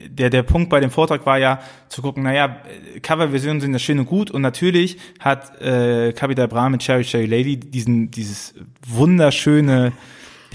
der, 0.08 0.30
der 0.30 0.42
Punkt 0.42 0.70
bei 0.70 0.80
dem 0.80 0.90
Vortrag 0.90 1.26
war 1.26 1.38
ja 1.38 1.60
zu 1.88 2.00
gucken, 2.00 2.22
naja, 2.22 2.62
Coverversionen 3.02 3.60
sind 3.60 3.72
ja 3.72 3.78
schön 3.78 3.98
und 3.98 4.06
gut 4.06 4.30
und 4.30 4.40
natürlich 4.40 4.98
hat 5.20 5.60
äh, 5.60 6.12
Capital 6.14 6.48
Bra 6.48 6.70
mit 6.70 6.80
Cherry 6.80 7.04
Cherry 7.04 7.26
Lady 7.26 7.58
diesen, 7.58 8.10
dieses 8.10 8.54
wunderschöne 8.86 9.92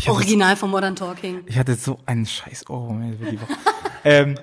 Original 0.08 0.56
von 0.56 0.70
Modern 0.72 0.96
Talking. 0.96 1.42
ich 1.46 1.58
hatte 1.58 1.76
so 1.76 2.00
einen 2.06 2.26
scheiß 2.26 2.66
wirklich. 2.68 3.40
ähm, 4.04 4.36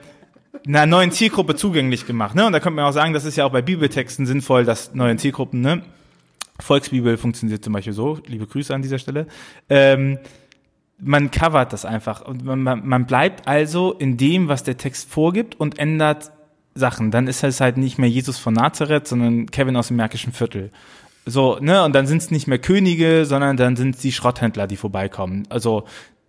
einer 0.67 0.87
neuen 0.87 1.11
Zielgruppe 1.11 1.57
zugänglich 1.57 2.07
gemacht. 2.07 2.35
Ne? 2.35 2.47
Und 2.47 2.53
da 2.53 2.61
könnte 2.61 2.77
man 2.77 2.85
auch 2.87 2.93
sagen, 2.93 3.13
das 3.13 3.25
ist 3.25 3.37
ja 3.37 3.45
auch 3.45 3.53
bei 3.53 3.63
Bibeltexten 3.63 4.27
sinnvoll, 4.27 4.65
dass 4.65 4.95
neue 4.95 5.17
Zielgruppen, 5.17 5.61
ne? 5.61 5.83
Volksbibel 6.61 7.17
funktioniert 7.17 7.65
zum 7.65 7.73
Beispiel 7.73 7.93
so, 7.93 8.21
liebe 8.27 8.47
Grüße 8.47 8.73
an 8.73 8.83
dieser 8.83 8.99
Stelle. 8.99 9.27
Ähm, 9.69 10.19
man 10.99 11.33
covert 11.33 11.73
das 11.73 11.85
einfach 11.85 12.23
und 12.23 12.45
man, 12.45 12.63
man, 12.63 12.87
man 12.87 13.07
bleibt 13.07 13.49
also 13.49 13.93
in 13.93 14.17
dem, 14.17 14.47
was 14.47 14.63
der 14.63 14.77
Text 14.77 15.11
vorgibt 15.11 15.59
und 15.59 15.81
ändert 15.81 16.31
Sachen. 16.75 17.11
Dann 17.11 17.27
ist 17.27 17.43
es 17.43 17.61
halt 17.61 17.77
nicht 17.77 17.99
mehr 17.99 18.09
Jesus 18.09 18.39
von 18.39 18.55
Nazareth, 18.55 19.09
sondern 19.09 19.47
Kevin 19.47 19.77
aus 19.77 19.89
dem 19.89 19.97
Märkischen 19.97 20.33
Viertel. 20.33 20.71
So, 21.27 21.59
ne, 21.61 21.83
und 21.83 21.95
dann 21.95 22.07
sind 22.07 22.19
es 22.19 22.31
nicht 22.31 22.47
mehr 22.47 22.59
Könige, 22.59 23.25
sondern 23.25 23.57
dann 23.57 23.77
sind 23.77 23.97
es 23.97 24.01
die 24.01 24.13
Schrotthändler, 24.13 24.67
die 24.67 24.77
vorbeikommen. 24.77 25.45
Also 25.49 25.85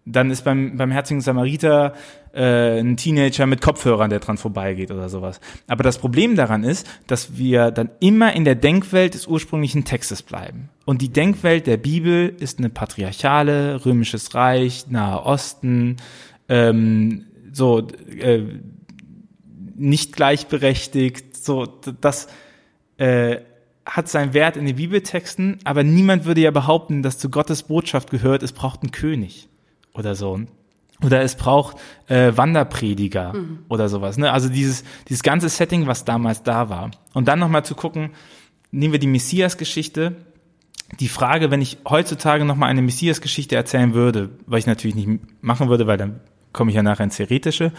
dann 0.06 0.32
ist 0.32 0.44
beim, 0.44 0.78
beim 0.78 0.92
Herzigen 0.92 1.22
Samariter 1.22 1.94
äh, 2.36 2.80
ein 2.80 2.98
Teenager 2.98 3.45
mit 3.45 3.62
Kopfhörern, 3.62 4.10
der 4.10 4.19
dran 4.19 4.38
vorbeigeht 4.38 4.91
oder 4.91 5.10
sowas. 5.10 5.39
Aber 5.67 5.84
das 5.84 5.98
Problem 5.98 6.36
daran 6.36 6.63
ist, 6.63 6.88
dass 7.08 7.38
wir 7.38 7.71
dann 7.71 7.89
immer 8.00 8.34
in 8.34 8.43
der 8.45 8.56
Denkwelt 8.56 9.13
des 9.13 9.26
ursprünglichen 9.26 9.86
Textes 9.86 10.21
bleiben. 10.21 10.69
Und 10.86 11.02
die 11.02 11.10
Denkwelt 11.10 11.65
der 11.65 11.78
Bibel 11.78 12.36
ist 12.39 12.60
eine 12.60 12.69
patriarchale, 12.69 13.86
römisches 13.86 14.36
Reich, 14.36 14.86
Nahe 14.89 15.24
Osten, 15.24 15.98
ähm, 16.50 17.26
so 17.52 17.88
äh, 18.19 18.43
nicht 19.76 20.15
gleichberechtigt, 20.15 21.38
so 21.43 21.65
das 21.65 22.28
äh, 22.98 23.38
hat 23.86 24.08
seinen 24.10 24.34
Wert 24.34 24.58
in 24.58 24.65
den 24.65 24.76
Bibeltexten, 24.76 25.60
aber 25.63 25.84
niemand 25.84 26.26
würde 26.26 26.41
ja 26.41 26.52
behaupten, 26.52 27.04
dass 27.04 27.17
zu 27.17 27.30
Gottes 27.30 27.63
Botschaft 27.63 28.10
gehört, 28.10 28.41
es 28.43 28.52
braucht 28.52 28.82
einen 28.82 28.91
König 28.91 29.48
oder 29.93 30.15
so. 30.15 30.41
Oder 31.04 31.22
es 31.22 31.36
braucht 31.36 31.78
äh, 32.08 32.32
Wanderprediger 32.36 33.34
oder 33.68 33.90
sowas. 33.90 34.18
Ne? 34.18 34.32
Also 34.32 34.48
dieses, 34.50 34.84
dieses 35.10 35.24
ganze 35.24 35.50
Setting, 35.50 35.88
was 35.88 36.06
damals 36.06 36.44
da 36.44 36.70
war. 36.70 36.92
Und 37.14 37.28
dann 37.28 37.40
nochmal 37.40 37.66
zu 37.66 37.76
gucken, 37.76 38.12
nehmen 38.72 38.94
wir 38.94 39.00
die 39.00 39.08
Messias-Geschichte. 39.08 40.16
Die 41.00 41.10
Frage, 41.10 41.52
wenn 41.52 41.62
ich 41.62 41.80
heutzutage 41.88 42.46
nochmal 42.46 42.70
eine 42.70 42.82
Messias-Geschichte 42.82 43.56
erzählen 43.56 43.94
würde, 43.94 44.30
was 44.46 44.60
ich 44.60 44.68
natürlich 44.68 44.96
nicht 44.96 45.20
machen 45.42 45.68
würde, 45.68 45.86
weil 45.88 45.98
dann 45.98 46.22
komme 46.54 46.72
ich 46.72 46.76
ja 46.76 46.84
nachher 46.84 47.04
ins 47.04 47.18
Theoretische. 47.18 47.74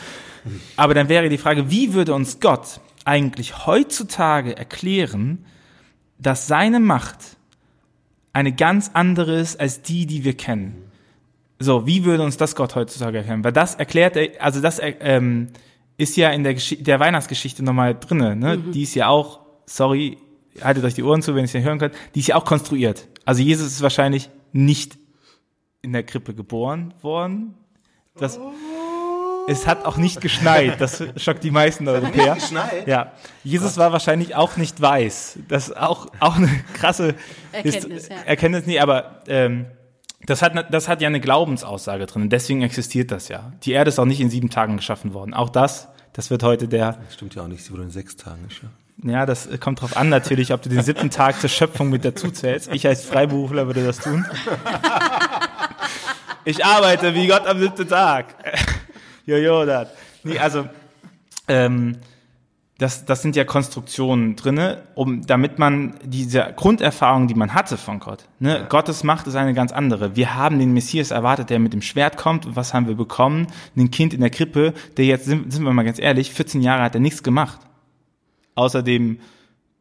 Aber 0.76 0.92
dann 0.92 1.08
wäre 1.08 1.28
die 1.28 1.38
Frage, 1.38 1.70
wie 1.70 1.94
würde 1.94 2.14
uns 2.14 2.40
Gott 2.40 2.80
eigentlich 3.04 3.66
heutzutage 3.66 4.56
erklären, 4.56 5.46
dass 6.18 6.46
seine 6.46 6.80
Macht 6.80 7.36
eine 8.32 8.52
ganz 8.52 8.90
andere 8.92 9.38
ist 9.38 9.58
als 9.58 9.80
die, 9.80 10.06
die 10.06 10.24
wir 10.24 10.36
kennen. 10.36 10.85
So, 11.58 11.86
wie 11.86 12.04
würde 12.04 12.22
uns 12.22 12.36
das 12.36 12.54
Gott 12.54 12.74
heutzutage 12.74 13.18
erklären? 13.18 13.42
Weil 13.44 13.52
das 13.52 13.74
erklärt 13.74 14.16
er, 14.16 14.42
also 14.42 14.60
das 14.60 14.80
ähm, 14.82 15.48
ist 15.96 16.16
ja 16.16 16.30
in 16.30 16.44
der, 16.44 16.54
Gesch 16.54 16.76
der 16.80 17.00
Weihnachtsgeschichte 17.00 17.62
nochmal 17.64 17.94
drinne. 17.98 18.36
Ne? 18.36 18.58
Die 18.58 18.82
ist 18.82 18.94
ja 18.94 19.08
auch, 19.08 19.40
sorry, 19.64 20.18
haltet 20.62 20.84
euch 20.84 20.94
die 20.94 21.02
Ohren 21.02 21.22
zu, 21.22 21.32
wenn 21.34 21.40
ihr 21.42 21.44
es 21.44 21.54
nicht 21.54 21.64
hören 21.64 21.78
könnt, 21.78 21.94
die 22.14 22.20
ist 22.20 22.26
ja 22.26 22.36
auch 22.36 22.44
konstruiert. 22.44 23.08
Also 23.24 23.42
Jesus 23.42 23.68
ist 23.68 23.82
wahrscheinlich 23.82 24.28
nicht 24.52 24.98
in 25.82 25.92
der 25.92 26.02
Krippe 26.02 26.34
geboren 26.34 26.92
worden. 27.00 27.54
Das, 28.18 28.38
es 29.48 29.66
hat 29.66 29.84
auch 29.84 29.96
nicht 29.96 30.20
geschneit. 30.20 30.80
Das 30.80 31.02
schockt 31.16 31.44
die 31.44 31.50
meisten 31.50 31.86
Europäer. 31.88 32.34
geschneit? 32.34 32.86
Ja. 32.86 33.12
Jesus 33.44 33.76
war 33.78 33.92
wahrscheinlich 33.92 34.34
auch 34.34 34.56
nicht 34.56 34.80
weiß. 34.80 35.38
Das 35.48 35.68
ist 35.68 35.76
auch, 35.76 36.08
auch 36.20 36.36
eine 36.36 36.50
krasse 36.74 37.14
Erkenntnis, 37.52 38.02
Hist- 38.04 38.10
ja. 38.10 38.16
Erkenntnis, 38.26 38.66
nee, 38.66 38.78
aber 38.78 39.22
ähm, 39.28 39.66
das 40.26 40.42
hat, 40.42 40.54
ne- 40.54 40.66
das 40.70 40.88
hat 40.88 41.00
ja 41.00 41.08
eine 41.08 41.20
Glaubensaussage 41.20 42.06
drin. 42.06 42.22
Und 42.22 42.30
deswegen 42.30 42.62
existiert 42.62 43.10
das 43.10 43.28
ja. 43.28 43.52
Die 43.62 43.72
Erde 43.72 43.88
ist 43.88 43.98
auch 43.98 44.04
nicht 44.04 44.20
in 44.20 44.30
sieben 44.30 44.50
Tagen 44.50 44.76
geschaffen 44.76 45.14
worden. 45.14 45.32
Auch 45.34 45.48
das, 45.48 45.88
das 46.12 46.30
wird 46.30 46.42
heute 46.42 46.68
der, 46.68 46.98
Stimmt 47.12 47.34
ja 47.34 47.42
auch 47.42 47.48
nicht, 47.48 47.64
sie 47.64 47.72
wurde 47.72 47.84
in 47.84 47.90
sechs 47.90 48.16
Tagen 48.16 48.46
geschaffen. 48.48 48.70
ja, 49.04 49.24
das 49.26 49.48
kommt 49.60 49.80
drauf 49.80 49.96
an 49.96 50.08
natürlich, 50.08 50.52
ob 50.52 50.62
du 50.62 50.68
den 50.68 50.82
siebten 50.82 51.10
Tag 51.10 51.40
zur 51.40 51.50
Schöpfung 51.50 51.90
mit 51.90 52.04
dazu 52.04 52.30
zählst. 52.30 52.72
Ich 52.72 52.86
als 52.86 53.04
Freiberufler 53.04 53.66
würde 53.66 53.84
das 53.84 53.98
tun. 53.98 54.24
Ich 56.44 56.64
arbeite 56.64 57.14
wie 57.14 57.26
Gott 57.26 57.46
am 57.46 57.58
siebten 57.58 57.88
Tag. 57.88 58.26
Jojo, 59.26 59.64
das. 59.66 59.88
Nee, 60.22 60.38
also, 60.38 60.68
ähm, 61.48 61.96
das, 62.78 63.06
das 63.06 63.22
sind 63.22 63.36
ja 63.36 63.44
Konstruktionen 63.44 64.36
drinne, 64.36 64.82
um, 64.94 65.26
damit 65.26 65.58
man 65.58 65.94
diese 66.04 66.52
Grunderfahrung, 66.56 67.26
die 67.26 67.34
man 67.34 67.54
hatte 67.54 67.78
von 67.78 68.00
Gott, 68.00 68.24
ne, 68.38 68.66
Gottes 68.68 69.02
Macht 69.02 69.26
ist 69.26 69.34
eine 69.34 69.54
ganz 69.54 69.72
andere. 69.72 70.14
Wir 70.14 70.34
haben 70.34 70.58
den 70.58 70.74
Messias 70.74 71.10
erwartet, 71.10 71.48
der 71.48 71.58
mit 71.58 71.72
dem 71.72 71.80
Schwert 71.80 72.18
kommt. 72.18 72.44
Und 72.44 72.54
was 72.54 72.74
haben 72.74 72.86
wir 72.86 72.94
bekommen? 72.94 73.46
Ein 73.76 73.90
Kind 73.90 74.12
in 74.12 74.20
der 74.20 74.28
Krippe, 74.28 74.74
der 74.98 75.06
jetzt, 75.06 75.24
sind, 75.24 75.50
sind 75.52 75.64
wir 75.64 75.72
mal 75.72 75.84
ganz 75.84 75.98
ehrlich, 75.98 76.32
14 76.32 76.60
Jahre 76.60 76.82
hat 76.82 76.94
er 76.94 77.00
nichts 77.00 77.22
gemacht. 77.22 77.60
Außerdem 78.56 79.20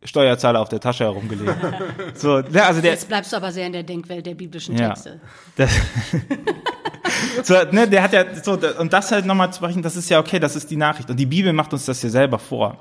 Steuerzahler 0.03 0.61
auf 0.61 0.69
der 0.69 0.79
Tasche 0.79 1.03
herumgelegt. 1.03 1.53
so, 2.13 2.39
ne, 2.39 2.63
also 2.63 2.79
der, 2.79 2.91
Jetzt 2.91 3.09
bleibst 3.09 3.33
du 3.33 3.37
aber 3.37 3.51
sehr 3.51 3.67
in 3.67 3.73
der 3.73 3.83
Denkwelt 3.83 4.25
der 4.25 4.35
biblischen 4.35 4.77
Ja. 4.77 4.89
Texte. 4.89 5.19
das, 5.57 5.71
so, 7.43 7.55
ne, 7.71 7.87
der 7.87 8.03
hat 8.03 8.13
ja 8.13 8.23
so 8.43 8.57
und 8.79 8.93
das 8.93 9.11
halt 9.11 9.25
nochmal 9.25 9.51
zu 9.51 9.57
sprechen, 9.57 9.81
das 9.81 9.95
ist 9.95 10.09
ja 10.09 10.19
okay, 10.19 10.39
das 10.39 10.55
ist 10.55 10.69
die 10.71 10.77
Nachricht 10.77 11.09
und 11.09 11.17
die 11.17 11.25
Bibel 11.25 11.53
macht 11.53 11.73
uns 11.73 11.85
das 11.85 12.01
ja 12.01 12.09
selber 12.09 12.39
vor. 12.39 12.77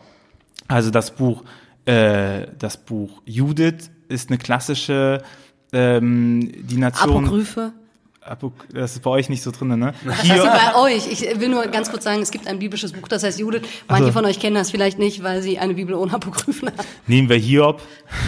Also 0.69 0.91
das 0.91 1.11
Buch, 1.11 1.45
äh, 1.85 2.47
das 2.59 2.77
Buch 2.77 3.23
Judith 3.25 3.91
ist 4.09 4.31
eine 4.31 4.39
klassische 4.39 5.23
ähm, 5.73 6.53
die 6.55 6.77
Nation. 6.77 7.25
Apokryphe. 7.25 7.73
Apok 8.27 8.55
das 8.73 8.93
ist 8.93 9.03
bei 9.03 9.11
euch 9.11 9.29
nicht 9.29 9.43
so 9.43 9.51
drin, 9.51 9.79
ne? 9.79 9.93
Was 10.05 10.19
heißt 10.19 10.31
denn 10.31 10.51
bei 10.51 10.75
euch? 10.77 11.07
Ich 11.13 11.41
will 11.41 11.51
nur 11.51 11.67
ganz 11.67 11.91
kurz 11.91 12.05
sagen, 12.05 12.23
es 12.23 12.31
gibt 12.31 12.47
ein 12.47 12.59
biblisches 12.59 12.93
Buch, 12.93 13.07
das 13.07 13.23
heißt 13.23 13.39
Judith. 13.39 13.63
Manche 13.87 14.05
Also- 14.05 14.13
von 14.13 14.25
euch 14.25 14.41
kennen 14.41 14.55
das 14.57 14.71
vielleicht 14.71 14.99
nicht, 14.99 15.23
weil 15.23 15.43
sie 15.43 15.59
eine 15.59 15.75
Bibel 15.75 15.95
ohne 15.95 16.15
Apokryphen 16.15 16.69
haben. 16.69 16.87
Nehmen 17.07 17.29
wir 17.29 17.37
Hiob. 17.37 17.83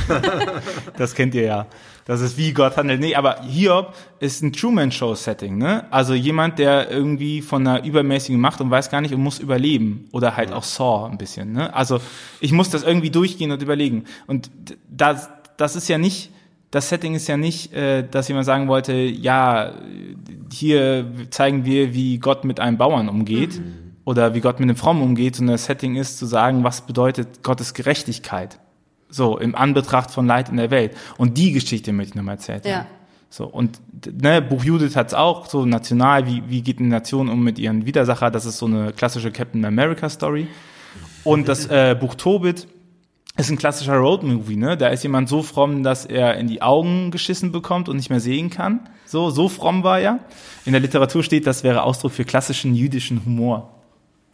das 0.98 1.14
kennt 1.14 1.34
ihr 1.34 1.44
ja. 1.44 1.66
Das 2.06 2.20
ist 2.20 2.38
wie 2.38 2.52
Gott 2.52 2.76
handelt. 2.76 3.00
Nee, 3.00 3.16
aber 3.16 3.42
Hiob 3.42 3.92
ist 4.20 4.40
ein 4.40 4.52
Truman-Show-Setting, 4.52 5.58
ne? 5.58 5.92
Also 5.92 6.14
jemand, 6.14 6.60
der 6.60 6.88
irgendwie 6.88 7.42
von 7.42 7.66
einer 7.66 7.84
übermäßigen 7.84 8.40
Macht 8.40 8.60
und 8.60 8.70
weiß 8.70 8.90
gar 8.90 9.00
nicht 9.00 9.12
und 9.12 9.20
muss 9.20 9.40
überleben. 9.40 10.08
Oder 10.12 10.36
halt 10.36 10.52
auch 10.52 10.62
Saw 10.62 11.10
ein 11.10 11.18
bisschen, 11.18 11.52
ne? 11.52 11.74
Also 11.74 12.00
ich 12.40 12.52
muss 12.52 12.70
das 12.70 12.84
irgendwie 12.84 13.10
durchgehen 13.10 13.50
und 13.50 13.60
überlegen. 13.60 14.04
Und 14.28 14.52
das, 14.88 15.28
das 15.56 15.74
ist 15.74 15.88
ja 15.88 15.98
nicht, 15.98 16.30
das 16.70 16.88
Setting 16.90 17.16
ist 17.16 17.26
ja 17.26 17.36
nicht, 17.36 17.72
äh, 17.72 18.06
dass 18.08 18.28
jemand 18.28 18.46
sagen 18.46 18.68
wollte, 18.68 18.92
ja, 18.92 19.72
hier 20.52 21.10
zeigen 21.30 21.64
wir, 21.64 21.92
wie 21.92 22.18
Gott 22.18 22.44
mit 22.44 22.60
einem 22.60 22.78
Bauern 22.78 23.08
umgeht 23.08 23.60
oder 24.04 24.32
wie 24.34 24.40
Gott 24.40 24.60
mit 24.60 24.68
einem 24.68 24.76
Frommen 24.76 25.02
umgeht, 25.02 25.34
sondern 25.34 25.54
das 25.54 25.64
Setting 25.64 25.96
ist 25.96 26.18
zu 26.18 26.26
sagen, 26.26 26.62
was 26.62 26.82
bedeutet 26.82 27.42
Gottes 27.42 27.74
Gerechtigkeit. 27.74 28.60
So, 29.08 29.38
im 29.38 29.54
Anbetracht 29.54 30.10
von 30.10 30.26
Leid 30.26 30.48
in 30.48 30.56
der 30.56 30.70
Welt. 30.70 30.96
Und 31.16 31.38
die 31.38 31.52
Geschichte 31.52 31.92
möchte 31.92 32.10
ich 32.10 32.14
nochmal 32.16 32.34
erzählen. 32.36 32.62
Ja. 32.64 32.86
So, 33.28 33.44
und 33.44 33.80
ne, 34.20 34.40
Buch 34.40 34.64
Judith 34.64 34.96
hat's 34.96 35.14
auch, 35.14 35.46
so 35.46 35.66
national, 35.66 36.26
wie, 36.26 36.42
wie 36.48 36.62
geht 36.62 36.78
eine 36.78 36.88
Nation 36.88 37.28
um 37.28 37.42
mit 37.42 37.58
ihren 37.58 37.84
Widersacher, 37.84 38.30
das 38.30 38.46
ist 38.46 38.58
so 38.58 38.66
eine 38.66 38.92
klassische 38.92 39.30
Captain 39.30 39.64
America 39.64 40.08
Story. 40.08 40.48
Und 41.24 41.48
das 41.48 41.66
äh, 41.66 41.96
Buch 41.98 42.14
Tobit 42.14 42.68
ist 43.36 43.50
ein 43.50 43.58
klassischer 43.58 43.96
Roadmovie, 43.96 44.56
ne? 44.56 44.76
Da 44.76 44.88
ist 44.88 45.02
jemand 45.02 45.28
so 45.28 45.42
fromm, 45.42 45.82
dass 45.82 46.06
er 46.06 46.36
in 46.36 46.46
die 46.46 46.62
Augen 46.62 47.10
geschissen 47.10 47.52
bekommt 47.52 47.88
und 47.88 47.96
nicht 47.96 48.08
mehr 48.08 48.20
sehen 48.20 48.48
kann. 48.48 48.88
So, 49.04 49.30
so 49.30 49.48
fromm 49.48 49.82
war 49.82 50.00
er. 50.00 50.20
In 50.64 50.72
der 50.72 50.80
Literatur 50.80 51.22
steht, 51.22 51.46
das 51.46 51.62
wäre 51.62 51.82
Ausdruck 51.82 52.12
für 52.12 52.24
klassischen 52.24 52.74
jüdischen 52.74 53.24
Humor. 53.24 53.75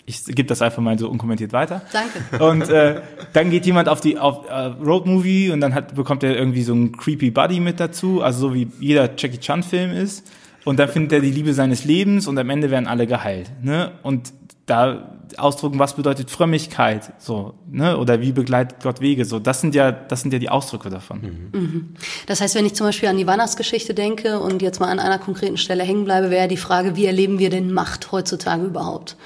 Ich 0.04 0.24
gebe 0.24 0.44
das 0.44 0.62
einfach 0.62 0.82
mal 0.82 0.98
so 0.98 1.08
unkommentiert 1.08 1.52
weiter. 1.52 1.82
Danke. 1.92 2.44
Und 2.44 2.68
äh, 2.68 3.00
dann 3.32 3.50
geht 3.50 3.66
jemand 3.66 3.88
auf 3.88 4.00
die 4.00 4.18
auf 4.18 4.48
äh, 4.48 4.52
Roadmovie 4.52 5.50
und 5.50 5.60
dann 5.60 5.74
hat, 5.74 5.94
bekommt 5.94 6.24
er 6.24 6.36
irgendwie 6.36 6.62
so 6.62 6.72
einen 6.72 6.96
creepy 6.96 7.30
Buddy 7.30 7.60
mit 7.60 7.78
dazu, 7.78 8.20
also 8.20 8.48
so 8.48 8.54
wie 8.54 8.68
jeder 8.80 9.10
Jackie 9.16 9.38
Chan 9.38 9.62
Film 9.62 9.92
ist. 9.92 10.26
Und 10.64 10.78
dann 10.78 10.88
findet 10.88 11.12
er 11.12 11.20
die 11.20 11.30
Liebe 11.30 11.54
seines 11.54 11.84
Lebens 11.84 12.28
und 12.28 12.38
am 12.38 12.48
Ende 12.48 12.70
werden 12.70 12.86
alle 12.86 13.06
geheilt. 13.06 13.50
Ne? 13.62 13.92
Und 14.02 14.32
da 14.66 15.18
ausdrücken, 15.38 15.78
was 15.78 15.96
bedeutet 15.96 16.30
Frömmigkeit, 16.30 17.12
so, 17.18 17.54
ne, 17.70 17.96
oder 17.96 18.20
wie 18.20 18.32
begleitet 18.32 18.82
Gott 18.82 19.00
Wege, 19.00 19.24
so. 19.24 19.38
Das 19.38 19.60
sind 19.60 19.74
ja, 19.74 19.92
das 19.92 20.22
sind 20.22 20.32
ja 20.32 20.38
die 20.38 20.48
Ausdrücke 20.48 20.90
davon. 20.90 21.50
Mhm. 21.52 21.94
Das 22.26 22.40
heißt, 22.40 22.54
wenn 22.54 22.66
ich 22.66 22.74
zum 22.74 22.86
Beispiel 22.86 23.08
an 23.08 23.16
die 23.16 23.26
Weihnachtsgeschichte 23.26 23.94
denke 23.94 24.40
und 24.40 24.62
jetzt 24.62 24.80
mal 24.80 24.88
an 24.88 24.98
einer 24.98 25.18
konkreten 25.18 25.56
Stelle 25.56 25.84
hängen 25.84 26.04
bleibe, 26.04 26.30
wäre 26.30 26.48
die 26.48 26.56
Frage, 26.56 26.96
wie 26.96 27.06
erleben 27.06 27.38
wir 27.38 27.50
denn 27.50 27.72
Macht 27.72 28.12
heutzutage 28.12 28.64
überhaupt? 28.64 29.16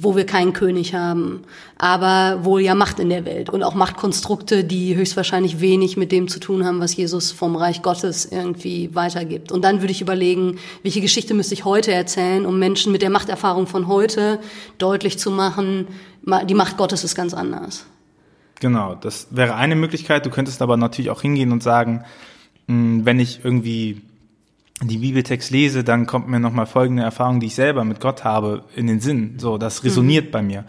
Wo 0.00 0.16
wir 0.16 0.26
keinen 0.26 0.52
König 0.52 0.94
haben, 0.94 1.42
aber 1.78 2.44
wohl 2.44 2.60
ja 2.60 2.74
Macht 2.74 2.98
in 2.98 3.10
der 3.10 3.24
Welt 3.24 3.50
und 3.50 3.62
auch 3.62 3.74
Machtkonstrukte, 3.74 4.64
die 4.64 4.96
höchstwahrscheinlich 4.96 5.60
wenig 5.60 5.96
mit 5.96 6.12
dem 6.12 6.28
zu 6.28 6.40
tun 6.40 6.64
haben, 6.64 6.80
was 6.80 6.96
Jesus 6.96 7.32
vom 7.32 7.56
Reich 7.56 7.82
Gottes 7.82 8.26
irgendwie 8.26 8.94
weitergibt. 8.94 9.52
Und 9.52 9.62
dann 9.62 9.80
würde 9.80 9.92
ich 9.92 10.00
überlegen, 10.00 10.58
welche 10.82 11.00
Geschichte 11.00 11.34
müsste 11.34 11.54
ich 11.54 11.64
heute 11.64 11.92
erzählen, 11.92 12.46
um 12.46 12.58
Menschen 12.58 12.92
mit 12.92 13.02
der 13.02 13.10
Machterfahrung 13.10 13.66
von 13.66 13.86
heute 13.86 14.40
deutlich 14.78 15.18
zu 15.18 15.30
machen, 15.30 15.86
die 16.48 16.54
Macht 16.54 16.76
Gottes 16.76 17.04
ist 17.04 17.14
ganz 17.14 17.34
anders. 17.34 17.86
Genau, 18.60 18.94
das 18.94 19.28
wäre 19.30 19.54
eine 19.54 19.76
Möglichkeit. 19.76 20.24
Du 20.24 20.30
könntest 20.30 20.62
aber 20.62 20.76
natürlich 20.76 21.10
auch 21.10 21.20
hingehen 21.20 21.52
und 21.52 21.62
sagen, 21.62 22.04
mh, 22.66 23.04
wenn 23.04 23.20
ich 23.20 23.40
irgendwie 23.44 24.00
die 24.82 24.98
Bibeltext 24.98 25.50
lese, 25.50 25.84
dann 25.84 26.06
kommt 26.06 26.28
mir 26.28 26.40
nochmal 26.40 26.66
folgende 26.66 27.02
Erfahrung, 27.02 27.40
die 27.40 27.46
ich 27.46 27.54
selber 27.54 27.84
mit 27.84 28.00
Gott 28.00 28.24
habe, 28.24 28.64
in 28.74 28.86
den 28.86 29.00
Sinn. 29.00 29.38
So, 29.38 29.56
das 29.56 29.84
resoniert 29.84 30.26
mhm. 30.26 30.30
bei 30.30 30.42
mir. 30.42 30.64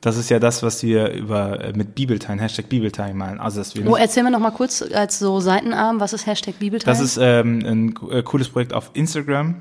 Das 0.00 0.16
ist 0.16 0.30
ja 0.30 0.40
das, 0.40 0.64
was 0.64 0.82
wir 0.82 1.10
über 1.10 1.62
äh, 1.62 1.72
mit 1.74 1.94
Bibelteilen, 1.94 2.40
Hashtag 2.40 2.68
Bibelteilen 2.68 3.16
malen. 3.16 3.38
Also 3.38 3.60
dass 3.60 3.76
wir 3.76 3.88
oh, 3.88 3.94
erzähl 3.94 4.24
mir 4.24 4.32
noch 4.32 4.40
mal 4.40 4.50
kurz 4.50 4.82
als 4.82 5.20
so 5.20 5.38
Seitenarm, 5.38 6.00
was 6.00 6.12
ist 6.12 6.26
Hashtag 6.26 6.58
Bibelteilen? 6.58 6.98
Das 6.98 7.04
ist 7.04 7.18
ähm, 7.20 7.62
ein 7.64 7.94
äh, 8.10 8.22
cooles 8.24 8.48
Projekt 8.48 8.72
auf 8.72 8.90
Instagram. 8.94 9.60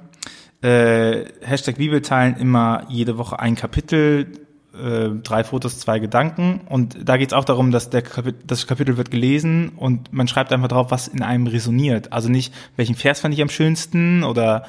Äh, 0.64 1.26
Hashtag 1.42 1.78
Bibelteilen 1.78 2.38
immer 2.38 2.86
jede 2.90 3.20
Woche 3.20 3.40
ein 3.40 3.56
Kapitel 3.56 4.41
äh, 4.74 5.10
drei 5.22 5.44
Fotos, 5.44 5.80
zwei 5.80 6.00
Gedanken. 6.00 6.62
Und 6.68 6.98
da 7.04 7.18
geht 7.18 7.30
es 7.30 7.34
auch 7.34 7.46
darum, 7.46 7.72
dass 7.72 7.90
der 7.90 8.02
Kapit 8.02 8.36
das 8.48 8.68
Kapitel 8.68 8.98
wird 8.98 9.12
gelesen 9.12 9.70
und 9.76 10.14
man 10.14 10.28
schreibt 10.28 10.54
einfach 10.54 10.70
drauf, 10.70 10.92
was 10.92 11.08
in 11.08 11.24
einem 11.24 11.48
resoniert. 11.48 12.14
Also 12.14 12.30
nicht, 12.30 12.54
welchen 12.76 12.96
Vers 12.96 13.20
fand 13.20 13.34
ich 13.34 13.42
am 13.42 13.50
schönsten 13.50 14.24
oder 14.24 14.64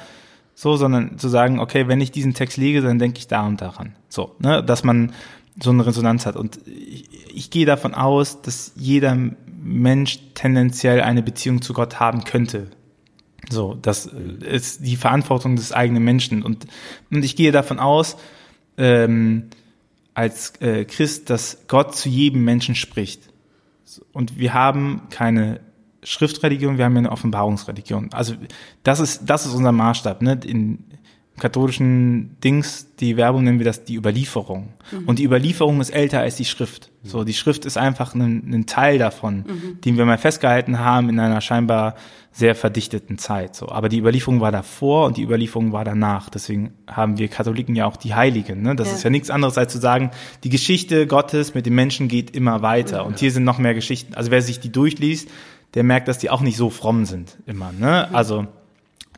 so, 0.55 0.75
sondern 0.75 1.17
zu 1.17 1.29
sagen, 1.29 1.59
okay, 1.59 1.87
wenn 1.87 2.01
ich 2.01 2.11
diesen 2.11 2.33
Text 2.33 2.57
lege, 2.57 2.81
dann 2.81 2.99
denke 2.99 3.17
ich 3.17 3.27
da 3.27 3.45
und 3.45 3.61
daran. 3.61 3.95
So, 4.09 4.35
ne, 4.39 4.63
dass 4.63 4.83
man 4.83 5.13
so 5.61 5.69
eine 5.69 5.85
Resonanz 5.85 6.25
hat. 6.25 6.35
Und 6.35 6.59
ich, 6.67 7.09
ich 7.33 7.49
gehe 7.49 7.65
davon 7.65 7.93
aus, 7.93 8.41
dass 8.41 8.73
jeder 8.75 9.17
Mensch 9.63 10.19
tendenziell 10.33 11.01
eine 11.01 11.23
Beziehung 11.23 11.61
zu 11.61 11.73
Gott 11.73 11.99
haben 11.99 12.23
könnte. 12.23 12.67
So, 13.49 13.77
das 13.81 14.05
ist 14.05 14.85
die 14.85 14.95
Verantwortung 14.95 15.55
des 15.55 15.71
eigenen 15.71 16.03
Menschen. 16.03 16.43
Und, 16.43 16.65
und 17.11 17.23
ich 17.25 17.35
gehe 17.35 17.51
davon 17.51 17.79
aus, 17.79 18.17
ähm, 18.77 19.49
als 20.13 20.53
äh, 20.61 20.85
Christ, 20.85 21.29
dass 21.29 21.65
Gott 21.67 21.95
zu 21.95 22.09
jedem 22.09 22.43
Menschen 22.43 22.75
spricht. 22.75 23.29
Und 24.11 24.37
wir 24.37 24.53
haben 24.53 25.03
keine 25.09 25.59
Schriftreligion, 26.03 26.77
wir 26.77 26.85
haben 26.85 26.97
eine 26.97 27.11
Offenbarungsreligion. 27.11 28.11
Also 28.13 28.35
das 28.83 28.99
ist, 28.99 29.21
das 29.25 29.45
ist 29.45 29.53
unser 29.53 29.71
Maßstab. 29.71 30.21
Ne? 30.21 30.39
In 30.45 30.85
katholischen 31.39 32.37
Dings, 32.43 32.87
die 32.99 33.17
Werbung 33.17 33.43
nennen 33.43 33.59
wir 33.59 33.65
das 33.65 33.83
die 33.83 33.95
Überlieferung. 33.95 34.73
Mhm. 34.91 35.05
Und 35.05 35.19
die 35.19 35.23
Überlieferung 35.23 35.81
ist 35.81 35.89
älter 35.89 36.19
als 36.19 36.35
die 36.35 36.45
Schrift. 36.45 36.91
So, 37.03 37.23
die 37.23 37.33
Schrift 37.33 37.65
ist 37.65 37.75
einfach 37.75 38.13
ein, 38.13 38.53
ein 38.53 38.65
Teil 38.65 38.97
davon, 38.97 39.37
mhm. 39.37 39.81
den 39.81 39.97
wir 39.97 40.05
mal 40.05 40.17
festgehalten 40.17 40.79
haben 40.79 41.09
in 41.09 41.19
einer 41.19 41.41
scheinbar 41.41 41.95
sehr 42.31 42.55
verdichteten 42.55 43.17
Zeit. 43.17 43.55
So, 43.55 43.69
aber 43.69 43.89
die 43.89 43.99
Überlieferung 43.99 44.41
war 44.41 44.51
davor 44.51 45.07
und 45.07 45.17
die 45.17 45.23
Überlieferung 45.23 45.71
war 45.71 45.83
danach. 45.83 46.29
Deswegen 46.29 46.73
haben 46.87 47.17
wir 47.17 47.27
Katholiken 47.27 47.75
ja 47.75 47.87
auch 47.87 47.97
die 47.97 48.13
Heiligen. 48.13 48.61
Ne? 48.61 48.75
Das 48.75 48.89
ja. 48.89 48.95
ist 48.95 49.03
ja 49.03 49.09
nichts 49.09 49.29
anderes 49.29 49.57
als 49.57 49.71
zu 49.71 49.79
sagen, 49.79 50.11
die 50.43 50.49
Geschichte 50.49 51.07
Gottes 51.07 51.53
mit 51.55 51.65
den 51.65 51.75
Menschen 51.75 52.07
geht 52.07 52.35
immer 52.35 52.61
weiter. 52.61 53.01
Mhm. 53.01 53.07
Und 53.07 53.19
hier 53.19 53.31
sind 53.31 53.43
noch 53.43 53.57
mehr 53.57 53.73
Geschichten. 53.73 54.13
Also 54.13 54.31
wer 54.31 54.41
sich 54.41 54.59
die 54.59 54.71
durchliest, 54.71 55.29
der 55.73 55.83
merkt, 55.83 56.07
dass 56.07 56.19
die 56.19 56.29
auch 56.29 56.41
nicht 56.41 56.57
so 56.57 56.69
fromm 56.69 57.05
sind 57.05 57.37
immer. 57.47 57.71
Ne? 57.71 58.13
Also 58.13 58.47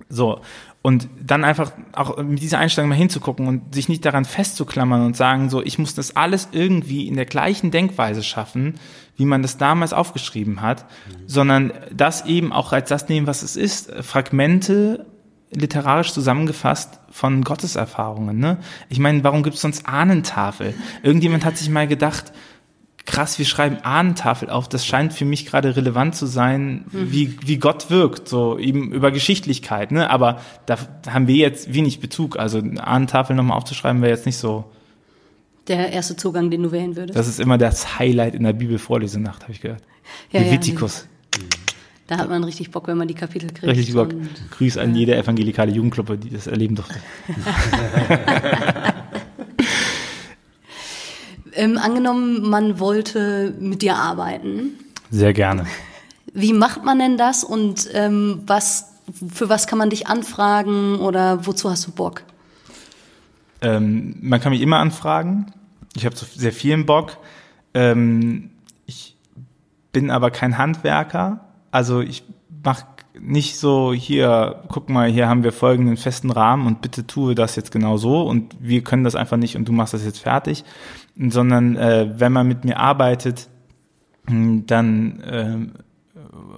so. 0.10 0.42
Und 0.86 1.10
dann 1.20 1.44
einfach 1.44 1.72
auch 1.94 2.22
mit 2.22 2.44
dieser 2.44 2.60
Einstellung 2.60 2.90
mal 2.90 2.96
hinzugucken 2.96 3.48
und 3.48 3.74
sich 3.74 3.90
nicht 3.90 4.06
daran 4.06 4.24
festzuklammern 4.24 5.04
und 5.04 5.18
sagen, 5.18 5.50
so, 5.50 5.64
ich 5.64 5.80
muss 5.80 5.96
das 5.96 6.16
alles 6.16 6.50
irgendwie 6.52 7.08
in 7.08 7.16
der 7.16 7.26
gleichen 7.26 7.72
Denkweise 7.72 8.22
schaffen, 8.22 8.76
wie 9.18 9.26
man 9.26 9.42
das 9.42 9.58
damals 9.58 9.94
aufgeschrieben 9.94 10.62
hat, 10.62 10.84
mhm. 10.84 11.24
sondern 11.26 11.74
das 11.92 12.28
eben 12.28 12.54
auch 12.54 12.72
als 12.72 12.88
das 12.88 13.10
nehmen, 13.10 13.26
was 13.26 13.42
es 13.42 13.56
ist. 13.56 13.92
Fragmente 14.04 15.08
literarisch 15.50 16.14
zusammengefasst 16.14 17.00
von 17.10 17.44
Gotteserfahrungen. 17.44 18.38
Ne? 18.38 18.60
Ich 18.88 19.00
meine, 19.00 19.24
warum 19.24 19.42
gibt 19.42 19.56
es 19.56 19.64
sonst 19.64 19.88
Ahnentafel? 19.88 20.76
Irgendjemand 21.02 21.46
hat 21.46 21.58
sich 21.58 21.72
mal 21.72 21.88
gedacht, 21.88 22.32
krass, 23.06 23.38
wir 23.38 23.46
schreiben 23.46 23.78
Ahnentafel 23.84 24.50
auf. 24.50 24.68
Das 24.68 24.86
scheint 24.86 25.14
für 25.14 25.26
mich 25.26 25.46
gerade 25.46 25.76
relevant 25.76 26.16
zu 26.16 26.26
sein, 26.26 26.86
mhm. 26.92 27.12
wie, 27.12 27.38
wie 27.46 27.58
Gott 27.58 27.90
wirkt, 27.90 28.28
so 28.28 28.58
eben 28.58 28.92
über 28.92 29.12
Geschichtlichkeit. 29.12 29.92
Ne? 29.92 30.10
Aber 30.10 30.42
da 30.66 30.78
haben 31.08 31.28
wir 31.28 31.36
jetzt 31.36 31.74
wenig 31.74 32.00
Bezug. 32.00 32.38
Also 32.38 32.60
Ahnentafel 32.60 33.36
nochmal 33.36 33.58
aufzuschreiben 33.58 34.02
wäre 34.02 34.12
jetzt 34.12 34.26
nicht 34.26 34.38
so. 34.38 34.66
Der 35.68 35.92
erste 35.92 36.16
Zugang, 36.16 36.52
den 36.52 36.64
du 36.64 36.72
wählen 36.72 36.96
würdest. 36.96 37.18
Das 37.18 37.28
ist 37.28 37.40
immer 37.40 37.58
das 37.58 37.98
Highlight 37.98 38.36
in 38.36 38.44
der 38.44 38.54
Bibelvorlesenacht, 38.54 39.44
habe 39.44 39.54
ich 39.54 39.62
gehört. 39.62 39.82
Ja, 40.32 40.42
Levitikus. 40.42 41.08
Ja, 41.34 41.40
da 42.08 42.18
hat 42.18 42.30
man 42.30 42.44
richtig 42.44 42.70
Bock, 42.70 42.88
wenn 42.88 42.98
man 42.98 43.08
die 43.08 43.16
Kapitel 43.16 43.50
kriegt. 43.50 43.66
Richtig 43.66 43.96
Bock. 43.96 44.10
Grüß 44.52 44.78
an 44.78 44.96
jede 44.96 45.16
evangelikale 45.16 45.72
Jugendgruppe, 45.72 46.20
die 46.20 46.30
das 46.30 46.46
erleben 46.46 46.76
durfte. 46.76 47.00
Ähm, 51.56 51.78
angenommen, 51.78 52.50
man 52.50 52.80
wollte 52.80 53.54
mit 53.60 53.82
dir 53.82 53.96
arbeiten. 53.96 54.74
Sehr 55.10 55.34
gerne. 55.34 55.66
Wie 56.34 56.54
macht 56.54 56.84
man 56.84 57.00
denn 57.00 57.18
das 57.18 57.44
und 57.44 57.88
ähm, 57.94 58.42
was, 58.46 58.92
für 59.34 59.48
was 59.48 59.68
kann 59.68 59.78
man 59.80 59.90
dich 59.90 60.08
anfragen 60.08 61.00
oder 61.00 61.46
wozu 61.46 61.70
hast 61.70 61.88
du 61.88 61.92
Bock? 61.92 62.24
Ähm, 63.62 64.18
man 64.22 64.42
kann 64.42 64.52
mich 64.52 64.62
immer 64.62 64.80
anfragen. 64.80 65.54
Ich 65.96 66.06
habe 66.06 66.16
so 66.16 66.26
sehr 66.36 66.52
vielen 66.52 66.86
Bock. 66.86 67.18
Ähm, 67.74 68.52
ich 68.86 69.16
bin 69.94 70.12
aber 70.12 70.30
kein 70.30 70.58
Handwerker. 70.58 71.46
Also 71.72 72.02
ich 72.02 72.24
mache 72.64 72.86
nicht 73.20 73.58
so, 73.58 73.94
hier, 73.94 74.64
guck 74.68 74.90
mal, 74.90 75.10
hier 75.10 75.28
haben 75.28 75.44
wir 75.44 75.52
folgenden 75.52 75.98
festen 75.98 76.32
Rahmen 76.32 76.68
und 76.68 76.82
bitte 76.82 77.08
tue 77.08 77.36
das 77.36 77.56
jetzt 77.56 77.72
genau 77.72 77.98
so 77.98 78.22
und 78.22 78.56
wir 78.60 78.84
können 78.84 79.04
das 79.04 79.16
einfach 79.16 79.38
nicht 79.38 79.56
und 79.56 79.68
du 79.68 79.72
machst 79.72 79.94
das 79.94 80.04
jetzt 80.04 80.20
fertig 80.20 80.64
sondern 81.18 81.78
äh, 81.78 82.20
wenn 82.20 82.32
man 82.32 82.48
mit 82.48 82.66
mir 82.66 82.78
arbeitet, 82.78 83.48
hm, 84.28 84.66
dann 84.66 85.20
äh, 85.22 85.58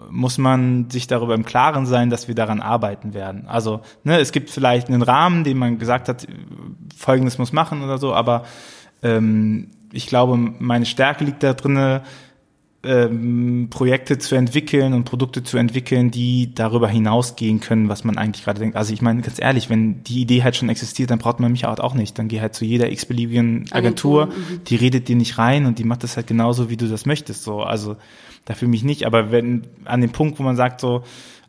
muss 0.10 0.38
man 0.38 0.90
sich 0.90 1.08
darüber 1.08 1.36
im 1.36 1.46
Klaren 1.46 1.86
sein, 1.86 2.10
dass 2.10 2.28
wir 2.28 2.36
daran 2.36 2.62
arbeiten 2.62 3.14
werden. 3.14 3.48
Also 3.48 3.82
ne, 4.04 4.20
es 4.20 4.32
gibt 4.32 4.50
vielleicht 4.50 4.88
einen 4.88 5.02
Rahmen, 5.02 5.44
den 5.44 5.58
man 5.58 5.78
gesagt 5.78 6.10
hat, 6.10 6.28
Folgendes 6.96 7.38
muss 7.38 7.54
machen 7.54 7.84
oder 7.84 7.98
so, 7.98 8.14
aber 8.14 8.46
ähm, 9.04 9.70
ich 9.92 10.08
glaube, 10.08 10.38
meine 10.38 10.86
Stärke 10.86 11.24
liegt 11.24 11.44
da 11.44 11.54
drinne, 11.54 12.02
ähm, 12.84 13.68
Projekte 13.70 14.18
zu 14.18 14.36
entwickeln 14.36 14.94
und 14.94 15.04
Produkte 15.04 15.44
zu 15.44 15.58
entwickeln, 15.58 16.12
die 16.12 16.54
darüber 16.54 16.88
hinausgehen 16.88 17.60
können, 17.60 17.90
was 17.90 18.04
man 18.04 18.18
eigentlich 18.18 18.46
gerade 18.46 18.60
denkt. 18.60 18.76
Also 18.76 18.94
ich 18.94 19.02
meine, 19.02 19.22
ganz 19.22 19.42
ehrlich, 19.42 19.70
wenn 19.70 20.04
die 20.04 20.22
Idee 20.22 20.44
halt 20.44 20.56
schon 20.56 20.70
existiert, 20.70 21.10
dann 21.10 21.20
braucht 21.20 21.40
man 21.40 21.52
mich 21.52 21.64
halt 21.64 21.82
auch 21.82 21.96
nicht. 21.96 22.18
Dann 22.20 22.28
geh 22.28 22.40
halt 22.40 22.54
zu 22.54 22.66
jeder 22.66 22.92
x-beliebigen 22.92 23.66
Agentur, 23.72 24.24
Agentur 24.24 24.38
mhm. 24.38 24.64
die 24.66 24.76
redet 24.76 25.08
dir 25.08 25.16
nicht 25.16 25.38
rein 25.38 25.66
und 25.66 25.80
die 25.80 25.84
macht 25.84 26.04
das 26.04 26.18
halt 26.18 26.28
genauso, 26.28 26.70
wie 26.70 26.78
du 26.78 26.88
das 26.88 27.06
möchtest. 27.06 27.44
So, 27.44 27.62
also 27.64 27.98
dafür 28.46 28.68
mich 28.68 28.84
nicht. 28.84 29.06
Aber 29.06 29.32
wenn 29.32 29.64
an 29.86 30.02
dem 30.02 30.12
Punkt, 30.12 30.40
wo 30.40 30.44
man 30.44 30.56
sagt 30.56 30.80
so, 30.80 31.04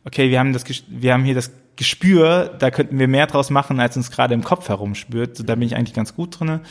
okay, 0.05 0.31
wir 0.31 0.39
haben 0.39 0.53
das, 0.53 0.65
wir 0.87 1.13
haben 1.13 1.23
hier 1.23 1.35
das 1.35 1.51
Gespür, 1.75 2.55
da 2.59 2.71
könnten 2.71 2.99
wir 2.99 3.07
mehr 3.07 3.27
draus 3.27 3.49
machen, 3.49 3.79
als 3.79 3.95
uns 3.95 4.11
gerade 4.11 4.33
im 4.33 4.43
Kopf 4.43 4.67
herumspürt. 4.67 5.37
So, 5.37 5.43
da 5.43 5.55
bin 5.55 5.67
ich 5.67 5.75
eigentlich 5.75 5.93
ganz 5.93 6.15
gut 6.15 6.39
drinne. 6.39 6.61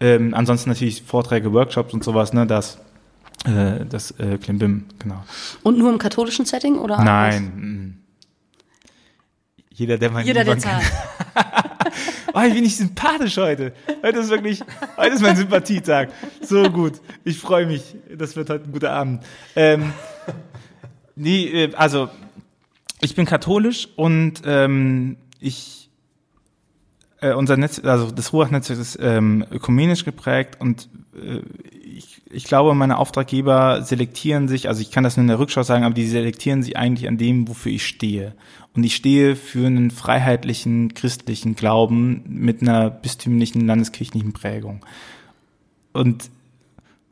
Ähm, 0.00 0.34
ansonsten 0.34 0.70
natürlich 0.70 1.02
Vorträge, 1.02 1.52
Workshops 1.52 1.94
und 1.94 2.02
sowas, 2.02 2.32
ne, 2.32 2.46
das 2.46 2.78
äh, 3.44 3.84
das 3.86 4.12
äh, 4.12 4.38
Klimbim, 4.38 4.86
genau. 4.98 5.24
Und 5.62 5.78
nur 5.78 5.92
im 5.92 5.98
katholischen 5.98 6.44
Setting 6.44 6.76
oder? 6.76 7.02
Nein. 7.02 7.44
Mm. 7.44 7.98
Jeder, 9.70 9.98
der 9.98 10.10
mein 10.10 10.26
Jeder, 10.26 10.44
der 10.44 10.58
zahlt. 10.58 10.84
oh, 12.34 12.40
ich 12.40 12.54
bin 12.54 12.62
nicht 12.62 12.78
sympathisch 12.78 13.36
heute. 13.36 13.74
Heute 14.02 14.20
ist 14.20 14.30
wirklich, 14.30 14.62
heute 14.96 15.14
ist 15.14 15.22
mein 15.22 15.36
Sympathietag. 15.36 16.08
So 16.40 16.70
gut. 16.70 16.94
Ich 17.24 17.38
freue 17.38 17.66
mich. 17.66 17.94
Das 18.16 18.36
wird 18.36 18.48
heute 18.48 18.64
ein 18.64 18.72
guter 18.72 18.92
Abend. 18.92 19.22
Ähm, 19.54 19.92
nee, 21.14 21.44
äh, 21.64 21.74
also, 21.74 22.08
ich 23.02 23.14
bin 23.14 23.26
katholisch 23.26 23.88
und 23.96 24.42
ähm, 24.46 25.18
ich 25.40 25.86
äh, 27.20 27.32
unser 27.32 27.56
Netz, 27.56 27.80
also 27.84 28.10
das 28.10 28.32
Ruach-Netzwerk 28.32 28.78
ist 28.78 28.98
ähm, 29.00 29.44
ökumenisch 29.50 30.04
geprägt 30.04 30.60
und 30.60 30.88
äh, 31.14 31.40
ich, 31.82 32.15
ich 32.30 32.44
glaube, 32.44 32.74
meine 32.74 32.98
Auftraggeber 32.98 33.82
selektieren 33.82 34.48
sich, 34.48 34.68
also 34.68 34.80
ich 34.80 34.90
kann 34.90 35.04
das 35.04 35.16
nur 35.16 35.22
in 35.22 35.28
der 35.28 35.38
Rückschau 35.38 35.62
sagen, 35.62 35.84
aber 35.84 35.94
die 35.94 36.06
selektieren 36.06 36.62
sich 36.62 36.76
eigentlich 36.76 37.08
an 37.08 37.18
dem, 37.18 37.48
wofür 37.48 37.72
ich 37.72 37.86
stehe. 37.86 38.34
Und 38.74 38.84
ich 38.84 38.96
stehe 38.96 39.36
für 39.36 39.66
einen 39.66 39.90
freiheitlichen 39.90 40.94
christlichen 40.94 41.54
Glauben 41.54 42.24
mit 42.26 42.62
einer 42.62 42.90
bistümlichen 42.90 43.66
landeskirchlichen 43.66 44.32
Prägung. 44.32 44.84
und 45.92 46.30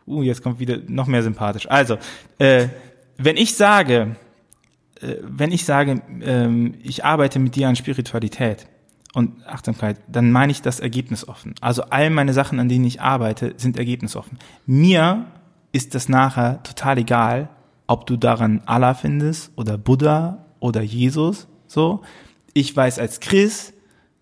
uh, 0.07 0.23
jetzt 0.23 0.43
kommt 0.43 0.59
wieder 0.59 0.79
noch 0.87 1.07
mehr 1.07 1.23
sympathisch. 1.23 1.67
Also, 1.71 1.97
äh, 2.39 2.69
wenn 3.17 3.37
ich 3.37 3.55
sage, 3.55 4.17
äh, 5.01 5.15
wenn 5.23 5.53
ich 5.53 5.65
sage, 5.65 6.03
ähm, 6.23 6.75
ich 6.83 7.05
arbeite 7.05 7.39
mit 7.39 7.57
dir 7.57 7.69
an 7.69 7.77
Spiritualität 7.77 8.67
und 9.15 9.47
Achtsamkeit, 9.47 10.01
dann 10.09 10.33
meine 10.33 10.53
ich 10.53 10.61
das 10.61 10.81
ergebnisoffen. 10.81 11.55
Also 11.61 11.85
all 11.85 12.11
meine 12.11 12.33
Sachen, 12.33 12.59
an 12.59 12.69
denen 12.69 12.85
ich 12.85 13.01
arbeite, 13.01 13.55
sind 13.57 13.79
ergebnisoffen. 13.79 14.39
Mir 14.67 15.27
ist 15.73 15.95
das 15.95 16.09
nachher 16.09 16.63
total 16.63 16.99
egal, 16.99 17.49
ob 17.87 18.07
du 18.07 18.17
daran 18.17 18.63
Allah 18.67 18.95
findest 18.95 19.53
oder 19.57 19.79
Buddha 19.79 20.45
oder 20.61 20.83
Jesus, 20.83 21.47
so. 21.67 22.03
Ich 22.53 22.75
weiß 22.75 22.99
als 22.99 23.21
Chris, 23.21 23.73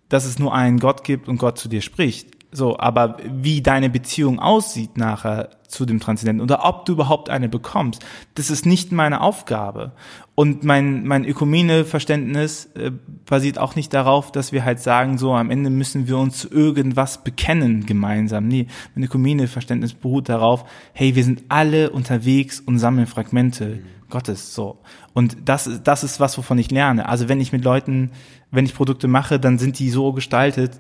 dass 0.09 0.25
es 0.25 0.39
nur 0.39 0.55
einen 0.55 0.79
Gott 0.79 1.05
gibt 1.05 1.29
und 1.29 1.39
Gott 1.39 1.59
zu 1.59 1.69
dir 1.69 1.81
spricht. 1.81 2.29
So, 2.55 2.79
aber 2.79 3.17
wie 3.25 3.63
deine 3.63 3.89
Beziehung 3.89 4.39
aussieht 4.39 4.99
nachher 4.99 5.49
zu 5.69 5.87
dem 5.87 6.01
Transzendenten 6.01 6.43
oder 6.43 6.67
ob 6.67 6.85
du 6.85 6.93
überhaupt 6.93 7.31
eine 7.31 7.49
bekommst, 7.49 8.05
das 8.35 8.51
ist 8.51 8.67
nicht 8.67 8.93
meine 8.93 9.23
Aufgabe. 9.23 9.93
Und 10.35 10.63
mein, 10.63 11.07
mein 11.07 11.25
Ökumene-Verständnis 11.25 12.67
äh, 12.75 12.91
basiert 13.25 13.59
auch 13.59 13.75
nicht 13.75 13.95
darauf, 13.95 14.33
dass 14.33 14.53
wir 14.53 14.67
halt 14.67 14.81
sagen, 14.81 15.17
so 15.17 15.33
am 15.33 15.51
Ende 15.51 15.71
müssen 15.71 16.07
wir 16.09 16.19
uns 16.19 16.41
zu 16.41 16.51
irgendwas 16.51 17.25
bekennen 17.25 17.87
gemeinsam. 17.87 18.49
Nee, 18.49 18.67
mein 18.95 19.05
Ökumene-Verständnis 19.05 19.95
beruht 19.95 20.29
darauf, 20.29 20.67
hey, 20.93 21.15
wir 21.15 21.25
sind 21.25 21.45
alle 21.49 21.89
unterwegs 21.89 22.61
und 22.61 22.79
sammeln 22.79 23.07
Fragmente 23.07 23.81
Gottes, 24.11 24.55
so. 24.55 24.79
Und 25.15 25.37
das, 25.47 25.81
das 25.85 26.05
ist 26.05 26.21
was, 26.21 26.37
wovon 26.37 26.59
ich 26.59 26.71
lerne. 26.71 27.09
Also 27.09 27.31
wenn 27.31 27.41
ich 27.41 27.51
mit 27.51 27.65
Leuten, 27.65 28.11
wenn 28.51 28.67
ich 28.67 28.75
Produkte 28.75 29.09
mache, 29.09 29.41
dann 29.41 29.59
sind 29.59 29.79
die 29.79 29.89
so 29.89 30.13
gestaltet, 30.13 30.73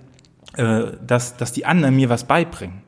äh, 0.57 0.93
dass, 1.07 1.37
dass 1.37 1.53
die 1.53 1.67
anderen 1.67 1.97
mir 1.97 2.09
was 2.09 2.25
beibringen. 2.25 2.83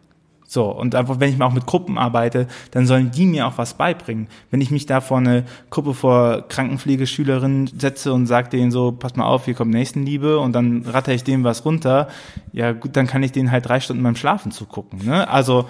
So, 0.46 0.66
und 0.66 0.94
einfach, 0.94 1.18
wenn 1.18 1.30
ich 1.30 1.38
mal 1.38 1.46
auch 1.46 1.52
mit 1.52 1.66
Gruppen 1.66 1.98
arbeite, 1.98 2.46
dann 2.70 2.86
sollen 2.86 3.10
die 3.10 3.26
mir 3.26 3.46
auch 3.46 3.58
was 3.58 3.74
beibringen. 3.74 4.28
Wenn 4.50 4.60
ich 4.60 4.70
mich 4.70 4.86
da 4.86 5.00
vor 5.00 5.18
eine 5.18 5.44
Gruppe 5.70 5.94
vor 5.94 6.46
Krankenpflegeschülerinnen 6.48 7.72
setze 7.78 8.12
und 8.12 8.26
sage 8.26 8.50
denen 8.50 8.70
so, 8.70 8.92
pass 8.92 9.16
mal 9.16 9.24
auf, 9.24 9.46
hier 9.46 9.54
kommt 9.54 9.72
Nächstenliebe 9.72 10.38
und 10.38 10.52
dann 10.52 10.84
ratter 10.86 11.12
ich 11.12 11.24
denen 11.24 11.42
was 11.42 11.64
runter, 11.64 12.08
ja 12.52 12.72
gut, 12.72 12.94
dann 12.94 13.08
kann 13.08 13.22
ich 13.24 13.32
denen 13.32 13.50
halt 13.50 13.66
drei 13.66 13.80
Stunden 13.80 14.02
beim 14.04 14.14
Schlafen 14.14 14.52
zugucken. 14.52 15.04
Ne? 15.04 15.26
Also, 15.28 15.68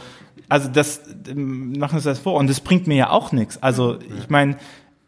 also 0.50 0.68
das 0.68 1.00
machen 1.34 1.92
wir 1.92 1.94
uns 1.94 2.04
das 2.04 2.18
vor 2.18 2.34
und 2.34 2.50
das 2.50 2.60
bringt 2.60 2.86
mir 2.86 2.96
ja 2.96 3.10
auch 3.10 3.32
nichts. 3.32 3.62
Also 3.62 3.98
ich 4.18 4.28
meine, 4.28 4.56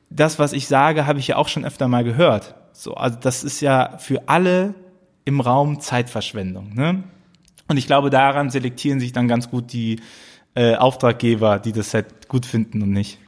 das, 0.09 0.39
was 0.39 0.55
ich 0.55 0.69
sage, 0.69 1.07
habe 1.07 1.19
ich 1.19 1.29
ja 1.29 1.37
auch 1.37 1.49
schon 1.49 1.65
öfter 1.65 1.89
mal 1.89 2.05
gehört. 2.05 2.55
So, 2.73 2.95
also 2.95 3.19
das 3.21 3.45
ist 3.45 3.61
ja 3.61 3.99
für 3.99 4.29
alle 4.29 4.75
im 5.27 5.41
Raum 5.41 5.81
Zeitverschwendung. 5.81 6.73
Ne? 6.75 7.05
Und 7.69 7.77
ich 7.77 7.87
glaube, 7.87 8.09
daran 8.09 8.49
selektieren 8.49 9.01
sich 9.01 9.13
dann 9.13 9.29
ganz 9.29 9.51
gut 9.51 9.75
die 9.75 10.01
äh, 10.55 10.77
Auftraggeber, 10.77 11.59
die 11.59 11.73
das 11.73 11.93
halt 11.93 12.29
gut 12.29 12.47
finden 12.47 12.81
und 12.81 12.93
nicht. 12.93 13.19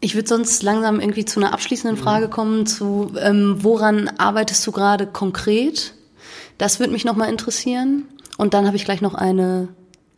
Ich 0.00 0.14
würde 0.14 0.28
sonst 0.28 0.62
langsam 0.62 1.00
irgendwie 1.00 1.24
zu 1.24 1.40
einer 1.40 1.52
abschließenden 1.52 1.96
Frage 1.96 2.28
kommen, 2.28 2.66
zu 2.66 3.12
ähm, 3.18 3.56
woran 3.60 4.08
arbeitest 4.18 4.66
du 4.66 4.72
gerade 4.72 5.06
konkret? 5.06 5.94
Das 6.58 6.78
würde 6.78 6.92
mich 6.92 7.04
nochmal 7.04 7.30
interessieren. 7.30 8.04
Und 8.36 8.54
dann 8.54 8.66
habe 8.66 8.76
ich 8.76 8.84
gleich 8.84 9.00
noch 9.00 9.14
eine, 9.14 9.68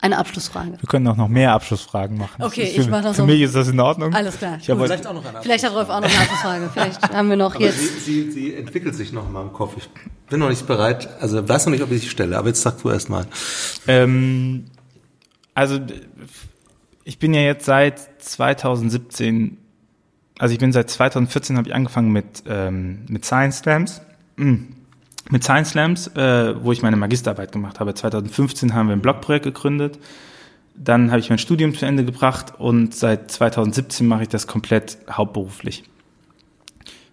eine 0.01 0.17
Abschlussfrage. 0.17 0.71
Wir 0.79 0.87
können 0.87 1.07
auch 1.07 1.17
noch 1.17 1.27
mehr 1.27 1.51
Abschlussfragen 1.53 2.17
machen. 2.17 2.41
Okay, 2.41 2.63
Das 2.65 2.73
für, 2.73 2.81
ich 2.81 2.89
mach 2.89 3.03
noch 3.03 3.13
Für 3.15 3.25
mich 3.25 3.41
ist 3.41 3.53
das 3.55 3.67
in 3.67 3.79
Ordnung. 3.79 4.13
Alles 4.13 4.37
klar. 4.37 4.57
Ich 4.61 4.69
habe 4.69 4.85
Vielleicht 4.85 5.05
auch 5.05 5.13
noch 5.13 5.25
eine 5.25 5.41
Vielleicht 5.41 5.65
hat 5.65 5.73
Rolf 5.73 5.89
auch 5.89 5.99
noch 5.99 6.09
eine 6.09 6.19
Abschlussfrage. 6.19 6.69
Vielleicht 6.73 7.13
haben 7.13 7.29
wir 7.29 7.35
noch 7.35 7.55
Aber 7.55 7.63
jetzt. 7.65 8.05
sie, 8.05 8.23
sie, 8.23 8.31
sie 8.31 8.55
entwickelt 8.55 8.95
sich 8.95 9.11
noch 9.11 9.29
mal 9.29 9.41
im 9.41 9.51
Kopf. 9.53 9.73
Ich 9.77 9.89
bin 10.29 10.39
noch 10.39 10.49
nicht 10.49 10.65
bereit, 10.67 11.09
also 11.19 11.47
weiß 11.47 11.65
noch 11.65 11.71
nicht, 11.71 11.83
ob 11.83 11.91
ich 11.91 12.01
sie 12.01 12.09
stelle, 12.09 12.37
aber 12.37 12.47
jetzt 12.47 12.61
sag 12.61 12.81
du 12.81 12.89
erst 12.89 13.09
mal. 13.09 13.25
ähm, 13.87 14.65
also 15.53 15.79
ich 17.03 17.19
bin 17.19 17.33
ja 17.33 17.41
jetzt 17.41 17.65
seit 17.65 18.23
2017, 18.23 19.57
also 20.37 20.53
ich 20.53 20.59
bin 20.59 20.71
seit 20.71 20.89
2014 20.89 21.57
habe 21.57 21.67
ich 21.67 21.75
angefangen 21.75 22.11
mit 22.13 22.43
ähm, 22.47 22.99
mit 23.09 23.25
Science 23.25 23.57
Slams. 23.57 24.01
Mm. 24.37 24.55
Mit 25.31 25.43
Science 25.43 25.69
Slams, 25.69 26.07
äh, 26.15 26.55
wo 26.63 26.71
ich 26.71 26.81
meine 26.81 26.95
Magisterarbeit 26.95 27.51
gemacht 27.51 27.79
habe. 27.79 27.93
2015 27.93 28.73
haben 28.73 28.87
wir 28.87 28.95
ein 28.95 29.01
Blogprojekt 29.01 29.45
gegründet. 29.45 29.99
Dann 30.75 31.11
habe 31.11 31.19
ich 31.19 31.29
mein 31.29 31.37
Studium 31.37 31.75
zu 31.75 31.85
Ende 31.85 32.03
gebracht 32.03 32.53
und 32.57 32.95
seit 32.95 33.29
2017 33.29 34.07
mache 34.07 34.23
ich 34.23 34.29
das 34.29 34.47
komplett 34.47 34.97
hauptberuflich. 35.11 35.83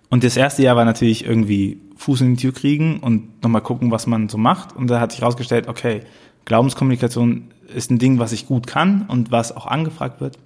Und 0.08 0.24
das 0.24 0.36
erste 0.36 0.62
Jahr 0.62 0.76
war 0.76 0.84
natürlich 0.84 1.26
irgendwie 1.26 1.80
Fuß 1.96 2.22
in 2.22 2.36
die 2.36 2.40
Tür 2.40 2.52
kriegen 2.52 3.00
und 3.00 3.42
nochmal 3.42 3.62
gucken, 3.62 3.90
was 3.90 4.06
man 4.06 4.28
so 4.28 4.38
macht. 4.38 4.74
Und 4.74 4.88
da 4.88 5.00
hat 5.00 5.12
sich 5.12 5.20
herausgestellt, 5.20 5.68
okay, 5.68 6.02
Glaubenskommunikation 6.46 7.48
ist 7.74 7.90
ein 7.90 7.98
Ding, 7.98 8.18
was 8.18 8.32
ich 8.32 8.46
gut 8.46 8.66
kann 8.66 9.06
und 9.08 9.30
was 9.30 9.54
auch 9.54 9.66
angefragt 9.66 10.20
wird. 10.20 10.38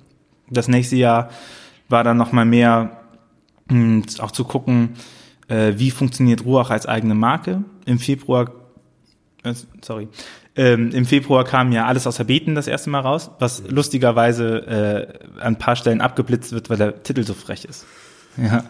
Das 0.49 0.67
nächste 0.67 0.97
Jahr 0.97 1.29
war 1.89 2.03
dann 2.03 2.17
nochmal 2.17 2.47
mehr 2.47 3.03
mh, 3.69 4.05
auch 4.21 4.31
zu 4.31 4.45
gucken, 4.45 4.95
äh, 5.51 5.75
wie 5.77 5.91
funktioniert 5.91 6.45
Ruach 6.45 6.71
als 6.71 6.87
eigene 6.87 7.15
Marke. 7.15 7.65
Im 7.85 7.99
Februar, 7.99 8.53
äh, 9.43 9.53
sorry, 9.83 10.09
ähm, 10.57 10.91
im 10.93 11.07
Februar 11.07 11.45
kam 11.45 11.73
ja 11.73 11.87
alles 11.87 12.07
außer 12.07 12.25
Beten 12.25 12.55
das 12.55 12.67
erste 12.67 12.91
Mal 12.91 13.01
raus, 13.01 13.31
was 13.39 13.63
lustigerweise 13.69 15.19
äh, 15.37 15.41
an 15.41 15.55
ein 15.55 15.59
paar 15.59 15.77
Stellen 15.77 16.01
abgeblitzt 16.01 16.53
wird, 16.53 16.71
weil 16.71 16.77
der 16.77 17.03
Titel 17.03 17.25
so 17.25 17.35
frech 17.35 17.65
ist. 17.65 17.87
Ja. 18.37 18.65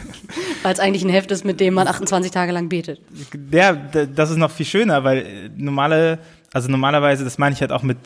Weil 0.62 0.72
es 0.72 0.80
eigentlich 0.80 1.04
ein 1.04 1.10
Heft 1.10 1.30
ist, 1.30 1.44
mit 1.44 1.60
dem 1.60 1.74
man 1.74 1.86
28 1.86 2.32
Tage 2.32 2.50
lang 2.50 2.68
betet. 2.68 3.00
Ja, 3.52 3.72
das 3.72 4.30
ist 4.30 4.36
noch 4.36 4.50
viel 4.50 4.66
schöner, 4.66 5.04
weil 5.04 5.18
äh, 5.18 5.50
normale, 5.56 6.18
also 6.52 6.68
normalerweise, 6.68 7.22
das 7.22 7.38
meine 7.38 7.54
ich 7.54 7.60
halt 7.60 7.70
auch 7.70 7.84
mit 7.84 7.98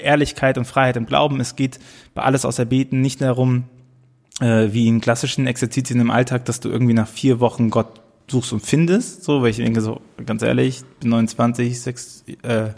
Ehrlichkeit 0.00 0.58
und 0.58 0.64
Freiheit 0.64 0.96
im 0.96 1.06
Glauben. 1.06 1.38
Es 1.38 1.54
geht 1.54 1.78
bei 2.14 2.22
alles 2.22 2.44
außer 2.44 2.64
Beten 2.64 3.00
nicht 3.00 3.20
darum, 3.20 3.64
äh, 4.40 4.72
wie 4.72 4.88
in 4.88 5.00
klassischen 5.00 5.46
Exerzitien 5.46 6.00
im 6.00 6.10
Alltag, 6.10 6.44
dass 6.46 6.60
du 6.60 6.68
irgendwie 6.68 6.94
nach 6.94 7.08
vier 7.08 7.40
Wochen 7.40 7.70
Gott 7.70 8.00
suchst 8.28 8.52
und 8.52 8.60
findest. 8.60 9.24
So, 9.24 9.42
weil 9.42 9.50
ich 9.50 9.56
denke 9.56 9.80
so, 9.80 10.00
ganz 10.24 10.42
ehrlich, 10.42 10.82
bin 11.00 11.10
29, 11.10 11.80
sechs, 11.80 12.24
äh, 12.42 12.70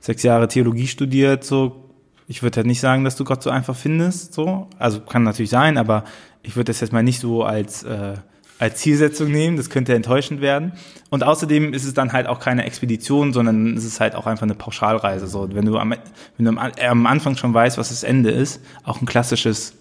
sechs 0.00 0.22
Jahre 0.22 0.48
Theologie 0.48 0.86
studiert, 0.86 1.44
so. 1.44 1.84
Ich 2.30 2.42
würde 2.42 2.58
halt 2.58 2.66
nicht 2.66 2.80
sagen, 2.80 3.04
dass 3.04 3.16
du 3.16 3.24
Gott 3.24 3.42
so 3.42 3.48
einfach 3.48 3.74
findest, 3.74 4.34
so. 4.34 4.68
Also 4.78 5.00
kann 5.00 5.22
natürlich 5.22 5.50
sein, 5.50 5.78
aber 5.78 6.04
ich 6.42 6.56
würde 6.56 6.66
das 6.66 6.80
jetzt 6.80 6.92
mal 6.92 7.02
nicht 7.02 7.20
so 7.20 7.42
als, 7.42 7.84
äh, 7.84 8.14
als 8.58 8.80
Zielsetzung 8.80 9.30
nehmen. 9.30 9.56
Das 9.56 9.70
könnte 9.70 9.94
enttäuschend 9.94 10.40
werden. 10.40 10.72
Und 11.10 11.24
außerdem 11.24 11.72
ist 11.72 11.84
es 11.84 11.94
dann 11.94 12.12
halt 12.12 12.26
auch 12.26 12.40
keine 12.40 12.64
Expedition, 12.64 13.32
sondern 13.32 13.76
es 13.76 13.84
ist 13.84 14.00
halt 14.00 14.14
auch 14.14 14.26
einfach 14.26 14.42
eine 14.42 14.54
Pauschalreise. 14.54 15.26
So, 15.26 15.48
wenn 15.54 15.64
du 15.64 15.78
am, 15.78 15.94
wenn 16.36 16.44
du 16.44 16.50
am, 16.50 16.58
am 16.58 17.06
Anfang 17.06 17.36
schon 17.36 17.54
weißt, 17.54 17.78
was 17.78 17.88
das 17.88 18.02
Ende 18.02 18.30
ist, 18.30 18.60
auch 18.84 19.00
ein 19.00 19.06
klassisches 19.06 19.74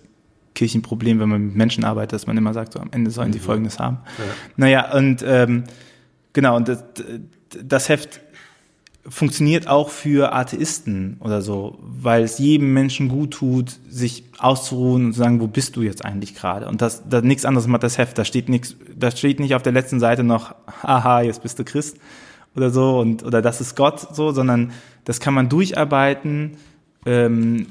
Kirchenproblem, 0.57 1.19
wenn 1.19 1.29
man 1.29 1.45
mit 1.45 1.55
Menschen 1.55 1.83
arbeitet, 1.83 2.13
dass 2.13 2.25
man 2.25 2.35
immer 2.35 2.53
sagt, 2.53 2.73
so 2.73 2.79
am 2.79 2.89
Ende 2.91 3.11
sollen 3.11 3.31
die 3.31 3.39
Folgendes 3.39 3.77
haben. 3.77 3.99
Naja, 4.55 4.91
und 4.91 5.23
ähm, 5.25 5.65
genau, 6.33 6.55
und 6.55 6.67
das, 6.67 6.83
das 7.63 7.89
Heft 7.89 8.21
funktioniert 9.07 9.67
auch 9.67 9.89
für 9.89 10.33
Atheisten 10.33 11.17
oder 11.19 11.43
so, 11.43 11.77
weil 11.81 12.23
es 12.23 12.39
jedem 12.39 12.73
Menschen 12.73 13.07
gut 13.07 13.31
tut, 13.35 13.77
sich 13.87 14.23
auszuruhen 14.39 15.05
und 15.05 15.13
zu 15.13 15.19
sagen, 15.19 15.39
wo 15.39 15.47
bist 15.47 15.75
du 15.75 15.83
jetzt 15.83 16.03
eigentlich 16.03 16.33
gerade? 16.33 16.67
Und 16.67 16.81
das, 16.81 17.03
das 17.07 17.23
nichts 17.23 17.45
anderes 17.45 17.67
macht 17.67 17.83
das 17.83 17.99
Heft. 17.99 18.17
Da 18.17 18.25
steht 18.25 18.49
nichts, 18.49 18.75
da 18.95 19.11
steht 19.11 19.39
nicht 19.39 19.53
auf 19.53 19.61
der 19.61 19.73
letzten 19.73 19.99
Seite 19.99 20.23
noch, 20.23 20.55
haha, 20.81 21.21
jetzt 21.21 21.43
bist 21.43 21.59
du 21.59 21.63
Christ 21.63 21.97
oder 22.55 22.71
so 22.71 22.99
und 22.99 23.23
oder 23.23 23.43
das 23.43 23.61
ist 23.61 23.75
Gott 23.75 24.15
so, 24.15 24.31
sondern 24.31 24.71
das 25.05 25.19
kann 25.19 25.35
man 25.35 25.49
durcharbeiten, 25.49 26.57
ähm, 27.05 27.67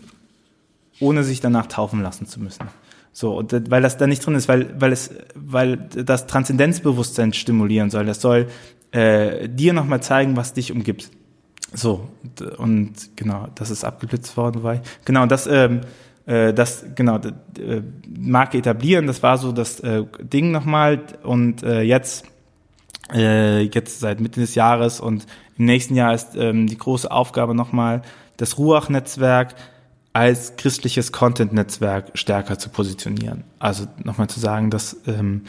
ohne 1.01 1.25
sich 1.25 1.41
danach 1.41 1.67
taufen 1.67 2.03
lassen 2.03 2.27
zu 2.27 2.41
müssen. 2.41 2.67
So, 3.13 3.35
und 3.37 3.53
das- 3.53 3.63
weil 3.71 3.83
das 3.83 3.97
da 3.97 4.07
nicht 4.07 4.25
drin 4.25 4.35
ist, 4.35 4.49
weil, 4.49 4.75
weil 4.81 4.93
es, 4.93 5.11
weil 5.35 5.77
das 5.77 6.27
Transzendenzbewusstsein 6.27 7.33
stimulieren 7.33 7.91
soll. 7.91 8.05
Das 8.07 8.21
soll 8.21 8.47
äh, 8.93 9.49
dir 9.49 9.73
nochmal 9.73 10.03
zeigen, 10.03 10.37
was 10.37 10.53
dich 10.53 10.73
umgibt. 10.73 11.11
So, 11.75 12.09
und, 12.59 12.93
genau, 13.17 13.49
das 13.55 13.71
ist 13.71 13.85
abgeblitzt 13.85 14.37
worden, 14.37 14.63
weil, 14.63 14.83
genau, 15.05 15.27
das, 15.27 15.47
ähm, 15.47 15.81
äh, 16.25 16.55
das, 16.55 16.85
genau, 16.95 17.19
d- 17.19 17.33
äh, 17.61 17.83
Marke 18.09 18.59
etablieren, 18.59 19.07
das 19.07 19.23
war 19.23 19.37
so 19.39 19.51
das 19.53 19.81
äh, 19.81 20.05
Ding 20.21 20.53
nochmal 20.53 21.01
und 21.25 21.63
äh, 21.63 21.83
jetzt, 21.83 22.25
äh, 23.13 23.63
jetzt 23.63 24.01
seit 24.01 24.21
Mitte 24.21 24.41
des 24.41 24.55
Jahres 24.55 25.01
und 25.01 25.27
im 25.59 25.65
nächsten 25.67 25.95
Jahr 25.97 26.15
ist 26.15 26.37
ähm, 26.37 26.67
die 26.69 26.79
große 26.79 27.11
Aufgabe 27.11 27.55
nochmal, 27.55 28.03
das 28.37 28.57
Ruach-Netzwerk 28.59 29.55
als 30.17 30.57
christliches 30.57 31.13
Content-Netzwerk 31.13 32.13
stärker 32.15 32.59
zu 32.59 32.71
positionieren. 32.71 33.45
Also 33.59 33.87
nochmal 34.03 34.31
zu 34.31 34.41
sagen, 34.41 34.71
dass 34.71 34.97
ähm, 35.07 35.43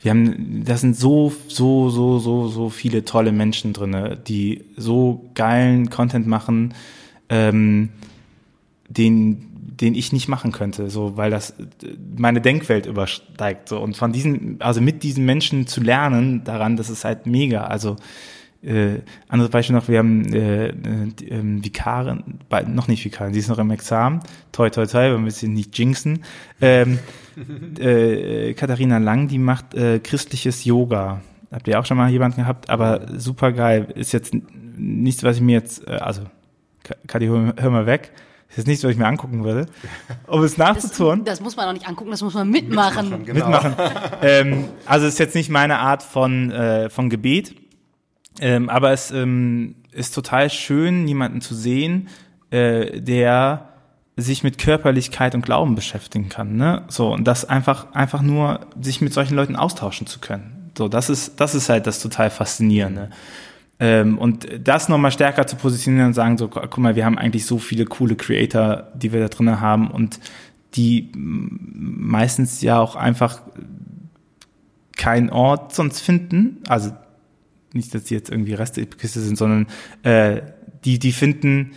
wir 0.00 0.12
haben, 0.12 0.64
da 0.64 0.78
sind 0.78 0.96
so, 0.96 1.30
so, 1.46 1.90
so, 1.90 2.18
so, 2.18 2.48
so 2.48 2.70
viele 2.70 3.04
tolle 3.04 3.32
Menschen 3.32 3.74
drinne, 3.74 4.16
die 4.16 4.64
so 4.78 5.28
geilen 5.34 5.90
Content 5.90 6.26
machen, 6.26 6.72
ähm, 7.28 7.90
den, 8.88 9.44
den 9.78 9.94
ich 9.94 10.10
nicht 10.10 10.28
machen 10.28 10.52
könnte, 10.52 10.88
so, 10.88 11.18
weil 11.18 11.30
das 11.30 11.52
meine 12.16 12.40
Denkwelt 12.40 12.86
übersteigt, 12.86 13.68
so. 13.68 13.78
Und 13.78 13.94
von 13.94 14.10
diesen, 14.10 14.56
also 14.62 14.80
mit 14.80 15.02
diesen 15.02 15.26
Menschen 15.26 15.66
zu 15.66 15.82
lernen 15.82 16.44
daran, 16.44 16.78
das 16.78 16.88
ist 16.88 17.04
halt 17.04 17.26
mega. 17.26 17.64
Also, 17.64 17.96
äh, 18.64 19.00
anderes 19.28 19.50
Beispiel 19.50 19.76
noch, 19.76 19.88
wir 19.88 19.98
haben 19.98 20.32
äh, 20.32 20.68
äh, 20.68 20.72
die, 21.18 21.28
ähm, 21.28 21.64
Vikarin, 21.64 22.38
bald, 22.48 22.68
noch 22.68 22.88
nicht 22.88 23.04
Vikarin, 23.04 23.32
sie 23.32 23.40
ist 23.40 23.48
noch 23.48 23.58
im 23.58 23.70
Examen, 23.70 24.20
toi 24.52 24.70
toi 24.70 24.86
toi, 24.86 25.10
wir 25.10 25.18
müssen 25.18 25.52
nicht 25.52 25.76
jinxen. 25.78 26.24
Ähm, 26.60 26.98
äh, 27.78 28.54
Katharina 28.54 28.98
Lang, 28.98 29.28
die 29.28 29.38
macht 29.38 29.74
äh, 29.74 29.98
christliches 29.98 30.64
Yoga. 30.64 31.20
Habt 31.52 31.68
ihr 31.68 31.78
auch 31.78 31.86
schon 31.86 31.96
mal 31.96 32.10
jemanden 32.10 32.40
gehabt? 32.42 32.68
Aber 32.68 33.06
super 33.16 33.52
geil. 33.52 33.86
Ist 33.94 34.12
jetzt 34.12 34.34
nichts, 34.76 35.22
was 35.22 35.36
ich 35.36 35.42
mir 35.42 35.52
jetzt, 35.58 35.86
äh, 35.86 35.92
also, 35.92 36.22
Kathi, 37.06 37.26
hör, 37.26 37.54
hör 37.56 37.70
mal 37.70 37.86
weg. 37.86 38.12
Ist 38.48 38.58
jetzt 38.58 38.66
nichts, 38.66 38.84
was 38.84 38.92
ich 38.92 38.96
mir 38.98 39.06
angucken 39.06 39.42
würde. 39.42 39.66
Um 40.26 40.42
es 40.42 40.54
Das, 40.54 40.58
nachzutun. 40.58 41.24
das 41.24 41.40
muss 41.40 41.56
man 41.56 41.68
auch 41.68 41.72
nicht 41.72 41.88
angucken, 41.88 42.10
das 42.10 42.22
muss 42.22 42.34
man 42.34 42.48
mitmachen. 42.50 43.22
mitmachen. 43.24 43.74
ähm, 44.22 44.64
also 44.86 45.06
es 45.06 45.14
ist 45.14 45.18
jetzt 45.18 45.34
nicht 45.34 45.50
meine 45.50 45.78
Art 45.78 46.02
von, 46.02 46.50
äh, 46.52 46.88
von 46.90 47.10
Gebet, 47.10 47.54
ähm, 48.40 48.68
aber 48.68 48.92
es 48.92 49.10
ähm, 49.10 49.76
ist 49.92 50.14
total 50.14 50.50
schön, 50.50 51.06
jemanden 51.06 51.40
zu 51.40 51.54
sehen, 51.54 52.08
äh, 52.50 53.00
der 53.00 53.68
sich 54.16 54.44
mit 54.44 54.58
Körperlichkeit 54.58 55.34
und 55.34 55.44
Glauben 55.44 55.74
beschäftigen 55.74 56.28
kann. 56.28 56.56
Ne? 56.56 56.82
So, 56.88 57.12
und 57.12 57.24
das 57.24 57.44
einfach, 57.44 57.92
einfach 57.94 58.22
nur, 58.22 58.60
sich 58.80 59.00
mit 59.00 59.12
solchen 59.12 59.34
Leuten 59.34 59.56
austauschen 59.56 60.06
zu 60.06 60.20
können. 60.20 60.70
So, 60.78 60.88
das 60.88 61.10
ist, 61.10 61.40
das 61.40 61.54
ist 61.54 61.68
halt 61.68 61.86
das 61.86 62.00
total 62.00 62.30
Faszinierende. 62.30 63.10
Ähm, 63.80 64.18
und 64.18 64.46
das 64.62 64.88
nochmal 64.88 65.10
stärker 65.10 65.48
zu 65.48 65.56
positionieren 65.56 66.08
und 66.08 66.14
sagen, 66.14 66.38
so, 66.38 66.46
gu- 66.46 66.60
guck 66.60 66.78
mal, 66.78 66.94
wir 66.94 67.04
haben 67.04 67.18
eigentlich 67.18 67.44
so 67.44 67.58
viele 67.58 67.86
coole 67.86 68.14
Creator, 68.14 68.88
die 68.94 69.12
wir 69.12 69.20
da 69.20 69.28
drin 69.28 69.60
haben 69.60 69.90
und 69.90 70.20
die 70.76 71.10
meistens 71.14 72.60
ja 72.62 72.78
auch 72.78 72.94
einfach 72.94 73.40
keinen 74.96 75.30
Ort 75.30 75.74
sonst 75.74 76.00
finden. 76.00 76.58
Also 76.68 76.92
nicht, 77.74 77.94
dass 77.94 78.04
die 78.04 78.14
jetzt 78.14 78.30
irgendwie 78.30 78.54
Restekiste 78.54 79.20
sind, 79.20 79.36
sondern 79.36 79.66
äh, 80.02 80.42
die, 80.84 80.98
die 80.98 81.12
finden, 81.12 81.72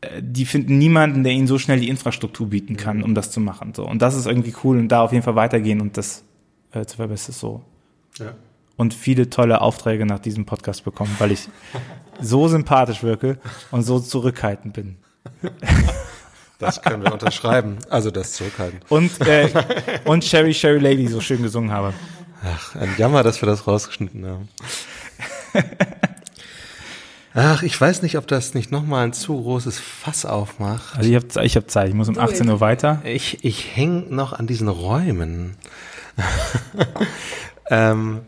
äh, 0.00 0.22
die 0.22 0.44
finden 0.44 0.78
niemanden, 0.78 1.24
der 1.24 1.32
ihnen 1.32 1.46
so 1.46 1.58
schnell 1.58 1.80
die 1.80 1.88
Infrastruktur 1.88 2.48
bieten 2.48 2.76
kann, 2.76 3.02
um 3.02 3.14
das 3.14 3.30
zu 3.30 3.40
machen. 3.40 3.74
So. 3.74 3.86
Und 3.86 4.02
das 4.02 4.14
ist 4.14 4.26
irgendwie 4.26 4.54
cool 4.64 4.78
und 4.78 4.88
da 4.88 5.02
auf 5.02 5.12
jeden 5.12 5.24
Fall 5.24 5.36
weitergehen 5.36 5.80
und 5.80 5.96
das 5.96 6.24
äh, 6.72 6.84
zu 6.84 6.96
verbessern. 6.96 7.34
So. 7.34 7.62
Ja. 8.18 8.34
Und 8.76 8.94
viele 8.94 9.30
tolle 9.30 9.60
Aufträge 9.60 10.06
nach 10.06 10.18
diesem 10.18 10.46
Podcast 10.46 10.84
bekommen, 10.84 11.14
weil 11.18 11.32
ich 11.32 11.48
so 12.20 12.48
sympathisch 12.48 13.02
wirke 13.02 13.38
und 13.70 13.82
so 13.82 14.00
zurückhaltend 14.00 14.74
bin. 14.74 14.96
Das 16.58 16.80
können 16.80 17.02
wir 17.02 17.12
unterschreiben. 17.12 17.78
Also 17.90 18.10
das 18.10 18.32
zurückhalten. 18.32 18.80
Und, 18.88 19.20
äh, 19.26 19.50
und 20.04 20.24
Sherry 20.24 20.54
Sherry 20.54 20.78
Lady 20.78 21.08
so 21.08 21.20
schön 21.20 21.42
gesungen 21.42 21.70
habe. 21.72 21.92
Ach, 22.44 22.76
ein 22.76 22.94
Jammer, 22.96 23.22
dass 23.22 23.42
wir 23.42 23.46
das 23.46 23.66
rausgeschnitten 23.66 24.26
haben. 24.26 24.48
Ach, 27.36 27.64
ich 27.64 27.80
weiß 27.80 28.02
nicht, 28.02 28.16
ob 28.16 28.28
das 28.28 28.54
nicht 28.54 28.70
nochmal 28.70 29.04
ein 29.04 29.12
zu 29.12 29.42
großes 29.42 29.80
Fass 29.80 30.24
aufmacht. 30.24 30.96
Also 30.96 31.10
ich 31.10 31.16
habe 31.16 31.44
ich 31.44 31.56
hab 31.56 31.68
Zeit, 31.68 31.88
ich 31.88 31.94
muss 31.94 32.08
um 32.08 32.16
18 32.16 32.48
Uhr 32.48 32.60
weiter. 32.60 33.02
Ich, 33.04 33.44
ich 33.44 33.76
häng 33.76 34.14
noch 34.14 34.32
an 34.32 34.46
diesen 34.46 34.68
Räumen. 34.68 35.56
ähm, 37.70 38.20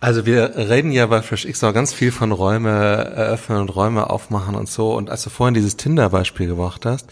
also 0.00 0.26
wir 0.26 0.56
reden 0.56 0.90
ja 0.90 1.06
bei 1.06 1.22
Fresh 1.22 1.44
X 1.44 1.62
noch 1.62 1.72
ganz 1.72 1.92
viel 1.92 2.10
von 2.10 2.32
Räume 2.32 2.70
eröffnen 2.70 3.58
und 3.58 3.68
Räume 3.68 4.10
aufmachen 4.10 4.56
und 4.56 4.68
so. 4.68 4.92
Und 4.96 5.08
als 5.08 5.22
du 5.22 5.30
vorhin 5.30 5.54
dieses 5.54 5.76
Tinder-Beispiel 5.76 6.48
gebracht 6.48 6.86
hast, 6.86 7.06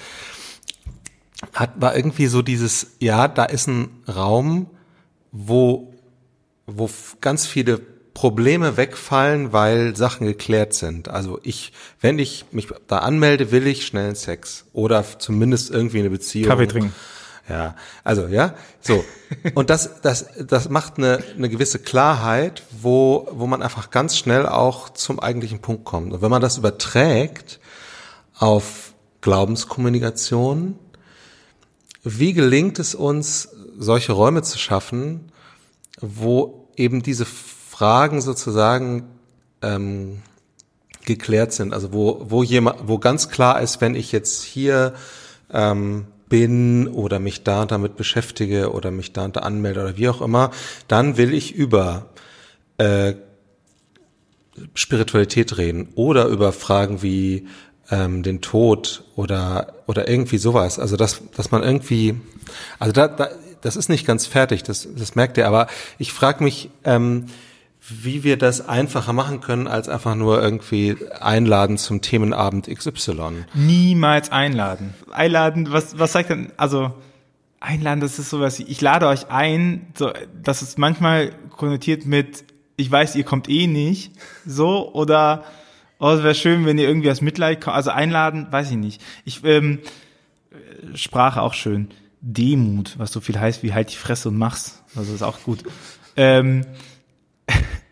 hat, 1.53 1.81
war 1.81 1.95
irgendwie 1.95 2.27
so 2.27 2.43
dieses, 2.43 2.97
ja, 2.99 3.29
da 3.29 3.45
ist 3.45 3.69
ein 3.69 3.89
Raum, 4.09 4.69
wo, 5.31 5.95
wo 6.66 6.91
ganz 7.21 7.47
viele 7.47 7.83
Probleme 8.19 8.77
wegfallen, 8.77 9.53
weil 9.53 9.95
Sachen 9.95 10.27
geklärt 10.27 10.75
sind. 10.75 11.07
Also 11.07 11.39
ich, 11.45 11.73
wenn 12.01 12.19
ich 12.19 12.47
mich 12.51 12.66
da 12.89 12.99
anmelde, 12.99 13.53
will 13.53 13.64
ich 13.69 13.87
schnellen 13.87 14.16
Sex 14.16 14.64
oder 14.73 15.05
zumindest 15.21 15.71
irgendwie 15.71 16.01
eine 16.01 16.11
Beziehung. 16.11 16.49
Kaffee 16.49 16.66
trinken. 16.66 16.93
Ja, 17.49 17.77
also 18.03 18.27
ja, 18.27 18.55
so. 18.81 19.05
Und 19.55 19.71
das, 19.71 20.01
das, 20.03 20.31
das 20.37 20.69
macht 20.69 20.99
eine, 20.99 21.23
eine 21.37 21.49
gewisse 21.49 21.79
Klarheit, 21.79 22.64
wo, 22.73 23.29
wo 23.31 23.47
man 23.47 23.62
einfach 23.62 23.91
ganz 23.91 24.19
schnell 24.19 24.47
auch 24.47 24.89
zum 24.89 25.21
eigentlichen 25.21 25.61
Punkt 25.61 25.85
kommt. 25.85 26.12
Und 26.12 26.21
wenn 26.21 26.31
man 26.31 26.43
das 26.43 26.59
überträgt 26.59 27.61
auf 28.37 28.95
Glaubenskommunikation, 29.21 30.77
wie 32.03 32.33
gelingt 32.33 32.81
es 32.81 32.97
uns, 32.97 33.51
solche 33.79 34.11
Räume 34.11 34.43
zu 34.43 34.59
schaffen, 34.59 35.31
wo 36.01 36.69
eben 36.75 37.05
diese 37.05 37.25
Fragen 37.79 38.20
sozusagen 38.20 39.05
ähm, 39.62 40.18
geklärt 41.05 41.53
sind, 41.53 41.72
also 41.72 41.93
wo 41.93 42.26
wo 42.29 42.43
jemand, 42.43 42.89
wo 42.89 42.99
ganz 42.99 43.29
klar 43.29 43.61
ist, 43.62 43.81
wenn 43.81 43.95
ich 43.95 44.11
jetzt 44.11 44.43
hier 44.43 44.95
ähm, 45.53 46.09
bin 46.29 46.89
oder 46.89 47.20
mich 47.20 47.45
da 47.45 47.62
und 47.62 47.70
damit 47.70 47.95
beschäftige 47.95 48.72
oder 48.72 48.91
mich 48.91 49.12
da 49.12 49.26
und 49.26 49.37
da 49.37 49.41
anmelde 49.43 49.81
oder 49.81 49.97
wie 49.97 50.09
auch 50.09 50.20
immer, 50.20 50.51
dann 50.89 51.16
will 51.18 51.33
ich 51.33 51.55
über 51.55 52.07
äh, 52.79 53.14
Spiritualität 54.74 55.57
reden 55.57 55.91
oder 55.95 56.26
über 56.26 56.51
Fragen 56.51 57.01
wie 57.01 57.47
ähm, 57.93 58.24
den 58.24 58.41
Tod 58.41 59.05
oder 59.14 59.74
oder 59.87 60.09
irgendwie 60.09 60.39
sowas. 60.39 60.81
Also 60.81 60.97
dass 60.97 61.22
dass 61.37 61.53
man 61.53 61.62
irgendwie, 61.62 62.20
also 62.81 62.91
da, 62.91 63.07
da 63.07 63.29
das 63.61 63.76
ist 63.76 63.89
nicht 63.89 64.05
ganz 64.05 64.26
fertig, 64.26 64.64
das 64.64 64.89
das 64.97 65.14
merkt 65.14 65.39
ihr. 65.39 65.47
Aber 65.47 65.68
ich 65.99 66.12
frage 66.12 66.43
mich, 66.43 66.70
ähm, 66.83 67.26
wie 67.89 68.24
wir 68.24 68.36
das 68.36 68.68
einfacher 68.68 69.12
machen 69.12 69.41
können, 69.41 69.66
als 69.66 69.89
einfach 69.89 70.14
nur 70.14 70.43
irgendwie 70.43 70.97
einladen 71.20 71.78
zum 71.78 72.01
Themenabend 72.01 72.68
XY. 72.68 73.45
Niemals 73.55 74.30
einladen. 74.30 74.95
Einladen, 75.11 75.72
was, 75.72 75.99
was 75.99 76.12
sagt 76.12 76.30
denn, 76.30 76.53
also, 76.57 76.93
einladen, 77.61 78.01
das 78.01 78.18
ist 78.18 78.30
sowas, 78.30 78.61
ich 78.61 78.80
lade 78.80 79.07
euch 79.07 79.30
ein, 79.30 79.86
so, 79.97 80.12
das 80.43 80.62
ist 80.62 80.78
manchmal 80.78 81.32
konnotiert 81.57 82.07
mit, 82.07 82.45
ich 82.76 82.91
weiß, 82.91 83.16
ihr 83.16 83.24
kommt 83.24 83.49
eh 83.49 83.66
nicht, 83.66 84.12
so, 84.47 84.93
oder, 84.93 85.45
oh, 85.99 86.11
es 86.11 86.22
wäre 86.22 86.34
schön, 86.34 86.66
wenn 86.66 86.78
ihr 86.78 86.89
irgendwie 86.89 87.11
aus 87.11 87.20
Mitleid 87.20 87.61
kommt, 87.61 87.76
also 87.76 87.91
einladen, 87.91 88.47
weiß 88.51 88.70
ich 88.70 88.76
nicht. 88.76 89.03
Ich, 89.24 89.43
ähm, 89.45 89.80
Sprache 90.95 91.43
auch 91.43 91.55
schön. 91.55 91.89
Demut, 92.20 92.99
was 92.99 93.12
so 93.12 93.20
viel 93.20 93.39
heißt 93.39 93.62
wie 93.62 93.72
halt 93.72 93.93
die 93.93 93.97
Fresse 93.97 94.28
und 94.28 94.36
mach's, 94.36 94.82
also 94.97 95.14
ist 95.14 95.22
auch 95.22 95.43
gut. 95.43 95.62
Ähm, 96.16 96.64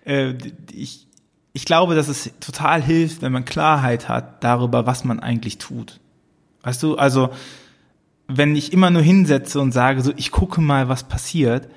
äh, 0.07 0.35
ich, 0.73 1.07
ich 1.53 1.65
glaube, 1.65 1.95
dass 1.95 2.09
es 2.09 2.31
total 2.41 2.83
hilft, 2.83 3.23
wenn 3.23 3.33
man 3.33 3.45
Klarheit 3.45 4.09
hat 4.09 4.43
darüber, 4.43 4.87
was 4.87 5.05
man 5.05 5.21
eigentlich 5.21 5.59
tut. 5.59 6.01
Weißt 6.63 6.83
du, 6.83 6.97
also 6.97 7.31
wenn 8.29 8.57
ich 8.57 8.73
immer 8.73 8.91
nur 8.91 9.03
hinsetze 9.03 9.61
und 9.61 9.73
sage, 9.73 10.03
so 10.03 10.13
ich 10.17 10.31
gucke 10.31 10.61
mal, 10.61 10.89
was 10.89 11.05
passiert, 11.05 11.69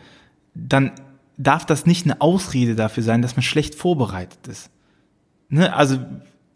dann 0.55 0.91
darf 1.37 1.65
das 1.65 1.85
nicht 1.85 2.05
eine 2.05 2.21
Ausrede 2.21 2.75
dafür 2.75 3.03
sein, 3.03 3.21
dass 3.21 3.35
man 3.35 3.43
schlecht 3.43 3.75
vorbereitet 3.75 4.47
ist. 4.47 4.69
Ne? 5.49 5.73
Also 5.73 5.99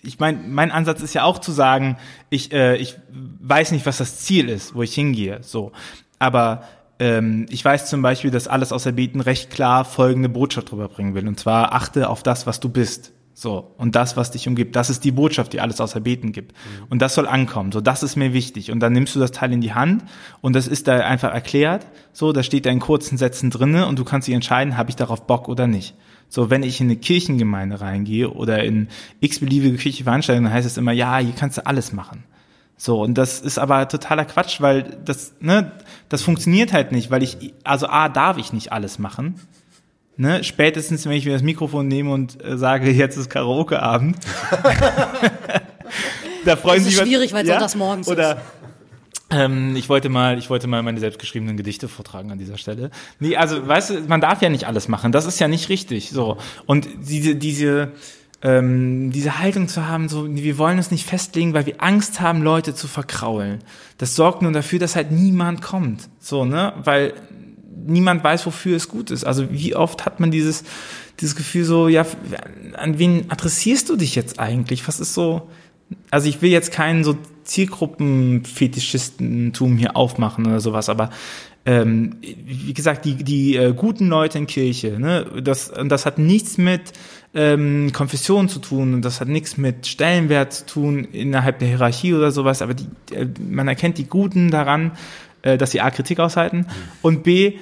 ich 0.02 0.20
meine, 0.20 0.40
mein 0.40 0.72
Ansatz 0.72 1.02
ist 1.02 1.14
ja 1.14 1.24
auch 1.24 1.40
zu 1.40 1.52
sagen, 1.52 1.98
ich, 2.30 2.52
äh, 2.52 2.76
ich 2.76 2.96
weiß 3.12 3.72
nicht, 3.72 3.86
was 3.86 3.98
das 3.98 4.20
Ziel 4.20 4.50
ist, 4.50 4.76
wo 4.76 4.84
ich 4.84 4.94
hingehe. 4.94 5.40
So, 5.42 5.72
aber 6.20 6.64
ähm, 7.00 7.46
ich 7.50 7.64
weiß 7.64 7.89
zum 7.89 8.02
Beispiel, 8.02 8.32
dass 8.32 8.48
alles 8.48 8.72
außer 8.72 8.91
Beten 8.91 9.22
recht 9.22 9.50
klar 9.50 9.86
folgende 9.86 10.30
Botschaft 10.30 10.72
drüber 10.72 10.88
bringen 10.88 11.16
will. 11.16 11.28
Und 11.28 11.39
zwar 11.39 11.74
achte 11.74 12.10
auf 12.10 12.24
das, 12.24 12.48
was 12.48 12.60
du 12.60 12.70
bist. 12.70 13.14
So. 13.34 13.74
Und 13.78 13.96
das, 13.96 14.16
was 14.16 14.32
dich 14.32 14.48
umgibt. 14.48 14.76
Das 14.76 14.89
ist 14.89 15.04
die 15.04 15.12
Botschaft, 15.12 15.54
die 15.54 15.60
alles 15.60 15.82
außer 15.82 16.00
Beten 16.00 16.32
gibt. 16.32 16.56
Und 16.89 17.02
das 17.02 17.16
soll 17.16 17.28
ankommen. 17.28 17.72
So, 17.72 17.82
das 17.82 18.04
ist 18.04 18.16
mir 18.16 18.32
wichtig. 18.32 18.72
Und 18.72 18.80
dann 18.80 18.94
nimmst 18.94 19.16
du 19.16 19.20
das 19.20 19.32
Teil 19.32 19.52
in 19.52 19.62
die 19.62 19.74
Hand 19.74 20.04
und 20.41 20.56
das 20.56 20.68
ist 20.68 20.88
da 20.88 20.98
einfach 21.00 21.34
erklärt. 21.34 21.86
So, 22.14 22.32
da 22.32 22.44
steht 22.44 22.66
da 22.66 22.70
in 22.70 22.80
kurzen 22.80 23.18
Sätzen 23.18 23.50
drinne 23.50 23.88
und 23.88 23.98
du 23.98 24.04
kannst 24.04 24.28
dich 24.28 24.36
entscheiden, 24.36 24.78
habe 24.78 24.91
ich 24.91 24.96
darauf 24.96 25.26
Bock 25.26 25.50
oder 25.50 25.68
nicht. 25.68 25.96
So, 26.30 26.50
wenn 26.50 26.64
ich 26.64 26.80
in 26.80 26.88
eine 26.88 26.96
Kirchengemeinde 26.96 27.82
reingehe 27.82 28.30
oder 28.30 28.64
in 28.64 28.88
x-beliebige 29.20 29.78
kirchliche 29.78 30.04
Veranstaltungen, 30.04 30.46
dann 30.46 30.54
heißt 30.54 30.68
es 30.68 30.78
immer, 30.78 30.91
ja, 30.91 31.18
hier 31.18 31.34
kannst 31.38 31.58
du 31.58 31.66
alles 31.66 31.91
machen. 31.91 32.24
So, 32.78 33.02
und 33.02 33.14
das 33.18 33.40
ist 33.40 33.58
aber 33.60 33.88
totaler 33.88 34.26
Quatsch, 34.26 34.60
weil 34.60 34.98
das, 35.06 35.34
ne, 35.40 35.72
das 36.10 36.22
funktioniert 36.22 36.74
halt 36.74 36.92
nicht, 36.92 37.12
weil 37.12 37.24
ich, 37.24 37.54
also 37.64 37.88
A, 37.88 38.10
darf 38.10 38.38
ich 38.38 38.52
nicht 38.52 38.72
alles 38.74 39.00
machen. 39.00 39.40
Ne, 40.18 40.44
spätestens, 40.44 41.06
wenn 41.06 41.14
ich 41.14 41.26
mir 41.26 41.34
das 41.34 41.42
Mikrofon 41.42 41.88
nehme 41.88 42.12
und 42.12 42.44
äh, 42.44 42.58
sage, 42.58 42.92
jetzt 42.92 43.18
ist 43.18 43.30
Karaoke-Abend. 43.32 44.18
da 46.46 46.56
freuen 46.56 46.78
Das 46.80 46.88
ist 46.88 46.92
sich 46.92 47.00
was- 47.02 47.08
schwierig, 47.08 47.34
weil 47.34 47.44
es 47.44 47.50
sonntags 47.50 47.76
morgens 47.76 48.08
Oder, 48.08 48.42
ähm, 49.32 49.76
ich 49.76 49.90
wollte 49.90 50.10
mal, 50.10 50.38
ich 50.38 50.50
wollte 50.50 50.68
mal 50.68 50.84
meine 50.84 51.00
selbstgeschriebenen 51.00 51.58
Gedichte 51.58 51.88
vortragen 51.88 52.32
an 52.32 52.38
dieser 52.38 52.58
Stelle. 52.58 52.92
Nee, 53.20 53.36
also, 53.38 53.68
weißt 53.68 53.90
du, 53.92 54.00
man 54.02 54.22
darf 54.22 54.42
ja 54.42 54.50
nicht 54.50 54.68
alles 54.68 54.88
machen. 54.88 55.12
Das 55.12 55.26
ist 55.26 55.40
ja 55.40 55.48
nicht 55.48 55.70
richtig, 55.70 56.10
so. 56.12 56.38
Und 56.66 56.88
diese, 57.02 57.36
diese, 57.36 57.92
ähm, 58.44 59.12
diese 59.12 59.39
Haltung 59.39 59.68
zu 59.70 59.88
haben, 59.88 60.10
so, 60.10 60.28
wir 60.30 60.58
wollen 60.58 60.78
es 60.78 60.91
nicht 60.91 61.08
festlegen, 61.08 61.54
weil 61.54 61.66
wir 61.66 61.82
Angst 61.82 62.20
haben, 62.20 62.44
Leute 62.44 62.76
zu 62.76 62.89
verkraulen. 62.89 63.60
Das 63.98 64.18
sorgt 64.18 64.41
nur 64.41 64.52
dafür, 64.52 64.80
dass 64.80 64.98
halt 64.98 65.12
niemand 65.12 65.62
kommt. 65.62 66.10
So, 66.20 66.44
ne? 66.44 66.74
Weil 66.84 67.14
niemand 67.86 68.22
weiß, 68.24 68.46
wofür 68.46 68.76
es 68.76 68.89
gut 68.89 69.12
ist. 69.12 69.24
Also 69.24 69.50
wie 69.52 69.76
oft 69.76 70.06
hat 70.06 70.20
man 70.20 70.30
dieses, 70.30 70.66
dieses 71.22 71.38
Gefühl 71.38 71.64
so, 71.64 71.88
ja, 71.88 72.06
an 72.76 73.00
wen 73.00 73.32
adressierst 73.32 73.88
du 73.89 73.96
dich 73.96 74.16
jetzt 74.16 74.39
eigentlich? 74.39 74.86
Was 74.89 75.00
ist 75.00 75.14
so, 75.14 75.48
also 76.12 76.28
ich 76.28 76.41
will 76.41 76.52
jetzt 76.52 76.74
keinen 76.74 77.06
so 77.06 77.16
Zielgruppenfetischistentum 77.46 79.78
hier 79.78 79.96
aufmachen 79.96 80.46
oder 80.46 80.60
sowas, 80.60 80.89
aber 80.89 81.12
ähm, 81.66 82.18
wie 82.22 82.74
gesagt, 82.74 83.06
die, 83.06 83.24
die 83.24 83.56
äh, 83.56 83.74
guten 83.74 84.10
Leute 84.10 84.38
in 84.38 84.48
Kirche, 84.48 85.00
ne, 85.00 85.26
das, 85.41 85.72
das 85.86 86.06
hat 86.06 86.18
nichts 86.18 86.58
mit 86.58 86.91
ähm, 87.34 87.92
Konfession 87.94 88.50
zu 88.50 88.60
tun 88.60 88.94
und 88.94 89.04
das 89.04 89.22
hat 89.22 89.28
nichts 89.28 89.58
mit 89.58 89.88
Stellenwert 89.88 90.54
zu 90.54 90.66
tun 90.66 91.04
innerhalb 91.06 91.60
der 91.60 91.68
Hierarchie 91.68 92.14
oder 92.14 92.32
sowas, 92.32 92.62
aber 92.62 92.74
die, 92.74 92.88
äh, 93.12 93.28
man 93.50 93.68
erkennt 93.68 93.98
die 93.98 94.06
Guten 94.06 94.52
daran, 94.52 94.92
äh, 95.42 95.58
dass 95.58 95.72
sie 95.72 95.82
A, 95.82 95.90
Kritik 95.92 96.20
aushalten 96.20 96.68
und 97.02 97.24
B, 97.24 97.58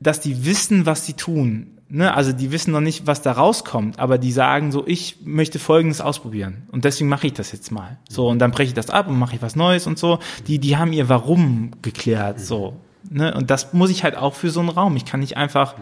dass 0.00 0.20
die 0.20 0.44
wissen, 0.44 0.86
was 0.86 1.06
sie 1.06 1.14
tun. 1.14 1.78
Ne? 1.88 2.14
Also 2.14 2.32
die 2.32 2.50
wissen 2.50 2.72
noch 2.72 2.80
nicht, 2.80 3.06
was 3.06 3.22
da 3.22 3.32
rauskommt, 3.32 3.98
aber 3.98 4.18
die 4.18 4.32
sagen 4.32 4.72
so, 4.72 4.84
ich 4.86 5.18
möchte 5.24 5.58
Folgendes 5.58 6.00
ausprobieren 6.00 6.64
und 6.72 6.84
deswegen 6.84 7.08
mache 7.08 7.26
ich 7.26 7.32
das 7.32 7.52
jetzt 7.52 7.70
mal. 7.70 7.98
So 8.08 8.28
und 8.28 8.38
dann 8.38 8.50
breche 8.50 8.68
ich 8.68 8.74
das 8.74 8.90
ab 8.90 9.08
und 9.08 9.18
mache 9.18 9.36
ich 9.36 9.42
was 9.42 9.56
Neues 9.56 9.86
und 9.86 9.98
so. 9.98 10.18
Die, 10.46 10.58
die 10.58 10.76
haben 10.76 10.92
ihr 10.92 11.08
Warum 11.08 11.70
geklärt. 11.82 12.40
So 12.40 12.80
Ne? 13.10 13.34
Und 13.34 13.50
das 13.50 13.72
muss 13.72 13.90
ich 13.90 14.04
halt 14.04 14.16
auch 14.16 14.34
für 14.34 14.50
so 14.50 14.60
einen 14.60 14.68
Raum. 14.68 14.96
Ich 14.96 15.04
kann 15.04 15.20
nicht 15.20 15.36
einfach, 15.36 15.74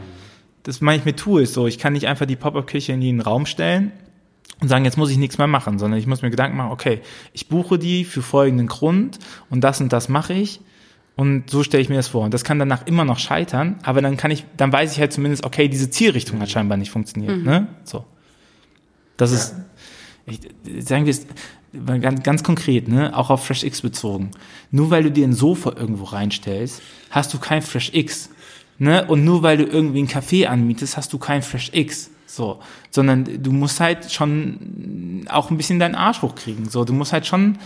das 0.63 0.81
meine 0.81 0.99
ich 0.99 1.05
mit 1.05 1.27
ist 1.27 1.55
so, 1.55 1.67
ich 1.67 1.79
kann 1.79 1.93
nicht 1.93 2.07
einfach 2.07 2.27
die 2.27 2.37
Pop-Up-Kirche 2.37 2.93
in 2.93 3.01
den 3.01 3.21
Raum 3.21 3.47
stellen 3.47 3.93
und 4.61 4.69
sagen, 4.69 4.85
jetzt 4.85 4.97
muss 4.97 5.11
ich 5.11 5.19
nichts 5.19 5.39
mehr 5.39 5.47
machen, 5.47 5.79
sondern 5.79 5.99
ich 5.99 6.07
muss 6.07 6.23
mir 6.23 6.31
Gedanken 6.31 6.57
machen, 6.57 6.71
okay, 6.71 7.01
ich 7.33 7.49
buche 7.49 7.79
die 7.79 8.05
für 8.05 8.23
folgenden 8.23 8.69
Grund 8.69 9.19
und 9.51 9.63
das 9.63 9.81
und 9.81 9.93
das 9.93 10.09
mache 10.09 10.35
ich. 10.35 10.61
Und 11.15 11.51
so 11.51 11.63
stelle 11.63 11.83
ich 11.83 11.91
mir 11.91 11.97
das 11.97 12.09
vor. 12.09 12.25
Und 12.25 12.33
das 12.33 12.43
kann 12.43 12.59
danach 12.59 12.87
immer 12.87 13.05
noch 13.05 13.19
scheitern, 13.19 13.79
aber 13.83 14.01
dann 14.01 14.17
kann 14.17 14.31
ich, 14.31 14.45
dann 14.57 14.73
weiß 14.73 14.93
ich 14.93 15.01
halt 15.01 15.13
zumindest, 15.13 15.45
okay, 15.45 15.69
diese 15.69 15.91
Zielrichtung 15.91 16.41
hat 16.41 16.51
scheinbar 16.51 16.79
nicht 16.79 16.91
funktioniert. 16.91 17.37
Mhm. 17.37 17.45
Ne? 17.45 17.67
So. 17.85 18.05
Das 19.19 19.31
ja. 19.31 19.37
ist, 19.37 19.55
ich, 20.25 20.87
sagen 20.87 21.05
wir 21.05 21.11
es, 21.11 21.27
ganz, 22.01 22.23
ganz 22.23 22.43
konkret, 22.43 22.89
ne, 22.89 23.17
auch 23.17 23.31
auf 23.31 23.45
FreshX 23.45 23.83
bezogen. 23.83 24.31
Nur 24.71 24.91
weil 24.91 25.03
du 25.03 25.11
dir 25.11 25.27
ein 25.27 25.33
Sofa 25.33 25.73
irgendwo 25.77 26.05
reinstellst, 26.05 26.83
hast 27.11 27.33
du 27.35 27.39
kein 27.39 27.63
FreshX. 27.63 28.31
Ne? 28.83 29.07
Und 29.07 29.25
nur 29.25 29.45
weil 29.45 29.59
du 29.59 29.65
irgendwie 29.65 30.01
einen 30.01 30.09
Café 30.09 30.47
anmietest, 30.47 30.97
hast 30.97 31.13
du 31.13 31.19
kein 31.19 31.43
FreshX. 31.43 32.11
So, 32.27 32.59
sondern 32.91 33.41
du 33.41 33.53
musst 33.53 33.79
halt 33.79 34.11
schon 34.11 35.25
auch 35.29 35.53
ein 35.53 35.57
bisschen 35.57 35.79
deinen 35.79 35.95
Arsch 35.95 36.21
hochkriegen. 36.21 36.69
So, 36.69 36.85
du 36.85 36.93
musst 36.93 37.13
halt 37.13 37.25
schon 37.25 37.59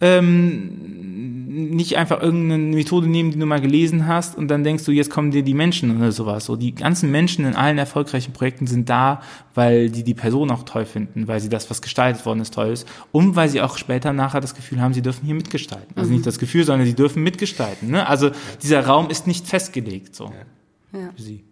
ähm, 0.00 1.76
nicht 1.76 1.96
einfach 1.96 2.20
irgendeine 2.20 2.74
Methode 2.74 3.06
nehmen, 3.06 3.30
die 3.30 3.38
du 3.38 3.46
mal 3.46 3.60
gelesen 3.60 4.08
hast 4.08 4.36
und 4.36 4.48
dann 4.48 4.64
denkst 4.64 4.84
du, 4.84 4.90
jetzt 4.90 5.08
kommen 5.08 5.30
dir 5.30 5.44
die 5.44 5.54
Menschen 5.54 5.96
oder 5.96 6.10
sowas. 6.10 6.46
So, 6.46 6.56
die 6.56 6.74
ganzen 6.74 7.12
Menschen 7.12 7.44
in 7.44 7.54
allen 7.54 7.78
erfolgreichen 7.78 8.32
Projekten 8.32 8.66
sind 8.66 8.88
da, 8.88 9.20
weil 9.54 9.88
die 9.88 10.02
die 10.02 10.14
Person 10.14 10.50
auch 10.50 10.64
toll 10.64 10.84
finden, 10.84 11.28
weil 11.28 11.38
sie 11.38 11.48
das, 11.48 11.70
was 11.70 11.80
gestaltet 11.80 12.26
worden 12.26 12.40
ist, 12.40 12.54
toll 12.54 12.70
ist 12.70 12.88
und 13.12 13.36
weil 13.36 13.48
sie 13.48 13.62
auch 13.62 13.78
später 13.78 14.12
nachher 14.12 14.40
das 14.40 14.56
Gefühl 14.56 14.80
haben, 14.80 14.94
sie 14.94 15.02
dürfen 15.02 15.26
hier 15.26 15.36
mitgestalten. 15.36 15.94
Also 15.94 16.08
mhm. 16.08 16.16
nicht 16.16 16.26
das 16.26 16.40
Gefühl, 16.40 16.64
sondern 16.64 16.88
sie 16.88 16.94
dürfen 16.94 17.22
mitgestalten. 17.22 17.88
Ne? 17.88 18.04
Also 18.08 18.30
dieser 18.62 18.84
Raum 18.84 19.10
ist 19.10 19.28
nicht 19.28 19.46
festgelegt. 19.46 20.16
So. 20.16 20.24
Ja. 20.24 20.32
Für 21.14 21.22
sie. 21.22 21.44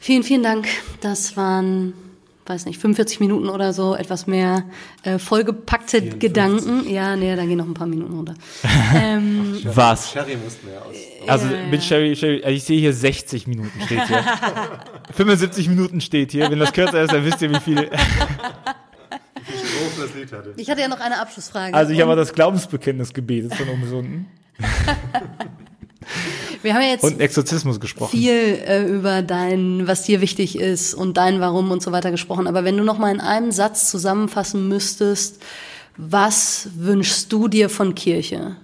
Vielen, 0.00 0.22
vielen 0.22 0.42
Dank. 0.42 0.68
Das 1.00 1.36
waren 1.36 1.94
weiß 2.46 2.66
nicht, 2.66 2.80
45 2.80 3.20
Minuten 3.20 3.48
oder 3.48 3.72
so, 3.72 3.94
etwas 3.94 4.26
mehr 4.26 4.64
äh, 5.04 5.18
vollgepackte 5.18 5.98
54. 5.98 6.20
Gedanken. 6.20 6.90
Ja, 6.90 7.16
nee, 7.16 7.34
dann 7.36 7.48
gehen 7.48 7.58
noch 7.58 7.66
ein 7.66 7.74
paar 7.74 7.86
Minuten 7.86 8.14
runter. 8.14 8.34
ähm, 8.94 9.60
Was? 9.64 10.12
Sherry 10.12 10.36
muss 10.36 10.58
mehr 10.62 10.84
aus. 10.84 10.94
Also 11.26 11.46
ja, 11.46 11.66
mit 11.70 11.82
Sherry, 11.82 12.16
Sherry, 12.16 12.42
also 12.42 12.54
ich 12.54 12.64
sehe 12.64 12.80
hier 12.80 12.92
60 12.92 13.46
Minuten 13.46 13.80
steht 13.84 14.08
hier. 14.08 14.24
75 15.12 15.68
Minuten 15.68 16.00
steht 16.00 16.32
hier. 16.32 16.50
Wenn 16.50 16.58
das 16.58 16.72
kürzer 16.72 17.02
ist, 17.02 17.12
dann 17.12 17.24
wisst 17.24 17.42
ihr, 17.42 17.50
wie 17.50 17.60
viel. 17.60 17.90
ich 20.56 20.70
hatte 20.70 20.80
ja 20.80 20.88
noch 20.88 21.00
eine 21.00 21.20
Abschlussfrage. 21.20 21.74
Also 21.74 21.92
ich 21.92 22.00
habe 22.00 22.16
das 22.16 22.32
Glaubensbekenntnis 22.32 23.14
gebetet 23.14 23.54
von 23.54 23.68
unten. 23.68 24.26
Wir 26.62 26.74
haben 26.74 26.82
ja 26.82 26.88
jetzt 26.88 27.04
und 27.04 27.20
Exorzismus 27.20 27.80
gesprochen. 27.80 28.10
viel 28.10 28.32
äh, 28.32 28.86
über 28.86 29.22
dein, 29.22 29.86
was 29.86 30.04
dir 30.04 30.20
wichtig 30.20 30.58
ist 30.58 30.94
und 30.94 31.16
dein 31.16 31.40
Warum 31.40 31.70
und 31.70 31.82
so 31.82 31.92
weiter 31.92 32.10
gesprochen. 32.10 32.46
Aber 32.46 32.64
wenn 32.64 32.76
du 32.76 32.84
noch 32.84 32.98
mal 32.98 33.12
in 33.12 33.20
einem 33.20 33.52
Satz 33.52 33.90
zusammenfassen 33.90 34.68
müsstest, 34.68 35.42
was 35.96 36.68
wünschst 36.76 37.32
du 37.32 37.48
dir 37.48 37.68
von 37.68 37.94
Kirche? 37.94 38.56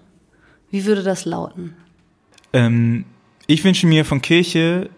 Wie 0.71 0.85
würde 0.85 1.03
das 1.03 1.25
lauten? 1.25 1.77
Ähm, 2.53 3.05
ich 3.47 3.65
wünsche 3.65 3.87
mir 3.87 4.05
von 4.05 4.23
Kirche, 4.23 4.91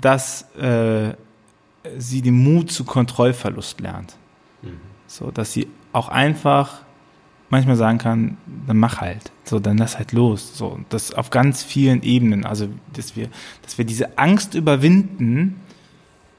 dass 0.00 0.42
äh, 0.56 1.14
sie 1.98 2.22
den 2.22 2.42
Mut 2.42 2.70
zu 2.70 2.84
Kontrollverlust 2.84 3.80
lernt. 3.80 4.16
Mhm. 4.62 4.80
So, 5.06 5.30
dass 5.30 5.52
sie 5.52 5.68
auch 5.92 6.08
einfach 6.08 6.82
manchmal 7.52 7.76
sagen 7.76 7.98
kann, 7.98 8.38
dann 8.66 8.78
mach 8.78 9.00
halt, 9.00 9.30
so, 9.44 9.60
dann 9.60 9.76
lass 9.76 9.98
halt 9.98 10.12
los, 10.12 10.56
so, 10.56 10.80
das 10.88 11.12
auf 11.12 11.30
ganz 11.30 11.62
vielen 11.62 12.02
Ebenen, 12.02 12.44
also, 12.46 12.68
dass 12.94 13.14
wir, 13.14 13.28
dass 13.60 13.76
wir 13.78 13.84
diese 13.84 14.18
Angst 14.18 14.54
überwinden, 14.54 15.60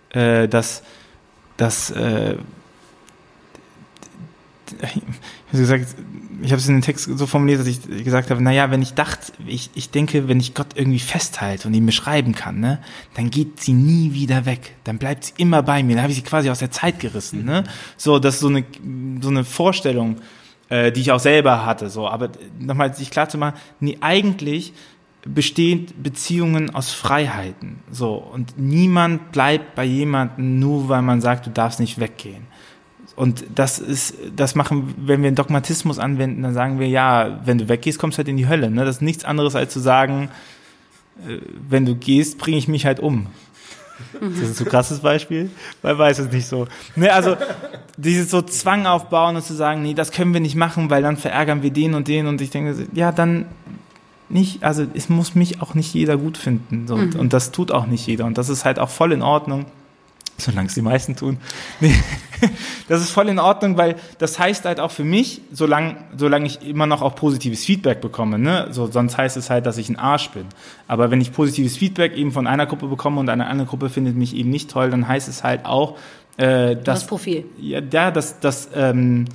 äh, 0.09 0.47
dass, 0.47 0.83
dass, 1.55 1.91
äh, 1.91 2.35
ich 4.81 6.51
habe 6.51 6.59
es 6.59 6.67
in 6.67 6.75
den 6.75 6.81
Text 6.81 7.05
so 7.15 7.27
formuliert, 7.27 7.59
dass 7.59 7.67
ich 7.67 7.81
gesagt 8.03 8.31
habe, 8.31 8.41
naja, 8.41 8.71
wenn 8.71 8.81
ich 8.81 8.95
dachte, 8.95 9.33
ich, 9.45 9.69
ich 9.75 9.91
denke, 9.91 10.27
wenn 10.27 10.39
ich 10.39 10.55
Gott 10.55 10.69
irgendwie 10.73 10.99
festhalte 10.99 11.67
und 11.67 11.75
ihn 11.75 11.85
beschreiben 11.85 12.33
kann, 12.33 12.59
ne, 12.59 12.79
dann 13.13 13.29
geht 13.29 13.59
sie 13.59 13.73
nie 13.73 14.13
wieder 14.13 14.47
weg. 14.47 14.73
Dann 14.83 14.97
bleibt 14.97 15.25
sie 15.25 15.33
immer 15.37 15.61
bei 15.61 15.83
mir. 15.83 15.95
Dann 15.95 16.01
habe 16.01 16.11
ich 16.11 16.17
sie 16.17 16.23
quasi 16.23 16.49
aus 16.49 16.57
der 16.57 16.71
Zeit 16.71 16.99
gerissen. 16.99 17.45
Ne? 17.45 17.65
So, 17.97 18.17
das 18.17 18.35
ist 18.35 18.41
so 18.41 18.47
eine, 18.47 18.65
so 19.21 19.29
eine 19.29 19.43
Vorstellung, 19.43 20.17
äh, 20.73 20.91
die 20.91 21.01
ich 21.01 21.11
auch 21.11 21.19
selber 21.19 21.67
hatte. 21.67 21.89
So, 21.89 22.07
aber 22.07 22.29
nochmal 22.59 22.95
sich 22.95 23.11
klar 23.11 23.29
zu 23.29 23.37
machen, 23.37 23.59
nee, 23.79 23.99
eigentlich 24.01 24.73
bestehen 25.23 25.85
Beziehungen 26.01 26.73
aus 26.73 26.91
Freiheiten. 26.91 27.79
So 27.91 28.15
und 28.15 28.57
niemand 28.57 29.31
bleibt 29.31 29.75
bei 29.75 29.83
jemandem 29.83 30.57
nur, 30.59 30.89
weil 30.89 31.03
man 31.03 31.21
sagt, 31.21 31.45
du 31.45 31.51
darfst 31.51 31.79
nicht 31.79 31.99
weggehen. 31.99 32.47
Und 33.15 33.45
das 33.53 33.77
ist, 33.77 34.15
das 34.35 34.55
machen, 34.55 34.95
wenn 34.97 35.21
wir 35.21 35.27
einen 35.27 35.35
Dogmatismus 35.35 35.99
anwenden, 35.99 36.41
dann 36.41 36.55
sagen 36.55 36.79
wir, 36.79 36.87
ja, 36.87 37.41
wenn 37.45 37.59
du 37.59 37.69
weggehst, 37.69 37.99
kommst 37.99 38.17
du 38.17 38.19
halt 38.19 38.27
in 38.27 38.37
die 38.37 38.47
Hölle. 38.47 38.71
Ne? 38.71 38.83
Das 38.83 38.95
ist 38.95 39.01
nichts 39.03 39.23
anderes 39.23 39.55
als 39.55 39.71
zu 39.71 39.79
sagen, 39.79 40.29
äh, 41.27 41.37
wenn 41.69 41.85
du 41.85 41.95
gehst, 41.95 42.39
bringe 42.39 42.57
ich 42.57 42.67
mich 42.67 42.87
halt 42.87 42.99
um. 42.99 43.27
Das 44.13 44.39
ist 44.39 44.49
ein 44.49 44.55
zu 44.55 44.65
krasses 44.65 44.99
Beispiel, 44.99 45.49
weil 45.81 45.97
weiß 45.97 46.19
es 46.19 46.31
nicht 46.31 46.47
so. 46.47 46.67
Ne, 46.95 47.11
also 47.11 47.35
dieses 47.97 48.29
so 48.31 48.41
Zwang 48.41 48.85
aufbauen 48.85 49.35
und 49.35 49.43
zu 49.43 49.53
sagen, 49.53 49.81
nee, 49.81 49.93
das 49.93 50.11
können 50.11 50.33
wir 50.33 50.41
nicht 50.41 50.55
machen, 50.55 50.89
weil 50.89 51.01
dann 51.01 51.17
verärgern 51.17 51.63
wir 51.63 51.71
den 51.71 51.93
und 51.93 52.07
den 52.07 52.27
und 52.27 52.41
ich 52.41 52.49
denke, 52.49 52.87
ja, 52.93 53.11
dann 53.11 53.45
nicht, 54.29 54.63
also 54.63 54.85
es 54.93 55.09
muss 55.09 55.35
mich 55.35 55.61
auch 55.61 55.73
nicht 55.73 55.93
jeder 55.93 56.17
gut 56.17 56.37
finden 56.37 56.87
so, 56.87 56.97
mhm. 56.97 57.15
und 57.17 57.33
das 57.33 57.51
tut 57.51 57.71
auch 57.71 57.85
nicht 57.85 58.07
jeder 58.07 58.25
und 58.25 58.37
das 58.37 58.49
ist 58.49 58.65
halt 58.65 58.79
auch 58.79 58.89
voll 58.89 59.11
in 59.11 59.21
Ordnung. 59.21 59.65
Solange 60.37 60.67
es 60.67 60.73
die 60.73 60.81
meisten 60.81 61.15
tun. 61.15 61.37
Nee. 61.79 61.93
Das 62.89 62.99
ist 63.01 63.11
voll 63.11 63.29
in 63.29 63.39
Ordnung, 63.39 63.77
weil 63.77 63.95
das 64.17 64.37
heißt 64.37 64.65
halt 64.65 64.81
auch 64.81 64.91
für 64.91 65.05
mich, 65.05 65.41
solange, 65.51 65.95
solange 66.17 66.45
ich 66.45 66.67
immer 66.67 66.85
noch 66.85 67.01
auch 67.01 67.15
positives 67.15 67.63
Feedback 67.63 68.01
bekomme, 68.01 68.37
ne? 68.37 68.67
So, 68.71 68.87
sonst 68.87 69.17
heißt 69.17 69.37
es 69.37 69.49
halt, 69.49 69.65
dass 69.65 69.77
ich 69.77 69.87
ein 69.87 69.97
Arsch 69.97 70.29
bin. 70.31 70.45
Aber 70.87 71.09
wenn 71.09 71.21
ich 71.21 71.31
positives 71.31 71.77
Feedback 71.77 72.17
eben 72.17 72.33
von 72.33 72.45
einer 72.47 72.65
Gruppe 72.65 72.87
bekomme 72.87 73.21
und 73.21 73.29
eine 73.29 73.47
andere 73.47 73.67
Gruppe 73.67 73.89
findet 73.89 74.17
mich 74.17 74.35
eben 74.35 74.49
nicht 74.49 74.69
toll, 74.69 74.89
dann 74.89 75.07
heißt 75.07 75.29
es 75.29 75.43
halt 75.43 75.65
auch, 75.65 75.97
äh, 76.37 76.75
dass. 76.75 77.01
Das 77.01 77.07
Profil. 77.07 77.45
Ja, 77.59 77.79
ja, 77.79 78.11
dass, 78.11 78.39
dass, 78.39 78.69
ähm, 78.75 79.25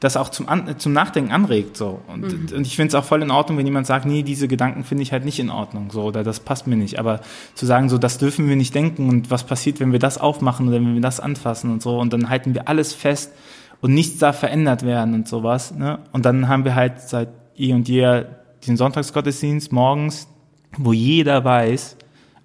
das 0.00 0.16
auch 0.16 0.28
zum, 0.28 0.48
An 0.48 0.78
zum 0.78 0.92
Nachdenken 0.92 1.32
anregt. 1.32 1.76
So. 1.76 2.00
Und, 2.06 2.50
mhm. 2.50 2.56
und 2.56 2.66
ich 2.66 2.76
finde 2.76 2.88
es 2.88 2.94
auch 2.94 3.04
voll 3.04 3.22
in 3.22 3.30
Ordnung, 3.30 3.58
wenn 3.58 3.66
jemand 3.66 3.86
sagt, 3.86 4.04
nee, 4.04 4.22
diese 4.22 4.46
Gedanken 4.46 4.84
finde 4.84 5.02
ich 5.02 5.12
halt 5.12 5.24
nicht 5.24 5.38
in 5.38 5.50
Ordnung, 5.50 5.90
so, 5.90 6.02
oder 6.02 6.22
das 6.22 6.40
passt 6.40 6.66
mir 6.66 6.76
nicht. 6.76 6.98
Aber 6.98 7.20
zu 7.54 7.64
sagen, 7.64 7.88
so, 7.88 7.96
das 7.96 8.18
dürfen 8.18 8.48
wir 8.48 8.56
nicht 8.56 8.74
denken 8.74 9.08
und 9.08 9.30
was 9.30 9.44
passiert, 9.44 9.80
wenn 9.80 9.92
wir 9.92 9.98
das 9.98 10.18
aufmachen 10.18 10.68
oder 10.68 10.76
wenn 10.76 10.94
wir 10.94 11.00
das 11.00 11.20
anfassen 11.20 11.70
und 11.70 11.82
so, 11.82 11.98
und 11.98 12.12
dann 12.12 12.28
halten 12.28 12.54
wir 12.54 12.68
alles 12.68 12.92
fest 12.92 13.32
und 13.80 13.94
nichts 13.94 14.18
darf 14.18 14.38
verändert 14.38 14.84
werden 14.84 15.14
und 15.14 15.28
sowas. 15.28 15.74
Ne? 15.74 15.98
Und 16.12 16.26
dann 16.26 16.48
haben 16.48 16.64
wir 16.64 16.74
halt 16.74 17.00
seit 17.00 17.28
eh 17.56 17.72
und 17.72 17.88
je 17.88 18.24
diesen 18.62 18.76
Sonntagsgottesdienst 18.76 19.72
morgens, 19.72 20.28
wo 20.76 20.92
jeder 20.92 21.44
weiß, 21.44 21.96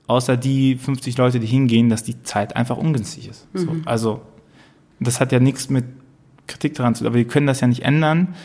außer 0.08 0.38
die 0.38 0.76
50 0.76 1.18
Leute, 1.18 1.40
die 1.40 1.48
hingehen, 1.48 1.90
dass 1.90 2.04
die 2.04 2.22
Zeit 2.24 2.56
einfach 2.56 2.78
ungünstig 2.78 3.28
ist. 3.28 3.54
Mhm. 3.54 3.60
So, 3.60 3.76
also 3.86 4.22
das 5.00 5.20
hat 5.20 5.32
ja 5.32 5.40
nichts 5.40 5.70
mit 5.70 5.86
Kritik 6.52 6.76
daran 6.76 6.96
zu, 6.96 7.06
aber 7.06 7.16
wir 7.16 7.26
können 7.26 7.48
das 7.48 7.62
ja 7.62 7.68
nicht 7.68 7.84
ändern, 7.84 8.36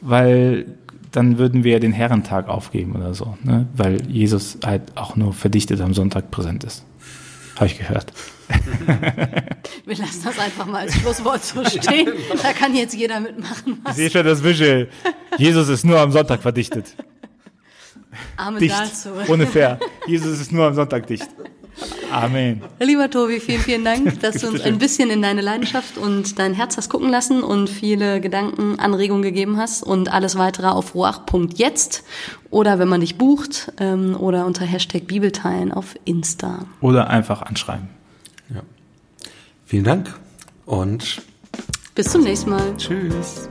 weil 0.00 0.66
dann 1.12 1.38
würden 1.38 1.62
wir 1.64 1.72
ja 1.72 1.78
den 1.78 1.92
Herrentag 1.92 2.48
aufgeben 2.48 2.96
oder 2.96 3.14
so, 3.14 3.36
ne? 3.42 3.66
weil 3.74 4.02
Jesus 4.10 4.58
halt 4.64 4.82
auch 4.96 5.14
nur 5.16 5.32
verdichtet 5.32 5.80
am 5.80 5.94
Sonntag 5.94 6.30
präsent 6.30 6.64
ist. 6.64 6.84
Habe 7.56 7.66
ich 7.66 7.78
gehört. 7.78 8.12
Wir 9.86 9.96
lassen 9.96 10.22
das 10.24 10.38
einfach 10.38 10.66
mal 10.66 10.80
als 10.80 10.94
Schlusswort 10.94 11.44
so 11.44 11.64
stehen. 11.64 12.08
Da 12.42 12.52
kann 12.52 12.74
jetzt 12.74 12.94
jeder 12.94 13.20
mitmachen. 13.20 13.80
Was 13.82 13.92
ich 13.92 14.04
sehe 14.04 14.10
schon 14.10 14.26
das 14.26 14.42
Visual. 14.42 14.88
Jesus 15.38 15.68
ist 15.68 15.84
nur 15.84 15.98
am 16.00 16.12
Sonntag 16.12 16.42
verdichtet. 16.42 16.94
Amen 18.36 18.58
dicht. 18.58 18.74
dazu. 18.74 19.10
Ohne 19.28 19.46
fair. 19.46 19.78
Jesus 20.06 20.40
ist 20.40 20.52
nur 20.52 20.66
am 20.66 20.74
Sonntag 20.74 21.06
dicht. 21.06 21.28
Amen. 22.12 22.62
Lieber 22.78 23.08
Tobi, 23.10 23.40
vielen, 23.40 23.60
vielen 23.60 23.84
Dank, 23.84 24.20
dass 24.22 24.36
du 24.36 24.48
uns 24.48 24.60
ein 24.60 24.78
bisschen 24.78 25.10
in 25.10 25.22
deine 25.22 25.40
Leidenschaft 25.40 25.96
und 25.96 26.38
dein 26.38 26.54
Herz 26.54 26.76
hast 26.76 26.88
gucken 26.88 27.08
lassen 27.08 27.42
und 27.42 27.70
viele 27.70 28.20
Gedanken, 28.20 28.78
Anregungen 28.78 29.22
gegeben 29.22 29.56
hast 29.56 29.82
und 29.82 30.12
alles 30.12 30.36
weitere 30.36 30.68
auf 30.68 30.94
ruach.jetzt 30.94 32.04
oder 32.50 32.78
wenn 32.78 32.88
man 32.88 33.00
dich 33.00 33.16
bucht 33.16 33.72
ähm, 33.78 34.14
oder 34.18 34.46
unter 34.46 34.64
Hashtag 34.64 35.06
Bibelteilen 35.06 35.72
auf 35.72 35.94
Insta. 36.04 36.66
Oder 36.80 37.08
einfach 37.08 37.42
anschreiben. 37.42 37.88
Vielen 39.72 39.84
Dank 39.84 40.12
und 40.66 41.22
Bis 41.94 42.10
zum 42.10 42.24
nächsten 42.24 42.50
Mal. 42.50 42.76
tschüss. 42.76 43.48